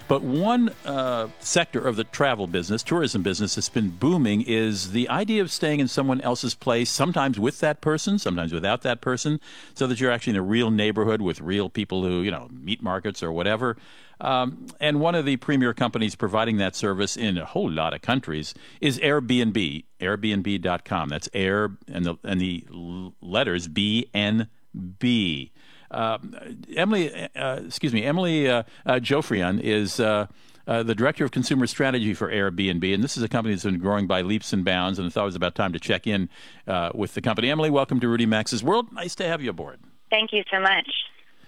But 0.07 0.21
one 0.21 0.71
uh, 0.85 1.27
sector 1.39 1.85
of 1.85 1.97
the 1.97 2.05
travel 2.05 2.47
business, 2.47 2.83
tourism 2.83 3.21
business, 3.21 3.55
that's 3.55 3.67
been 3.67 3.89
booming 3.89 4.43
is 4.43 4.91
the 4.91 5.09
idea 5.09 5.41
of 5.41 5.51
staying 5.51 5.81
in 5.81 5.89
someone 5.89 6.21
else's 6.21 6.55
place, 6.55 6.89
sometimes 6.89 7.37
with 7.37 7.59
that 7.59 7.81
person, 7.81 8.17
sometimes 8.17 8.53
without 8.53 8.83
that 8.83 9.01
person, 9.01 9.41
so 9.73 9.87
that 9.87 9.99
you're 9.99 10.11
actually 10.11 10.31
in 10.31 10.37
a 10.37 10.41
real 10.41 10.71
neighborhood 10.71 11.21
with 11.21 11.41
real 11.41 11.69
people 11.69 12.03
who, 12.03 12.21
you 12.21 12.31
know, 12.31 12.47
meat 12.49 12.81
markets 12.81 13.21
or 13.21 13.33
whatever. 13.33 13.75
Um, 14.21 14.67
and 14.79 15.01
one 15.01 15.15
of 15.15 15.25
the 15.25 15.35
premier 15.35 15.73
companies 15.73 16.15
providing 16.15 16.57
that 16.57 16.77
service 16.77 17.17
in 17.17 17.37
a 17.37 17.45
whole 17.45 17.69
lot 17.69 17.93
of 17.93 18.01
countries 18.01 18.53
is 18.79 18.97
Airbnb, 18.99 19.83
Airbnb.com. 19.99 21.09
That's 21.09 21.29
Air 21.33 21.71
and 21.87 22.05
the, 22.05 22.15
and 22.23 22.39
the 22.39 22.65
letters 23.21 23.67
B 23.67 24.09
N 24.13 24.47
B. 24.99 25.51
Uh, 25.89 26.17
Emily, 26.75 27.13
uh, 27.35 27.61
excuse 27.65 27.93
me, 27.93 28.03
Emily 28.03 28.49
uh, 28.49 28.63
uh 28.85 28.95
Joffrion 28.95 29.59
is 29.61 29.99
uh, 29.99 30.27
uh, 30.67 30.83
the 30.83 30.93
director 30.93 31.23
of 31.23 31.31
consumer 31.31 31.65
strategy 31.65 32.13
for 32.13 32.29
Airbnb, 32.29 32.93
and 32.93 33.03
this 33.03 33.15
is 33.15 33.23
a 33.23 33.29
company 33.29 33.55
that's 33.55 33.63
been 33.63 33.79
growing 33.79 34.05
by 34.05 34.21
leaps 34.21 34.51
and 34.51 34.65
bounds. 34.65 34.99
And 34.99 35.05
I 35.05 35.09
thought 35.09 35.23
it 35.23 35.25
was 35.25 35.35
about 35.35 35.55
time 35.55 35.71
to 35.73 35.79
check 35.79 36.05
in 36.05 36.29
with 36.93 37.13
the 37.13 37.21
company. 37.21 37.49
Emily, 37.49 37.69
welcome 37.69 37.99
to 38.01 38.07
Rudy 38.07 38.25
Maxa's 38.25 38.63
World. 38.63 38.91
Nice 38.91 39.15
to 39.15 39.27
have 39.27 39.41
you 39.41 39.49
aboard. 39.49 39.79
Thank 40.09 40.33
you 40.33 40.43
so 40.51 40.59
much. 40.59 40.89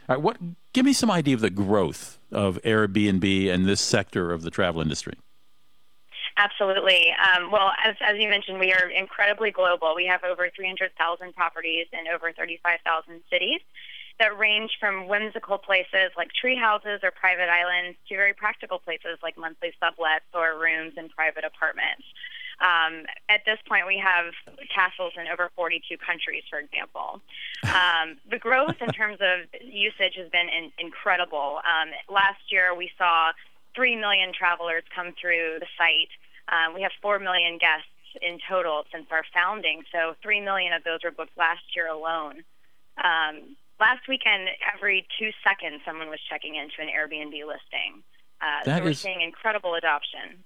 All 0.07 0.15
right, 0.15 0.21
what? 0.23 0.37
Give 0.73 0.85
me 0.85 0.93
some 0.93 1.11
idea 1.11 1.35
of 1.35 1.41
the 1.41 1.49
growth 1.49 2.19
of 2.31 2.59
Airbnb 2.63 3.53
and 3.53 3.65
this 3.65 3.81
sector 3.81 4.31
of 4.31 4.41
the 4.41 4.49
travel 4.49 4.81
industry. 4.81 5.15
Absolutely. 6.39 7.11
Um, 7.19 7.51
well, 7.51 7.73
as, 7.83 7.95
as 7.99 8.15
you 8.17 8.29
mentioned, 8.29 8.59
we 8.59 8.71
are 8.71 8.87
incredibly 8.89 9.51
global. 9.51 9.93
We 9.93 10.05
have 10.05 10.23
over 10.23 10.49
300,000 10.55 11.35
properties 11.35 11.87
in 11.91 12.07
over 12.07 12.31
35,000 12.31 13.19
cities 13.29 13.59
that 14.19 14.37
range 14.37 14.71
from 14.79 15.07
whimsical 15.07 15.57
places 15.57 16.11
like 16.15 16.31
tree 16.31 16.55
houses 16.55 17.01
or 17.03 17.11
private 17.11 17.49
islands 17.49 17.97
to 18.07 18.15
very 18.15 18.33
practical 18.33 18.79
places 18.79 19.19
like 19.21 19.37
monthly 19.37 19.73
sublets 19.83 20.27
or 20.33 20.59
rooms 20.59 20.93
in 20.95 21.09
private 21.09 21.43
apartments. 21.43 22.03
Um, 22.59 23.03
at 23.27 23.43
this 23.45 23.59
point, 23.67 23.87
we 23.87 23.97
have 23.99 24.33
castles 24.73 25.13
in 25.15 25.27
over 25.27 25.51
42 25.55 25.97
countries, 25.97 26.43
for 26.49 26.59
example. 26.59 27.21
Um, 27.63 28.17
the 28.29 28.39
growth 28.39 28.75
in 28.81 28.89
terms 28.89 29.19
of 29.19 29.47
usage 29.63 30.15
has 30.15 30.29
been 30.29 30.47
in, 30.47 30.71
incredible. 30.79 31.59
Um, 31.63 31.91
last 32.13 32.43
year, 32.49 32.75
we 32.75 32.91
saw 32.97 33.31
3 33.75 33.95
million 33.95 34.33
travelers 34.33 34.83
come 34.93 35.13
through 35.19 35.59
the 35.59 35.67
site. 35.77 36.11
Um, 36.49 36.73
we 36.73 36.81
have 36.81 36.91
4 37.01 37.19
million 37.19 37.57
guests 37.57 37.87
in 38.21 38.39
total 38.49 38.83
since 38.91 39.05
our 39.11 39.23
founding. 39.33 39.83
So 39.91 40.15
3 40.21 40.41
million 40.41 40.73
of 40.73 40.83
those 40.83 40.99
were 41.03 41.11
booked 41.11 41.37
last 41.37 41.61
year 41.75 41.87
alone. 41.87 42.43
Um, 42.97 43.55
last 43.79 44.07
weekend, 44.07 44.49
every 44.75 45.07
two 45.19 45.29
seconds, 45.43 45.81
someone 45.85 46.09
was 46.09 46.19
checking 46.29 46.55
into 46.55 46.81
an 46.81 46.87
Airbnb 46.87 47.33
listing. 47.45 48.03
Uh, 48.41 48.63
so 48.65 48.83
we're 48.83 48.89
is, 48.91 48.99
seeing 48.99 49.21
incredible 49.21 49.75
adoption. 49.75 50.43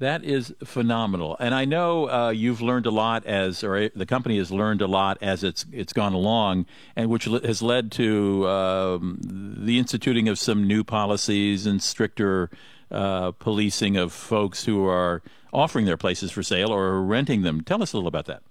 That 0.00 0.22
is 0.24 0.54
phenomenal, 0.62 1.36
and 1.40 1.52
I 1.52 1.64
know 1.64 2.08
uh, 2.08 2.30
you've 2.30 2.60
learned 2.60 2.86
a 2.86 2.90
lot 2.90 3.26
as, 3.26 3.64
or 3.64 3.88
the 3.88 4.06
company 4.06 4.38
has 4.38 4.52
learned 4.52 4.80
a 4.80 4.86
lot 4.86 5.18
as 5.20 5.42
it's 5.42 5.66
it's 5.72 5.92
gone 5.92 6.12
along, 6.12 6.66
and 6.94 7.10
which 7.10 7.24
has 7.24 7.62
led 7.62 7.90
to 7.92 8.48
um, 8.48 9.18
the 9.20 9.76
instituting 9.76 10.28
of 10.28 10.38
some 10.38 10.68
new 10.68 10.84
policies 10.84 11.66
and 11.66 11.82
stricter 11.82 12.48
uh, 12.92 13.32
policing 13.32 13.96
of 13.96 14.12
folks 14.12 14.64
who 14.66 14.86
are 14.86 15.20
offering 15.52 15.86
their 15.86 15.96
places 15.96 16.30
for 16.30 16.42
sale 16.42 16.72
or 16.72 17.00
renting 17.02 17.42
them. 17.42 17.62
Tell 17.62 17.82
us 17.82 17.92
a 17.92 17.96
little 17.96 18.08
about 18.08 18.26
that. 18.26 18.42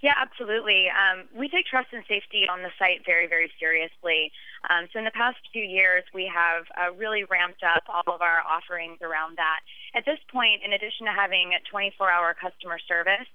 Yeah, 0.00 0.14
absolutely. 0.14 0.86
Um, 0.94 1.26
we 1.34 1.48
take 1.48 1.66
trust 1.66 1.90
and 1.90 2.04
safety 2.06 2.46
on 2.46 2.62
the 2.62 2.70
site 2.78 3.02
very, 3.04 3.26
very 3.26 3.50
seriously. 3.58 4.30
Um, 4.70 4.86
so 4.92 5.00
in 5.00 5.04
the 5.04 5.10
past 5.10 5.38
few 5.52 5.64
years, 5.64 6.04
we 6.14 6.30
have 6.30 6.70
uh, 6.78 6.94
really 6.94 7.24
ramped 7.24 7.64
up 7.66 7.82
all 7.90 8.14
of 8.14 8.22
our 8.22 8.38
offerings 8.46 9.02
around 9.02 9.38
that. 9.38 9.58
At 9.98 10.06
this 10.06 10.22
point, 10.30 10.62
in 10.62 10.72
addition 10.72 11.06
to 11.06 11.12
having 11.12 11.50
24-hour 11.66 12.36
customer 12.38 12.78
service, 12.86 13.26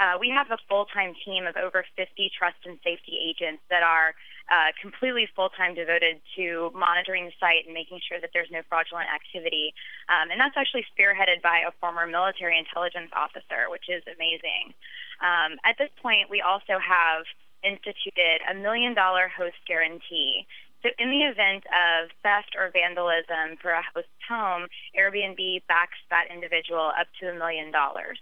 uh, 0.00 0.18
we 0.18 0.30
have 0.30 0.50
a 0.50 0.58
full-time 0.68 1.14
team 1.24 1.46
of 1.46 1.56
over 1.56 1.84
50 1.94 2.30
trust 2.34 2.58
and 2.66 2.78
safety 2.82 3.14
agents 3.18 3.62
that 3.70 3.82
are 3.82 4.14
uh, 4.48 4.72
completely 4.80 5.28
full-time 5.36 5.74
devoted 5.74 6.20
to 6.36 6.72
monitoring 6.74 7.26
the 7.26 7.36
site 7.38 7.68
and 7.68 7.74
making 7.74 8.00
sure 8.00 8.20
that 8.20 8.30
there's 8.32 8.50
no 8.50 8.64
fraudulent 8.68 9.08
activity. 9.12 9.74
Um, 10.08 10.30
and 10.32 10.40
that's 10.40 10.56
actually 10.56 10.88
spearheaded 10.88 11.42
by 11.42 11.64
a 11.68 11.72
former 11.80 12.06
military 12.06 12.58
intelligence 12.58 13.12
officer, 13.12 13.68
which 13.68 13.88
is 13.88 14.02
amazing. 14.08 14.72
Um, 15.20 15.60
at 15.64 15.76
this 15.76 15.92
point, 16.00 16.30
we 16.30 16.40
also 16.40 16.80
have 16.80 17.28
instituted 17.62 18.40
a 18.48 18.54
million 18.54 18.94
dollar 18.94 19.28
host 19.28 19.58
guarantee. 19.66 20.46
So, 20.82 20.90
in 20.98 21.10
the 21.10 21.26
event 21.26 21.66
of 21.66 22.08
theft 22.22 22.54
or 22.56 22.70
vandalism 22.70 23.58
for 23.60 23.74
a 23.74 23.82
host's 23.82 24.08
home, 24.28 24.70
Airbnb 24.94 25.66
backs 25.66 25.98
that 26.08 26.30
individual 26.32 26.92
up 26.94 27.08
to 27.20 27.30
a 27.30 27.34
million 27.34 27.72
dollars. 27.72 28.18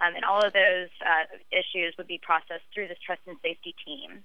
Um, 0.00 0.16
and 0.16 0.24
all 0.24 0.40
of 0.40 0.52
those 0.52 0.88
uh, 1.04 1.28
issues 1.52 1.94
would 1.98 2.08
be 2.08 2.18
processed 2.18 2.64
through 2.74 2.88
this 2.88 2.98
trust 3.04 3.20
and 3.26 3.36
safety 3.42 3.74
team. 3.84 4.24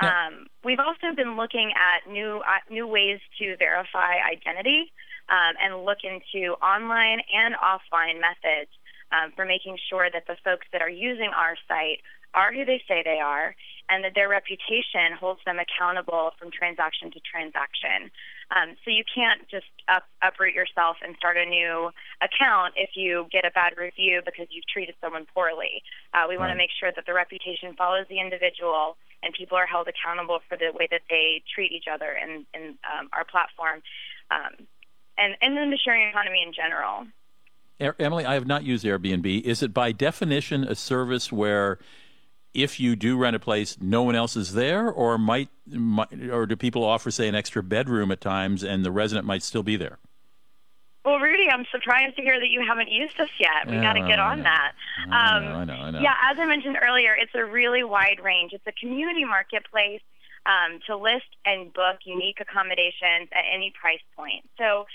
Um, 0.00 0.46
we've 0.64 0.80
also 0.80 1.14
been 1.14 1.36
looking 1.36 1.72
at 1.76 2.10
new 2.10 2.40
uh, 2.40 2.64
new 2.70 2.86
ways 2.86 3.20
to 3.38 3.56
verify 3.56 4.16
identity 4.24 4.92
um, 5.28 5.54
and 5.60 5.84
look 5.84 5.98
into 6.04 6.54
online 6.62 7.20
and 7.32 7.54
offline 7.54 8.20
methods 8.20 8.70
um, 9.12 9.32
for 9.36 9.44
making 9.44 9.76
sure 9.90 10.08
that 10.12 10.24
the 10.26 10.36
folks 10.44 10.66
that 10.72 10.82
are 10.82 10.90
using 10.90 11.30
our 11.36 11.56
site 11.68 12.00
are 12.34 12.52
who 12.52 12.64
they 12.64 12.80
say 12.88 13.02
they 13.04 13.20
are 13.20 13.54
and 13.90 14.04
that 14.04 14.12
their 14.14 14.28
reputation 14.28 15.12
holds 15.18 15.40
them 15.44 15.58
accountable 15.58 16.32
from 16.38 16.50
transaction 16.50 17.10
to 17.10 17.20
transaction. 17.20 18.08
Um, 18.48 18.76
so 18.84 18.90
you 18.90 19.04
can't 19.04 19.44
just 19.50 19.68
up, 19.88 20.04
uproot 20.22 20.54
yourself 20.54 20.96
and 21.04 21.16
start 21.16 21.36
a 21.36 21.44
new 21.44 21.90
account 22.24 22.74
if 22.76 22.96
you 22.96 23.26
get 23.30 23.44
a 23.44 23.50
bad 23.50 23.76
review 23.76 24.22
because 24.24 24.46
you've 24.48 24.68
treated 24.68 24.94
someone 25.00 25.26
poorly. 25.34 25.82
Uh, 26.14 26.24
we 26.28 26.36
right. 26.36 26.40
want 26.40 26.50
to 26.52 26.56
make 26.56 26.72
sure 26.72 26.92
that 26.94 27.04
the 27.04 27.12
reputation 27.12 27.74
follows 27.76 28.06
the 28.08 28.20
individual 28.20 28.96
and 29.22 29.34
people 29.34 29.56
are 29.56 29.66
held 29.66 29.88
accountable 29.88 30.40
for 30.48 30.56
the 30.56 30.70
way 30.72 30.88
that 30.90 31.02
they 31.08 31.42
treat 31.54 31.72
each 31.72 31.86
other 31.92 32.12
in, 32.12 32.44
in 32.54 32.78
um, 32.84 33.08
our 33.12 33.24
platform. 33.24 33.82
Um, 34.30 34.66
and, 35.18 35.36
and 35.40 35.56
then 35.56 35.70
the 35.70 35.78
sharing 35.78 36.08
economy 36.08 36.42
in 36.46 36.52
general. 36.52 37.06
Emily, 37.98 38.24
I 38.24 38.34
have 38.34 38.46
not 38.46 38.62
used 38.64 38.84
Airbnb. 38.84 39.42
Is 39.42 39.62
it 39.62 39.74
by 39.74 39.92
definition 39.92 40.64
a 40.64 40.74
service 40.74 41.32
where 41.32 41.78
if 42.54 42.78
you 42.78 42.96
do 42.96 43.16
rent 43.16 43.34
a 43.34 43.38
place, 43.38 43.78
no 43.80 44.02
one 44.02 44.14
else 44.14 44.36
is 44.36 44.52
there, 44.54 44.90
or 44.90 45.18
might, 45.18 45.48
might, 45.66 46.08
or 46.30 46.46
do 46.46 46.54
people 46.54 46.84
offer, 46.84 47.10
say, 47.10 47.26
an 47.26 47.34
extra 47.34 47.62
bedroom 47.62 48.10
at 48.12 48.20
times, 48.20 48.62
and 48.62 48.84
the 48.84 48.92
resident 48.92 49.26
might 49.26 49.42
still 49.42 49.62
be 49.62 49.76
there? 49.76 49.98
Well, 51.04 51.18
Rudy, 51.18 51.48
I'm 51.50 51.66
surprised 51.72 52.16
to 52.16 52.22
hear 52.22 52.38
that 52.38 52.48
you 52.48 52.64
haven't 52.66 52.90
used 52.90 53.18
us 53.18 53.30
yet. 53.38 53.66
We 53.66 53.80
got 53.80 53.94
to 53.94 54.06
get 54.06 54.20
on 54.20 54.42
that. 54.42 54.72
I 55.10 55.40
know, 55.40 55.50
um, 55.50 55.56
I 55.56 55.64
know, 55.64 55.74
I 55.74 55.90
know. 55.90 56.00
Yeah, 56.00 56.14
as 56.30 56.38
I 56.38 56.46
mentioned 56.46 56.78
earlier, 56.80 57.16
it's 57.18 57.34
a 57.34 57.44
really 57.44 57.82
wide 57.82 58.20
range. 58.22 58.52
It's 58.52 58.66
a 58.66 58.72
community 58.72 59.24
marketplace 59.24 60.02
um, 60.46 60.78
to 60.86 60.96
list 60.96 61.26
and 61.44 61.72
book 61.72 61.98
unique 62.04 62.38
accommodations 62.40 63.28
at 63.32 63.44
any 63.52 63.72
price 63.80 64.02
point. 64.16 64.48
So 64.58 64.86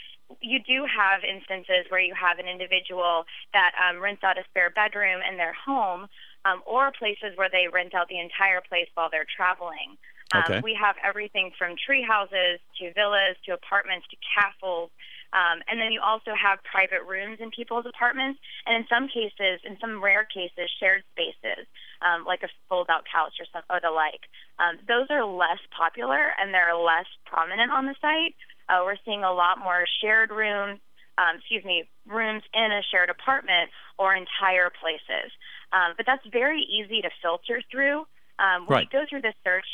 you 0.41 0.59
do 0.59 0.85
have 0.85 1.23
instances 1.23 1.85
where 1.89 2.01
you 2.01 2.13
have 2.13 2.39
an 2.39 2.47
individual 2.47 3.25
that 3.53 3.71
um, 3.75 4.01
rents 4.01 4.23
out 4.23 4.37
a 4.37 4.43
spare 4.49 4.69
bedroom 4.69 5.21
in 5.29 5.37
their 5.37 5.53
home 5.53 6.07
um, 6.45 6.61
or 6.65 6.91
places 6.91 7.35
where 7.35 7.49
they 7.49 7.67
rent 7.71 7.93
out 7.93 8.07
the 8.07 8.19
entire 8.19 8.61
place 8.61 8.87
while 8.95 9.09
they're 9.11 9.27
traveling. 9.27 9.97
Um, 10.33 10.43
okay. 10.43 10.61
We 10.63 10.77
have 10.81 10.95
everything 11.03 11.51
from 11.57 11.75
tree 11.79 12.03
houses 12.03 12.59
to 12.79 12.93
villas 12.93 13.37
to 13.45 13.53
apartments 13.53 14.07
to 14.11 14.17
castles. 14.35 14.91
Um, 15.33 15.59
and 15.67 15.79
then 15.79 15.91
you 15.91 15.99
also 15.99 16.31
have 16.31 16.63
private 16.63 17.03
rooms 17.03 17.39
in 17.41 17.51
people's 17.51 17.85
apartments, 17.85 18.39
and 18.65 18.77
in 18.77 18.85
some 18.87 19.07
cases, 19.07 19.59
in 19.67 19.77
some 19.79 20.01
rare 20.01 20.23
cases, 20.23 20.71
shared 20.79 21.03
spaces, 21.11 21.67
um, 22.01 22.23
like 22.25 22.43
a 22.43 22.49
fold-out 22.69 23.03
couch 23.11 23.35
or, 23.39 23.45
some, 23.51 23.63
or 23.69 23.79
the 23.81 23.91
like. 23.91 24.23
Um, 24.59 24.79
those 24.87 25.07
are 25.09 25.25
less 25.25 25.59
popular 25.75 26.31
and 26.39 26.53
they're 26.53 26.75
less 26.75 27.07
prominent 27.25 27.71
on 27.71 27.85
the 27.85 27.95
site. 27.99 28.35
Uh, 28.69 28.83
we're 28.83 28.99
seeing 29.05 29.23
a 29.23 29.31
lot 29.31 29.59
more 29.59 29.85
shared 30.01 30.31
rooms, 30.31 30.79
um, 31.17 31.37
excuse 31.39 31.63
me, 31.63 31.89
rooms 32.05 32.43
in 32.53 32.71
a 32.71 32.81
shared 32.91 33.09
apartment 33.09 33.69
or 33.97 34.15
entire 34.15 34.69
places. 34.69 35.31
Um, 35.71 35.93
but 35.97 36.05
that's 36.05 36.25
very 36.31 36.61
easy 36.61 37.01
to 37.01 37.09
filter 37.21 37.61
through. 37.71 38.07
Um, 38.39 38.67
right. 38.69 38.87
you 38.91 38.99
go 38.99 39.05
through 39.09 39.21
the 39.21 39.33
search, 39.43 39.67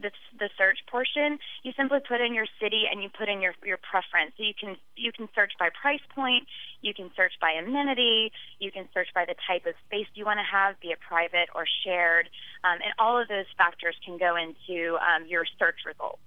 the, 0.00 0.10
the 0.38 0.48
search 0.56 0.78
portion, 0.90 1.38
you 1.62 1.72
simply 1.76 1.98
put 2.06 2.20
in 2.20 2.34
your 2.34 2.46
city 2.60 2.84
and 2.90 3.02
you 3.02 3.08
put 3.08 3.28
in 3.28 3.40
your 3.40 3.54
your 3.64 3.78
preference. 3.78 4.32
So 4.36 4.42
you 4.42 4.54
can 4.58 4.76
you 4.96 5.12
can 5.12 5.28
search 5.34 5.52
by 5.58 5.68
price 5.70 6.00
point, 6.14 6.44
you 6.80 6.94
can 6.94 7.10
search 7.16 7.32
by 7.40 7.52
amenity, 7.52 8.32
you 8.58 8.70
can 8.70 8.88
search 8.92 9.08
by 9.14 9.24
the 9.24 9.34
type 9.46 9.66
of 9.66 9.74
space 9.86 10.06
you 10.14 10.24
want 10.24 10.38
to 10.38 10.48
have, 10.50 10.80
be 10.80 10.88
it 10.88 10.98
private 11.00 11.48
or 11.54 11.64
shared, 11.84 12.28
um, 12.64 12.78
and 12.82 12.92
all 12.98 13.20
of 13.20 13.28
those 13.28 13.46
factors 13.56 13.96
can 14.04 14.18
go 14.18 14.36
into 14.36 14.96
um, 14.96 15.26
your 15.26 15.44
search 15.58 15.78
results. 15.86 16.20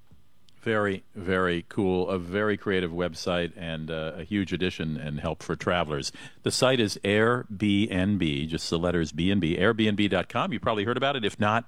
Very, 0.64 1.04
very 1.14 1.66
cool. 1.68 2.10
A 2.10 2.18
very 2.18 2.56
creative 2.56 2.92
website 2.92 3.52
and 3.58 3.92
uh, 3.92 4.14
a 4.16 4.24
huge 4.24 4.54
addition 4.54 4.96
and 4.96 5.20
help 5.20 5.44
for 5.44 5.58
travelers. 5.58 6.14
The 6.44 6.52
site 6.52 6.80
is 6.80 6.98
Airbnb, 7.04 8.48
just 8.48 8.70
the 8.70 8.80
letters 8.80 9.12
B 9.12 9.30
and 9.30 9.42
B, 9.42 9.58
airbnb.com. 9.58 10.54
You 10.54 10.62
probably 10.62 10.86
heard 10.86 10.96
about 10.96 11.18
it. 11.18 11.26
If 11.26 11.38
not, 11.38 11.66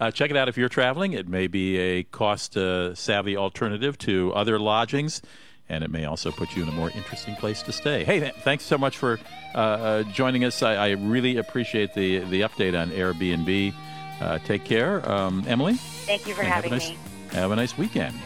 uh, 0.00 0.10
check 0.10 0.30
it 0.30 0.36
out 0.36 0.48
if 0.48 0.56
you're 0.56 0.68
traveling. 0.68 1.12
It 1.12 1.28
may 1.28 1.46
be 1.46 1.78
a 1.78 2.02
cost 2.04 2.56
uh, 2.56 2.94
savvy 2.94 3.36
alternative 3.36 3.98
to 3.98 4.32
other 4.34 4.58
lodgings, 4.58 5.22
and 5.68 5.84
it 5.84 5.90
may 5.90 6.04
also 6.04 6.30
put 6.30 6.54
you 6.56 6.62
in 6.62 6.68
a 6.68 6.72
more 6.72 6.90
interesting 6.90 7.36
place 7.36 7.62
to 7.62 7.72
stay. 7.72 8.04
Hey, 8.04 8.20
th- 8.20 8.34
thanks 8.42 8.64
so 8.64 8.78
much 8.78 8.98
for 8.98 9.18
uh, 9.54 9.58
uh, 9.58 10.02
joining 10.04 10.44
us. 10.44 10.62
I, 10.62 10.74
I, 10.74 10.90
really 10.90 11.36
appreciate 11.36 11.94
the, 11.94 12.20
the 12.20 12.42
update 12.42 12.78
on 12.80 12.90
Airbnb. 12.90 13.74
Uh, 14.20 14.38
take 14.40 14.64
care. 14.64 15.08
Um, 15.10 15.44
Emily? 15.46 15.74
Thank 15.74 16.26
you 16.26 16.34
for 16.34 16.42
having 16.42 16.70
nice- 16.70 16.90
me. 16.90 16.98
Have 17.32 17.50
a 17.50 17.56
nice 17.56 17.76
weekend. 17.76 18.16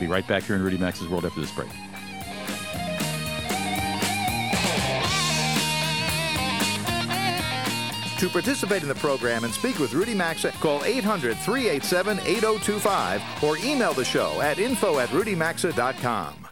Be 0.00 0.06
right 0.06 0.26
back 0.26 0.44
here 0.44 0.56
in 0.56 0.62
Rudy 0.62 0.78
Maxa's 0.78 1.08
World 1.08 1.24
after 1.24 1.40
this 1.40 1.52
break. 1.52 1.68
To 8.22 8.28
participate 8.28 8.82
in 8.82 8.88
the 8.88 8.94
program 8.94 9.42
and 9.42 9.52
speak 9.52 9.80
with 9.80 9.94
Rudy 9.94 10.14
Maxa, 10.14 10.52
call 10.60 10.84
800 10.84 11.36
387 11.38 12.20
8025 12.20 13.42
or 13.42 13.56
email 13.56 13.92
the 13.94 14.04
show 14.04 14.40
at 14.40 14.60
info 14.60 15.00
at 15.00 15.08
rudymaxa.com. 15.08 16.46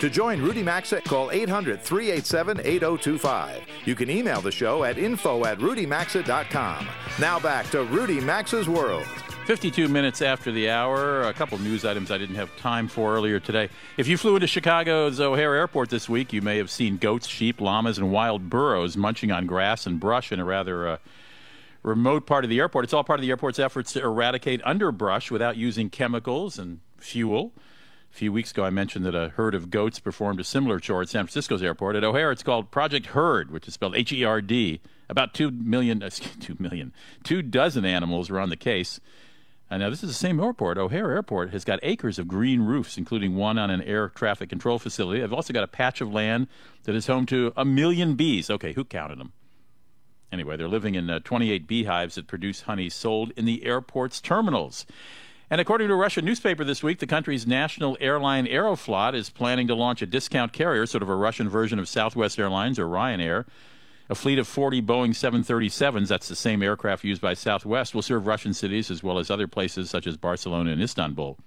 To 0.00 0.10
join 0.10 0.42
Rudy 0.42 0.62
Maxa, 0.62 1.00
call 1.00 1.30
800 1.30 1.80
387 1.80 2.60
8025. 2.60 3.62
You 3.86 3.94
can 3.94 4.10
email 4.10 4.42
the 4.42 4.52
show 4.52 4.84
at 4.84 4.98
info 4.98 5.46
at 5.46 5.58
rudymaxa.com. 5.60 6.88
Now 7.20 7.40
back 7.40 7.68
to 7.70 7.82
Rudy 7.82 8.20
Maxa's 8.20 8.68
World. 8.68 9.04
52 9.46 9.88
minutes 9.88 10.22
after 10.22 10.52
the 10.52 10.70
hour, 10.70 11.22
a 11.22 11.32
couple 11.32 11.58
news 11.58 11.84
items 11.84 12.12
I 12.12 12.18
didn't 12.18 12.36
have 12.36 12.56
time 12.58 12.86
for 12.86 13.12
earlier 13.12 13.40
today. 13.40 13.70
If 13.96 14.06
you 14.06 14.16
flew 14.16 14.36
into 14.36 14.46
Chicago's 14.46 15.18
O'Hare 15.18 15.56
Airport 15.56 15.90
this 15.90 16.08
week, 16.08 16.32
you 16.32 16.42
may 16.42 16.58
have 16.58 16.70
seen 16.70 16.96
goats, 16.96 17.26
sheep, 17.26 17.60
llamas, 17.60 17.98
and 17.98 18.12
wild 18.12 18.48
burros 18.48 18.96
munching 18.96 19.32
on 19.32 19.46
grass 19.46 19.84
and 19.84 19.98
brush 19.98 20.30
in 20.30 20.38
a 20.38 20.44
rather 20.44 20.86
uh, 20.86 20.98
remote 21.82 22.24
part 22.24 22.44
of 22.44 22.50
the 22.50 22.60
airport. 22.60 22.84
It's 22.84 22.94
all 22.94 23.02
part 23.02 23.18
of 23.18 23.22
the 23.22 23.30
airport's 23.30 23.58
efforts 23.58 23.92
to 23.94 24.00
eradicate 24.00 24.62
underbrush 24.62 25.28
without 25.28 25.56
using 25.56 25.90
chemicals 25.90 26.56
and 26.56 26.78
fuel. 26.98 27.52
Few 28.10 28.32
weeks 28.32 28.50
ago, 28.50 28.64
I 28.64 28.70
mentioned 28.70 29.04
that 29.04 29.14
a 29.14 29.30
herd 29.30 29.54
of 29.54 29.70
goats 29.70 29.98
performed 29.98 30.40
a 30.40 30.44
similar 30.44 30.80
chore 30.80 31.02
at 31.02 31.08
San 31.08 31.24
Francisco's 31.24 31.62
airport. 31.62 31.96
At 31.96 32.04
O'Hare, 32.04 32.32
it's 32.32 32.42
called 32.42 32.70
Project 32.70 33.06
Herd, 33.06 33.50
which 33.50 33.68
is 33.68 33.74
spelled 33.74 33.96
H 33.96 34.12
E 34.12 34.24
R 34.24 34.40
D. 34.40 34.80
About 35.08 35.32
two 35.34 35.50
million, 35.50 36.00
dozen 37.50 37.84
animals 37.84 38.30
were 38.30 38.40
on 38.40 38.50
the 38.50 38.56
case. 38.56 39.00
And 39.70 39.82
now, 39.82 39.90
this 39.90 40.02
is 40.02 40.08
the 40.08 40.14
same 40.14 40.40
airport. 40.40 40.78
O'Hare 40.78 41.10
Airport 41.10 41.50
has 41.50 41.64
got 41.64 41.78
acres 41.82 42.18
of 42.18 42.26
green 42.26 42.62
roofs, 42.62 42.96
including 42.96 43.36
one 43.36 43.58
on 43.58 43.70
an 43.70 43.82
air 43.82 44.08
traffic 44.08 44.48
control 44.48 44.78
facility. 44.78 45.20
They've 45.20 45.32
also 45.32 45.52
got 45.52 45.64
a 45.64 45.68
patch 45.68 46.00
of 46.00 46.10
land 46.10 46.48
that 46.84 46.94
is 46.94 47.06
home 47.06 47.26
to 47.26 47.52
a 47.54 47.66
million 47.66 48.14
bees. 48.14 48.48
Okay, 48.48 48.72
who 48.72 48.84
counted 48.84 49.18
them? 49.18 49.32
Anyway, 50.32 50.56
they're 50.56 50.68
living 50.68 50.94
in 50.94 51.08
uh, 51.08 51.20
28 51.20 51.66
beehives 51.66 52.14
that 52.14 52.26
produce 52.26 52.62
honey 52.62 52.88
sold 52.88 53.32
in 53.36 53.44
the 53.44 53.64
airport's 53.64 54.20
terminals. 54.20 54.86
And 55.50 55.62
according 55.62 55.88
to 55.88 55.94
a 55.94 55.96
Russian 55.96 56.26
newspaper 56.26 56.62
this 56.62 56.82
week, 56.82 56.98
the 56.98 57.06
country's 57.06 57.46
national 57.46 57.96
airline 58.00 58.46
Aeroflot 58.46 59.14
is 59.14 59.30
planning 59.30 59.66
to 59.68 59.74
launch 59.74 60.02
a 60.02 60.06
discount 60.06 60.52
carrier, 60.52 60.84
sort 60.84 61.02
of 61.02 61.08
a 61.08 61.14
Russian 61.14 61.48
version 61.48 61.78
of 61.78 61.88
Southwest 61.88 62.38
Airlines 62.38 62.78
or 62.78 62.86
Ryanair. 62.86 63.46
A 64.10 64.14
fleet 64.14 64.38
of 64.38 64.46
40 64.46 64.82
Boeing 64.82 65.10
737s, 65.10 66.08
that's 66.08 66.28
the 66.28 66.36
same 66.36 66.62
aircraft 66.62 67.04
used 67.04 67.22
by 67.22 67.32
Southwest, 67.32 67.94
will 67.94 68.02
serve 68.02 68.26
Russian 68.26 68.52
cities 68.52 68.90
as 68.90 69.02
well 69.02 69.18
as 69.18 69.30
other 69.30 69.46
places 69.46 69.88
such 69.88 70.06
as 70.06 70.18
Barcelona 70.18 70.72
and 70.72 70.82
Istanbul. 70.82 71.38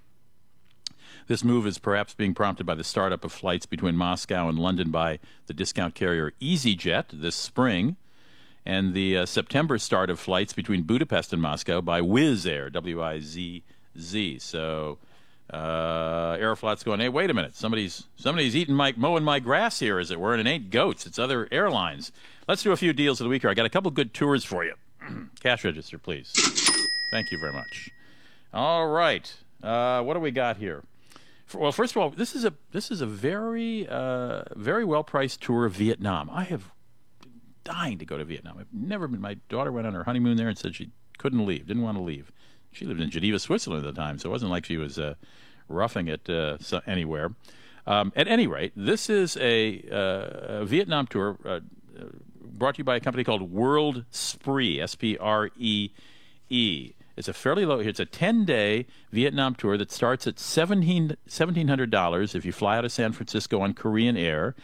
This 1.27 1.43
move 1.43 1.67
is 1.67 1.77
perhaps 1.77 2.15
being 2.15 2.33
prompted 2.33 2.65
by 2.65 2.75
the 2.75 2.83
startup 2.83 3.23
of 3.23 3.31
flights 3.31 3.67
between 3.67 3.95
Moscow 3.95 4.49
and 4.49 4.57
London 4.57 4.89
by 4.89 5.19
the 5.45 5.53
discount 5.53 5.93
carrier 5.93 6.33
EasyJet 6.41 7.05
this 7.13 7.35
spring 7.35 7.97
and 8.65 8.93
the 8.93 9.17
uh, 9.17 9.25
September 9.25 9.77
start 9.77 10.09
of 10.09 10.19
flights 10.19 10.53
between 10.53 10.83
Budapest 10.83 11.33
and 11.33 11.41
Moscow 11.41 11.81
by 11.81 12.01
Wizz 12.01 12.47
Air, 12.47 12.69
W 12.69 13.01
I 13.01 13.19
Z 13.19 13.63
Z. 13.99 14.39
So 14.39 14.97
uh, 15.51 16.37
Aeroflot's 16.37 16.83
going, 16.83 16.99
hey, 16.99 17.09
wait 17.09 17.29
a 17.29 17.33
minute, 17.33 17.55
somebody's 17.55 18.07
somebody's 18.15 18.55
eating 18.55 18.75
my 18.75 18.93
mowing 18.95 19.23
my 19.23 19.39
grass 19.39 19.79
here, 19.79 19.99
as 19.99 20.11
it 20.11 20.19
were, 20.19 20.33
and 20.33 20.45
it 20.45 20.49
ain't 20.49 20.69
goats, 20.69 21.05
it's 21.05 21.19
other 21.19 21.47
airlines. 21.51 22.11
Let's 22.47 22.63
do 22.63 22.71
a 22.71 22.77
few 22.77 22.93
deals 22.93 23.19
of 23.19 23.25
the 23.25 23.29
week 23.29 23.41
here. 23.41 23.51
I 23.51 23.53
got 23.53 23.65
a 23.65 23.69
couple 23.69 23.91
good 23.91 24.13
tours 24.13 24.43
for 24.43 24.63
you. 24.63 24.75
Cash 25.41 25.65
register, 25.65 25.97
please. 25.97 26.31
Thank 27.11 27.31
you 27.31 27.39
very 27.39 27.53
much. 27.53 27.89
All 28.53 28.87
right, 28.87 29.33
uh, 29.61 30.01
what 30.03 30.13
do 30.13 30.19
we 30.19 30.31
got 30.31 30.57
here? 30.57 30.83
Well, 31.53 31.73
first 31.73 31.93
of 31.93 32.01
all, 32.01 32.09
this 32.11 32.33
is 32.33 32.45
a 32.45 32.53
this 32.71 32.91
is 32.91 33.01
a 33.01 33.05
very 33.05 33.87
uh, 33.87 34.43
very 34.55 34.85
well 34.85 35.03
priced 35.03 35.41
tour 35.41 35.65
of 35.65 35.73
Vietnam. 35.73 36.29
I 36.29 36.45
have 36.45 36.71
dying 37.65 37.97
to 37.99 38.05
go 38.05 38.17
to 38.17 38.23
Vietnam. 38.23 38.57
I've 38.57 38.73
never 38.73 39.07
been. 39.07 39.19
My 39.19 39.35
daughter 39.49 39.71
went 39.71 39.85
on 39.85 39.93
her 39.93 40.05
honeymoon 40.05 40.37
there 40.37 40.47
and 40.47 40.57
said 40.57 40.75
she 40.75 40.91
couldn't 41.17 41.45
leave, 41.45 41.67
didn't 41.67 41.83
want 41.83 41.97
to 41.97 42.03
leave. 42.03 42.31
She 42.71 42.85
lived 42.85 43.01
in 43.01 43.09
Geneva, 43.09 43.39
Switzerland 43.39 43.85
at 43.85 43.93
the 43.93 44.01
time, 44.01 44.19
so 44.19 44.29
it 44.29 44.31
wasn't 44.31 44.51
like 44.51 44.65
she 44.65 44.77
was 44.77 44.97
uh, 44.97 45.15
roughing 45.67 46.07
it 46.07 46.29
uh, 46.29 46.57
anywhere. 46.87 47.33
Um, 47.85 48.13
at 48.15 48.27
any 48.27 48.47
rate, 48.47 48.73
this 48.75 49.09
is 49.09 49.37
a, 49.37 49.83
uh, 49.91 50.61
a 50.61 50.65
Vietnam 50.65 51.07
tour 51.07 51.37
uh, 51.45 51.59
brought 52.41 52.75
to 52.75 52.79
you 52.79 52.83
by 52.83 52.95
a 52.95 52.99
company 52.99 53.23
called 53.23 53.51
World 53.51 54.05
Spree, 54.11 54.79
S 54.79 54.95
P 54.95 55.17
R 55.17 55.49
E 55.57 55.89
E. 56.49 56.93
It's 57.17 57.27
a 57.27 57.33
fairly 57.33 57.65
low. 57.65 57.79
It's 57.79 57.99
a 57.99 58.05
ten-day 58.05 58.85
Vietnam 59.11 59.55
tour 59.55 59.77
that 59.77 59.91
starts 59.91 60.27
at 60.27 60.35
$1,700 60.35 62.35
if 62.35 62.45
you 62.45 62.51
fly 62.51 62.77
out 62.77 62.85
of 62.85 62.91
San 62.91 63.11
Francisco 63.11 63.61
on 63.61 63.73
Korean 63.73 64.15
Air 64.15 64.55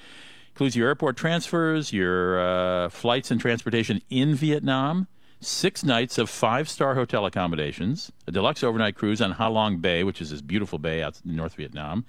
includes 0.57 0.75
your 0.75 0.87
airport 0.87 1.15
transfers, 1.15 1.93
your 1.93 2.39
uh, 2.39 2.89
flights 2.89 3.29
and 3.29 3.39
transportation 3.39 4.01
in 4.09 4.33
Vietnam, 4.33 5.05
six 5.39 5.83
nights 5.83 6.17
of 6.17 6.29
five 6.29 6.69
star 6.69 6.95
hotel 6.95 7.25
accommodations, 7.25 8.11
a 8.25 8.31
deluxe 8.31 8.63
overnight 8.63 8.95
cruise 8.95 9.21
on 9.21 9.31
Ha 9.31 9.47
Long 9.47 9.77
Bay, 9.77 10.03
which 10.03 10.21
is 10.21 10.31
this 10.31 10.41
beautiful 10.41 10.79
bay 10.79 11.01
out 11.03 11.19
in 11.25 11.35
North 11.35 11.55
Vietnam, 11.55 12.05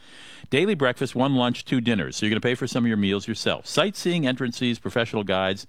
daily 0.50 0.74
breakfast, 0.74 1.14
one 1.14 1.34
lunch, 1.34 1.64
two 1.64 1.80
dinners. 1.80 2.16
So 2.16 2.26
you're 2.26 2.30
going 2.30 2.40
to 2.40 2.46
pay 2.46 2.54
for 2.54 2.66
some 2.66 2.84
of 2.84 2.88
your 2.88 2.96
meals 2.96 3.28
yourself. 3.28 3.66
Sightseeing, 3.66 4.26
entrances, 4.26 4.78
professional 4.78 5.24
guides, 5.24 5.66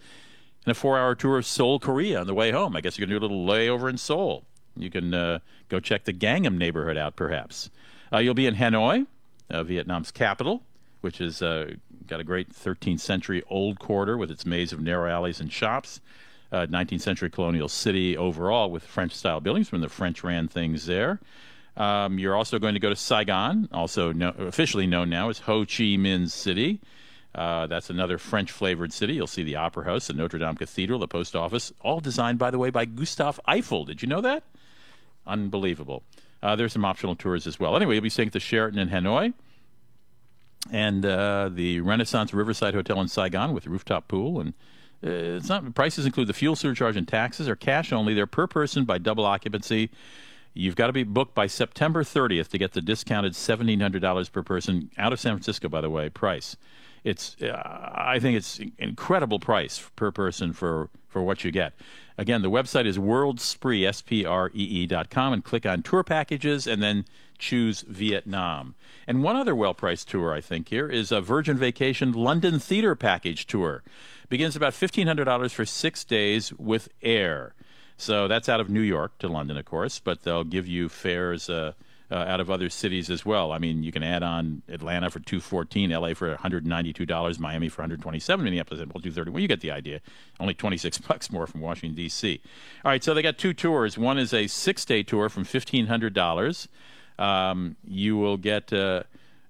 and 0.66 0.72
a 0.72 0.76
four 0.76 0.98
hour 0.98 1.16
tour 1.16 1.38
of 1.38 1.46
Seoul, 1.46 1.80
Korea 1.80 2.22
on 2.22 2.28
the 2.28 2.34
way 2.34 2.52
home. 2.52 2.76
I 2.76 2.82
guess 2.82 2.98
you're 2.98 3.08
going 3.08 3.20
to 3.20 3.20
do 3.20 3.26
a 3.26 3.36
little 3.36 3.46
layover 3.46 3.90
in 3.90 3.98
Seoul. 3.98 4.46
You 4.76 4.90
can 4.90 5.14
uh, 5.14 5.40
go 5.68 5.80
check 5.80 6.06
the 6.06 6.14
Gangnam 6.14 6.58
neighborhood 6.58 6.98
out, 6.98 7.16
perhaps. 7.16 7.70
Uh, 8.12 8.20
you'll 8.20 8.34
be 8.34 8.48
in 8.48 8.56
Hanoi, 8.56 9.06
uh, 9.50 9.64
Vietnam's 9.64 10.12
capital, 10.12 10.64
which 11.02 11.18
has 11.18 11.42
uh, 11.42 11.74
got 12.08 12.20
a 12.20 12.24
great 12.24 12.50
13th 12.50 13.00
century 13.00 13.44
old 13.50 13.80
quarter 13.80 14.18
with 14.18 14.32
its 14.32 14.46
maze 14.46 14.72
of 14.72 14.80
narrow 14.80 15.10
alleys 15.10 15.40
and 15.40 15.52
shops. 15.52 16.02
Uh, 16.52 16.66
19th 16.66 17.02
century 17.02 17.30
colonial 17.30 17.68
city 17.68 18.18
overall 18.18 18.72
with 18.72 18.84
French 18.84 19.14
style 19.14 19.40
buildings 19.40 19.72
when 19.72 19.82
the 19.82 19.90
French 19.90 20.24
ran 20.24 20.48
things 20.48 20.88
there. 20.88 21.20
Um, 21.78 22.18
you're 22.18 22.36
also 22.36 22.58
going 22.58 22.74
to 22.74 22.80
go 22.80 22.90
to 22.90 22.96
Saigon, 22.96 23.70
also 23.72 24.12
no, 24.12 24.30
officially 24.30 24.88
known 24.88 25.10
now 25.10 25.30
as 25.30 25.40
Ho 25.40 25.60
Chi 25.62 25.96
Minh 25.96 26.30
City. 26.30 26.82
Uh, 27.36 27.68
that's 27.68 27.90
another 27.90 28.18
French 28.18 28.52
flavored 28.52 28.92
city. 28.92 29.14
You'll 29.14 29.28
see 29.28 29.44
the 29.44 29.56
Opera 29.56 29.86
House, 29.86 30.08
the 30.08 30.14
Notre 30.14 30.40
Dame 30.40 30.56
Cathedral, 30.56 31.00
the 31.00 31.08
post 31.08 31.36
office, 31.36 31.72
all 31.82 32.00
designed, 32.00 32.40
by 32.40 32.50
the 32.50 32.58
way, 32.58 32.70
by 32.72 32.86
Gustave 32.86 33.40
Eiffel. 33.46 33.86
Did 33.86 34.02
you 34.02 34.08
know 34.08 34.22
that? 34.22 34.44
Unbelievable. 35.28 36.04
Uh, 36.42 36.56
there's 36.56 36.74
some 36.74 36.86
optional 36.86 37.16
tours 37.16 37.46
as 37.46 37.60
well. 37.60 37.76
Anyway, 37.76 37.94
you'll 37.94 38.04
be 38.04 38.10
staying 38.10 38.28
at 38.28 38.34
the 38.34 38.40
Sheraton 38.40 38.80
in 38.80 38.90
Hanoi 38.90 39.34
and 40.72 41.06
uh, 41.06 41.50
the 41.50 41.82
Renaissance 41.82 42.34
Riverside 42.34 42.74
Hotel 42.74 43.00
in 43.00 43.08
Saigon 43.08 43.54
with 43.54 43.68
rooftop 43.68 44.08
pool. 44.08 44.40
And 44.40 44.54
uh, 45.04 45.38
it's 45.38 45.50
not 45.50 45.74
prices 45.76 46.06
include 46.06 46.28
the 46.28 46.34
fuel 46.34 46.56
surcharge 46.56 46.98
and 46.98 47.08
taxes 47.08 47.48
are 47.48 47.56
cash 47.56 47.94
only. 47.94 48.14
They're 48.14 48.28
per 48.28 48.48
person 48.48 48.86
by 48.86 48.98
double 48.98 49.26
occupancy. 49.26 49.90
You've 50.54 50.76
got 50.76 50.88
to 50.88 50.94
be 50.94 51.04
booked 51.04 51.36
by 51.36 51.48
September 51.48 52.04
30th 52.04 52.50
to 52.50 52.58
get 52.58 52.74
the 52.74 52.82
discounted 52.82 53.34
$1,700 53.34 54.32
per 54.32 54.44
person 54.44 54.90
out 54.98 55.14
of 55.14 55.20
San 55.20 55.34
Francisco, 55.34 55.70
by 55.70 55.82
the 55.82 55.90
way, 55.90 56.10
price. 56.10 56.58
It's, 57.04 57.38
uh, 57.42 57.92
I 57.96 58.20
think 58.20 58.36
it's 58.36 58.60
incredible 58.78 59.40
price 59.40 59.90
per 59.96 60.12
person 60.12 60.52
for, 60.52 60.90
for 61.08 61.22
what 61.22 61.46
you 61.46 61.52
get. 61.52 61.74
Again, 62.18 62.42
the 62.42 62.52
website 62.52 62.86
is 62.86 62.98
worldspree, 62.98 63.88
S-P-R-E-E 63.88 64.88
dot 64.88 65.10
com, 65.10 65.32
and 65.32 65.44
click 65.44 65.66
on 65.66 65.82
tour 65.82 66.04
packages 66.04 66.68
and 66.68 66.84
then 66.84 67.06
choose 67.40 67.82
Vietnam. 67.82 68.76
And 69.08 69.24
one 69.24 69.36
other 69.36 69.56
well 69.56 69.74
priced 69.74 70.10
tour, 70.10 70.34
I 70.34 70.42
think, 70.42 70.70
here 70.70 70.88
is 70.88 71.12
a 71.12 71.22
Virgin 71.22 71.58
Vacation 71.58 72.12
London 72.12 72.60
Theater 72.60 72.96
Package 72.96 73.48
tour. 73.48 73.84
Begins 74.30 74.56
about 74.56 74.74
$1,500 74.74 75.52
for 75.52 75.66
six 75.66 76.04
days 76.04 76.54
with 76.54 76.90
air. 77.02 77.54
So 77.98 78.28
that's 78.28 78.48
out 78.48 78.60
of 78.60 78.70
New 78.70 78.82
York 78.82 79.18
to 79.20 79.28
London, 79.28 79.58
of 79.58 79.66
course, 79.66 80.00
but 80.00 80.24
they'll 80.24 80.44
give 80.44 80.68
you 80.68 80.88
fares. 80.88 81.50
Uh, 81.50 81.74
uh, 82.12 82.16
out 82.16 82.40
of 82.40 82.50
other 82.50 82.70
cities 82.70 83.10
as 83.10 83.24
well. 83.24 83.52
I 83.52 83.60
mean, 83.60 83.84
you 83.84 83.92
can 83.92 84.02
add 84.02 84.24
on 84.24 84.64
Atlanta 84.68 85.10
for 85.10 85.20
two 85.20 85.40
fourteen, 85.40 85.92
LA 85.92 86.14
for 86.14 86.30
one 86.30 86.38
hundred 86.38 86.66
ninety 86.66 86.92
two 86.92 87.06
dollars, 87.06 87.38
Miami 87.40 87.70
for 87.70 87.82
one 87.82 87.90
hundred 87.90 88.02
twenty 88.02 88.20
seven, 88.20 88.46
Minneapolis 88.46 88.84
well 88.94 89.02
two 89.02 89.12
thirty. 89.12 89.30
Well, 89.30 89.42
you 89.42 89.48
get 89.48 89.62
the 89.62 89.72
idea. 89.72 90.02
Only 90.40 90.54
twenty 90.54 90.78
six 90.78 90.98
bucks 91.08 91.32
more 91.32 91.46
from 91.46 91.62
Washington 91.62 91.96
D.C. 91.96 92.42
All 92.84 92.92
right, 92.92 93.04
so 93.04 93.14
they 93.14 93.22
got 93.22 93.38
two 93.38 93.54
tours. 93.54 93.98
One 93.98 94.18
is 94.18 94.34
a 94.34 94.48
six 94.48 94.86
day 94.86 95.04
tour 95.04 95.30
from 95.30 95.44
fifteen 95.44 95.86
hundred 95.86 96.14
dollars 96.14 96.68
um, 97.20 97.76
you 97.86 98.18
will 98.18 98.38
get 98.38 98.74
uh, 98.74 99.04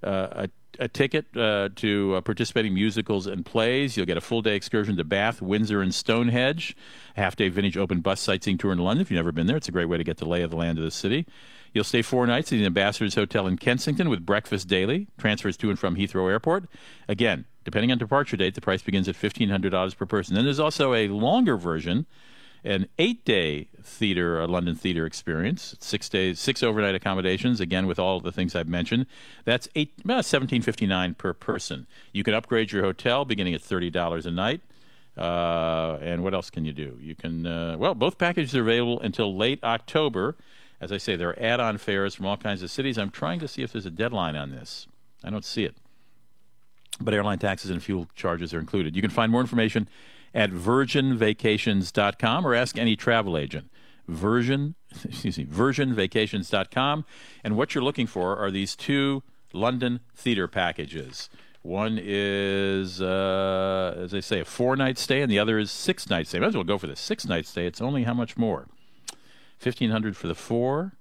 a 0.03 0.49
a 0.79 0.87
ticket 0.87 1.25
uh, 1.35 1.69
to 1.75 2.15
uh, 2.15 2.21
participating 2.21 2.73
musicals 2.73 3.27
and 3.27 3.45
plays. 3.45 3.97
You'll 3.97 4.05
get 4.05 4.17
a 4.17 4.21
full 4.21 4.41
day 4.41 4.55
excursion 4.55 4.95
to 4.97 5.03
Bath, 5.03 5.41
Windsor, 5.41 5.81
and 5.81 5.93
Stonehenge. 5.93 6.75
A 7.17 7.19
half 7.19 7.35
day 7.35 7.49
vintage 7.49 7.77
open 7.77 7.99
bus 7.99 8.21
sightseeing 8.21 8.57
tour 8.57 8.71
in 8.71 8.79
London. 8.79 9.01
If 9.01 9.11
you've 9.11 9.17
never 9.17 9.33
been 9.33 9.45
there, 9.45 9.57
it's 9.57 9.67
a 9.67 9.73
great 9.73 9.85
way 9.85 9.97
to 9.97 10.03
get 10.03 10.17
the 10.17 10.27
lay 10.27 10.41
of 10.41 10.49
the 10.49 10.55
land 10.55 10.77
of 10.77 10.85
the 10.85 10.91
city. 10.91 11.27
You'll 11.73 11.83
stay 11.83 12.01
four 12.01 12.25
nights 12.25 12.51
at 12.51 12.57
the 12.57 12.65
Ambassador's 12.65 13.13
Hotel 13.13 13.45
in 13.45 13.57
Kensington 13.57 14.09
with 14.09 14.25
breakfast 14.25 14.67
daily. 14.67 15.07
Transfers 15.19 15.57
to 15.57 15.69
and 15.69 15.77
from 15.77 15.95
Heathrow 15.95 16.29
Airport. 16.29 16.65
Again, 17.07 17.45
depending 17.63 17.91
on 17.91 17.99
departure 17.99 18.37
date, 18.37 18.55
the 18.55 18.61
price 18.61 18.81
begins 18.81 19.07
at 19.07 19.15
$1,500 19.15 19.97
per 19.97 20.05
person. 20.05 20.35
Then 20.35 20.45
there's 20.45 20.59
also 20.59 20.93
a 20.93 21.09
longer 21.09 21.57
version 21.57 22.07
an 22.63 22.87
eight 22.97 23.25
day 23.25 23.67
theater, 23.81 24.39
a 24.39 24.47
London 24.47 24.75
theater 24.75 25.05
experience, 25.05 25.75
six 25.79 26.09
days, 26.09 26.39
six 26.39 26.61
overnight 26.61 26.95
accommodations, 26.95 27.59
again 27.59 27.87
with 27.87 27.99
all 27.99 28.19
the 28.19 28.31
things 28.31 28.55
I've 28.55 28.67
mentioned. 28.67 29.05
That's 29.45 29.67
eight, 29.75 29.93
about 30.03 30.25
seventeen 30.25 30.61
fifty 30.61 30.85
nine 30.85 31.13
per 31.15 31.33
person. 31.33 31.87
You 32.11 32.23
can 32.23 32.33
upgrade 32.33 32.71
your 32.71 32.83
hotel 32.83 33.25
beginning 33.25 33.53
at 33.53 33.61
thirty 33.61 33.89
dollars 33.89 34.25
a 34.25 34.31
night. 34.31 34.61
Uh, 35.17 35.97
and 36.01 36.23
what 36.23 36.33
else 36.33 36.49
can 36.49 36.63
you 36.63 36.71
do? 36.71 36.97
You 37.01 37.15
can 37.15 37.45
uh, 37.45 37.75
well, 37.77 37.93
both 37.93 38.17
packages 38.17 38.55
are 38.55 38.61
available 38.61 38.99
until 39.01 39.35
late 39.35 39.63
October. 39.63 40.35
As 40.81 40.93
I 40.93 40.97
say, 40.97 41.17
there 41.17 41.29
are 41.29 41.39
add-on 41.41 41.77
fares 41.77 42.15
from 42.15 42.25
all 42.25 42.37
kinds 42.37 42.63
of 42.63 42.71
cities. 42.71 42.97
I'm 42.97 43.09
trying 43.09 43.39
to 43.41 43.47
see 43.49 43.63
if 43.63 43.73
there's 43.73 43.85
a 43.85 43.91
deadline 43.91 44.37
on 44.37 44.51
this. 44.51 44.87
I 45.23 45.29
don't 45.29 45.43
see 45.43 45.65
it, 45.65 45.75
but 47.01 47.13
airline 47.13 47.39
taxes 47.39 47.69
and 47.69 47.83
fuel 47.83 48.07
charges 48.15 48.53
are 48.53 48.59
included. 48.59 48.95
You 48.95 49.01
can 49.01 49.11
find 49.11 49.29
more 49.29 49.41
information 49.41 49.89
at 50.33 50.51
virginvacations.com 50.51 52.45
or 52.45 52.53
ask 52.55 52.77
any 52.77 52.95
travel 52.95 53.37
agent. 53.37 53.71
Virgin, 54.07 54.75
excuse 55.05 55.37
me, 55.37 55.45
virginvacations.com. 55.45 57.05
And 57.43 57.55
what 57.55 57.75
you're 57.75 57.83
looking 57.83 58.07
for 58.07 58.37
are 58.37 58.51
these 58.51 58.75
two 58.75 59.23
London 59.53 59.99
theater 60.15 60.47
packages. 60.47 61.29
One 61.61 61.99
is, 62.01 63.01
uh, 63.01 63.95
as 63.97 64.11
they 64.11 64.21
say, 64.21 64.39
a 64.39 64.45
four 64.45 64.75
night 64.75 64.97
stay, 64.97 65.21
and 65.21 65.29
the 65.29 65.39
other 65.39 65.59
is 65.59 65.71
six 65.71 66.09
night 66.09 66.27
stay. 66.27 66.39
Might 66.39 66.47
as 66.47 66.55
well 66.55 66.63
go 66.63 66.77
for 66.77 66.87
the 66.87 66.95
six 66.95 67.25
night 67.25 67.45
stay. 67.45 67.65
It's 67.65 67.81
only 67.81 68.03
how 68.03 68.13
much 68.13 68.37
more? 68.37 68.67
Fifteen 69.57 69.91
hundred 69.91 70.15
for 70.15 70.27
the 70.27 70.35
four, 70.35 70.93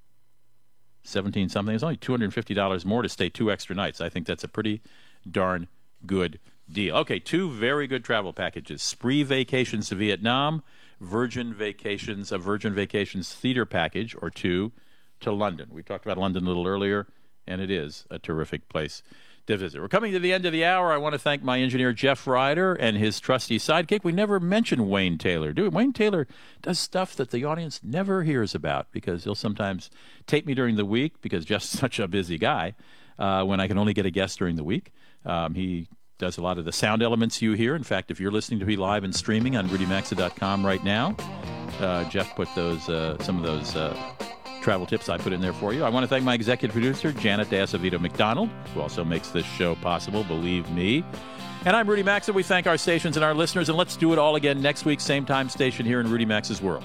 17 1.09 1.49
something. 1.49 1.75
It's 1.75 1.83
only 1.83 1.97
$250 1.97 2.85
more 2.85 3.03
to 3.03 3.09
stay 3.09 3.29
two 3.29 3.51
extra 3.51 3.75
nights. 3.75 4.01
I 4.01 4.09
think 4.09 4.27
that's 4.27 4.45
a 4.45 4.49
pretty 4.49 4.83
darn 5.29 5.69
good 6.07 6.39
deal. 6.71 6.97
Okay, 6.97 7.19
two 7.19 7.51
very 7.51 7.87
good 7.87 8.05
travel 8.05 8.33
packages 8.33 8.83
Spree 8.83 9.23
Vacations 9.23 9.89
to 9.89 9.95
Vietnam, 9.95 10.63
Virgin 11.01 11.55
Vacations, 11.55 12.33
a 12.33 12.39
Virgin 12.39 12.75
Vacations 12.75 13.33
theater 13.33 13.65
package, 13.65 14.15
or 14.21 14.31
two 14.31 14.73
to 15.21 15.33
London. 15.33 15.69
We 15.73 15.83
talked 15.83 16.05
about 16.05 16.19
London 16.19 16.45
a 16.45 16.49
little 16.49 16.67
earlier, 16.67 17.07
and 17.47 17.61
it 17.61 17.71
is 17.71 18.05
a 18.11 18.19
terrific 18.19 18.69
place 18.69 19.03
to 19.49 19.57
visit. 19.57 19.81
We're 19.81 19.89
coming 19.89 20.13
to 20.13 20.19
the 20.19 20.33
end 20.33 20.45
of 20.47 20.53
the 20.53 20.65
hour. 20.65 20.93
I 20.93 20.99
want 20.99 21.15
to 21.15 21.19
thank 21.19 21.43
my 21.43 21.59
engineer, 21.59 21.93
Jeff 21.93 22.27
Ryder, 22.27 22.75
and 22.75 22.97
his 22.97 23.19
trusty 23.19 23.59
sidekick. 23.59 24.05
We 24.05 24.13
never 24.13 24.39
mention 24.39 24.89
Wayne 24.89 25.19
Taylor, 25.19 25.53
do 25.53 25.63
we? 25.63 25.69
Wayne 25.69 25.93
Taylor 25.93 26.29
does 26.63 26.79
stuff 26.79 27.17
that 27.17 27.31
the 27.31 27.45
audience 27.45 27.81
never 27.83 28.23
hears 28.23 28.55
about 28.55 28.93
because 28.93 29.25
he'll 29.25 29.35
sometimes 29.35 29.91
tape 30.27 30.47
me 30.47 30.55
during 30.55 30.77
the 30.77 30.85
week 30.85 31.21
because 31.23 31.45
Jeff's 31.45 31.67
such 31.69 31.99
a 31.99 32.07
busy 32.07 32.39
guy 32.39 32.75
uh, 33.19 33.43
when 33.45 33.59
I 33.59 33.67
can 33.67 33.79
only 33.79 33.95
get 33.95 34.07
a 34.07 34.11
guest 34.11 34.39
during 34.39 34.57
the 34.57 34.65
week. 34.65 34.93
Um, 35.25 35.55
he 35.55 35.89
does 36.19 36.37
a 36.37 36.43
lot 36.43 36.59
of 36.59 36.65
the 36.65 36.73
sound 36.73 37.03
elements 37.03 37.41
you 37.41 37.53
hear. 37.53 37.75
In 37.75 37.83
fact, 37.83 38.11
if 38.11 38.21
you're 38.21 38.33
listening 38.33 38.61
to 38.61 38.67
me 38.67 38.77
live 38.77 39.05
and 39.05 39.15
streaming 39.15 39.57
on 39.57 39.69
RudyMaxa.com 39.69 40.67
right 40.67 40.83
now, 40.85 41.17
uh, 41.81 42.09
Jeff 42.11 42.35
put 42.35 42.49
those 42.55 42.89
uh, 42.89 43.17
some 43.23 43.39
of 43.39 43.45
those 43.45 43.77
uh, 43.77 43.97
travel 44.61 44.87
tips 44.87 45.09
I 45.09 45.17
put 45.17 45.33
in 45.33 45.41
there 45.41 45.53
for 45.53 45.73
you. 45.73 45.85
I 45.85 45.89
want 45.89 46.05
to 46.05 46.09
thank 46.09 46.25
my 46.25 46.35
executive 46.35 46.75
producer, 46.75 47.13
Janet 47.13 47.49
DeAcevedo 47.49 48.01
McDonald, 48.01 48.51
who 48.75 48.81
also 48.81 49.05
makes 49.05 49.31
this 49.31 49.47
show 49.47 49.77
possible, 49.77 50.25
believe 50.25 50.69
me. 50.71 51.05
And 51.65 51.77
I'm 51.77 51.89
Rudy 51.89 52.03
Maxa. 52.03 52.33
We 52.33 52.43
thank 52.43 52.67
our 52.67 52.77
stations 52.77 53.17
and 53.17 53.25
our 53.25 53.35
listeners, 53.35 53.69
and 53.69 53.79
let's 53.79 53.97
do 53.97 54.13
it 54.13 54.19
all 54.19 54.37
again 54.37 54.61
next 54.61 54.85
week, 54.85 55.01
same 55.01 55.25
time 55.25 55.49
station 55.49 55.87
here 55.87 56.01
in 56.01 56.11
Rudy 56.11 56.25
Maxa's 56.25 56.63
World. 56.63 56.85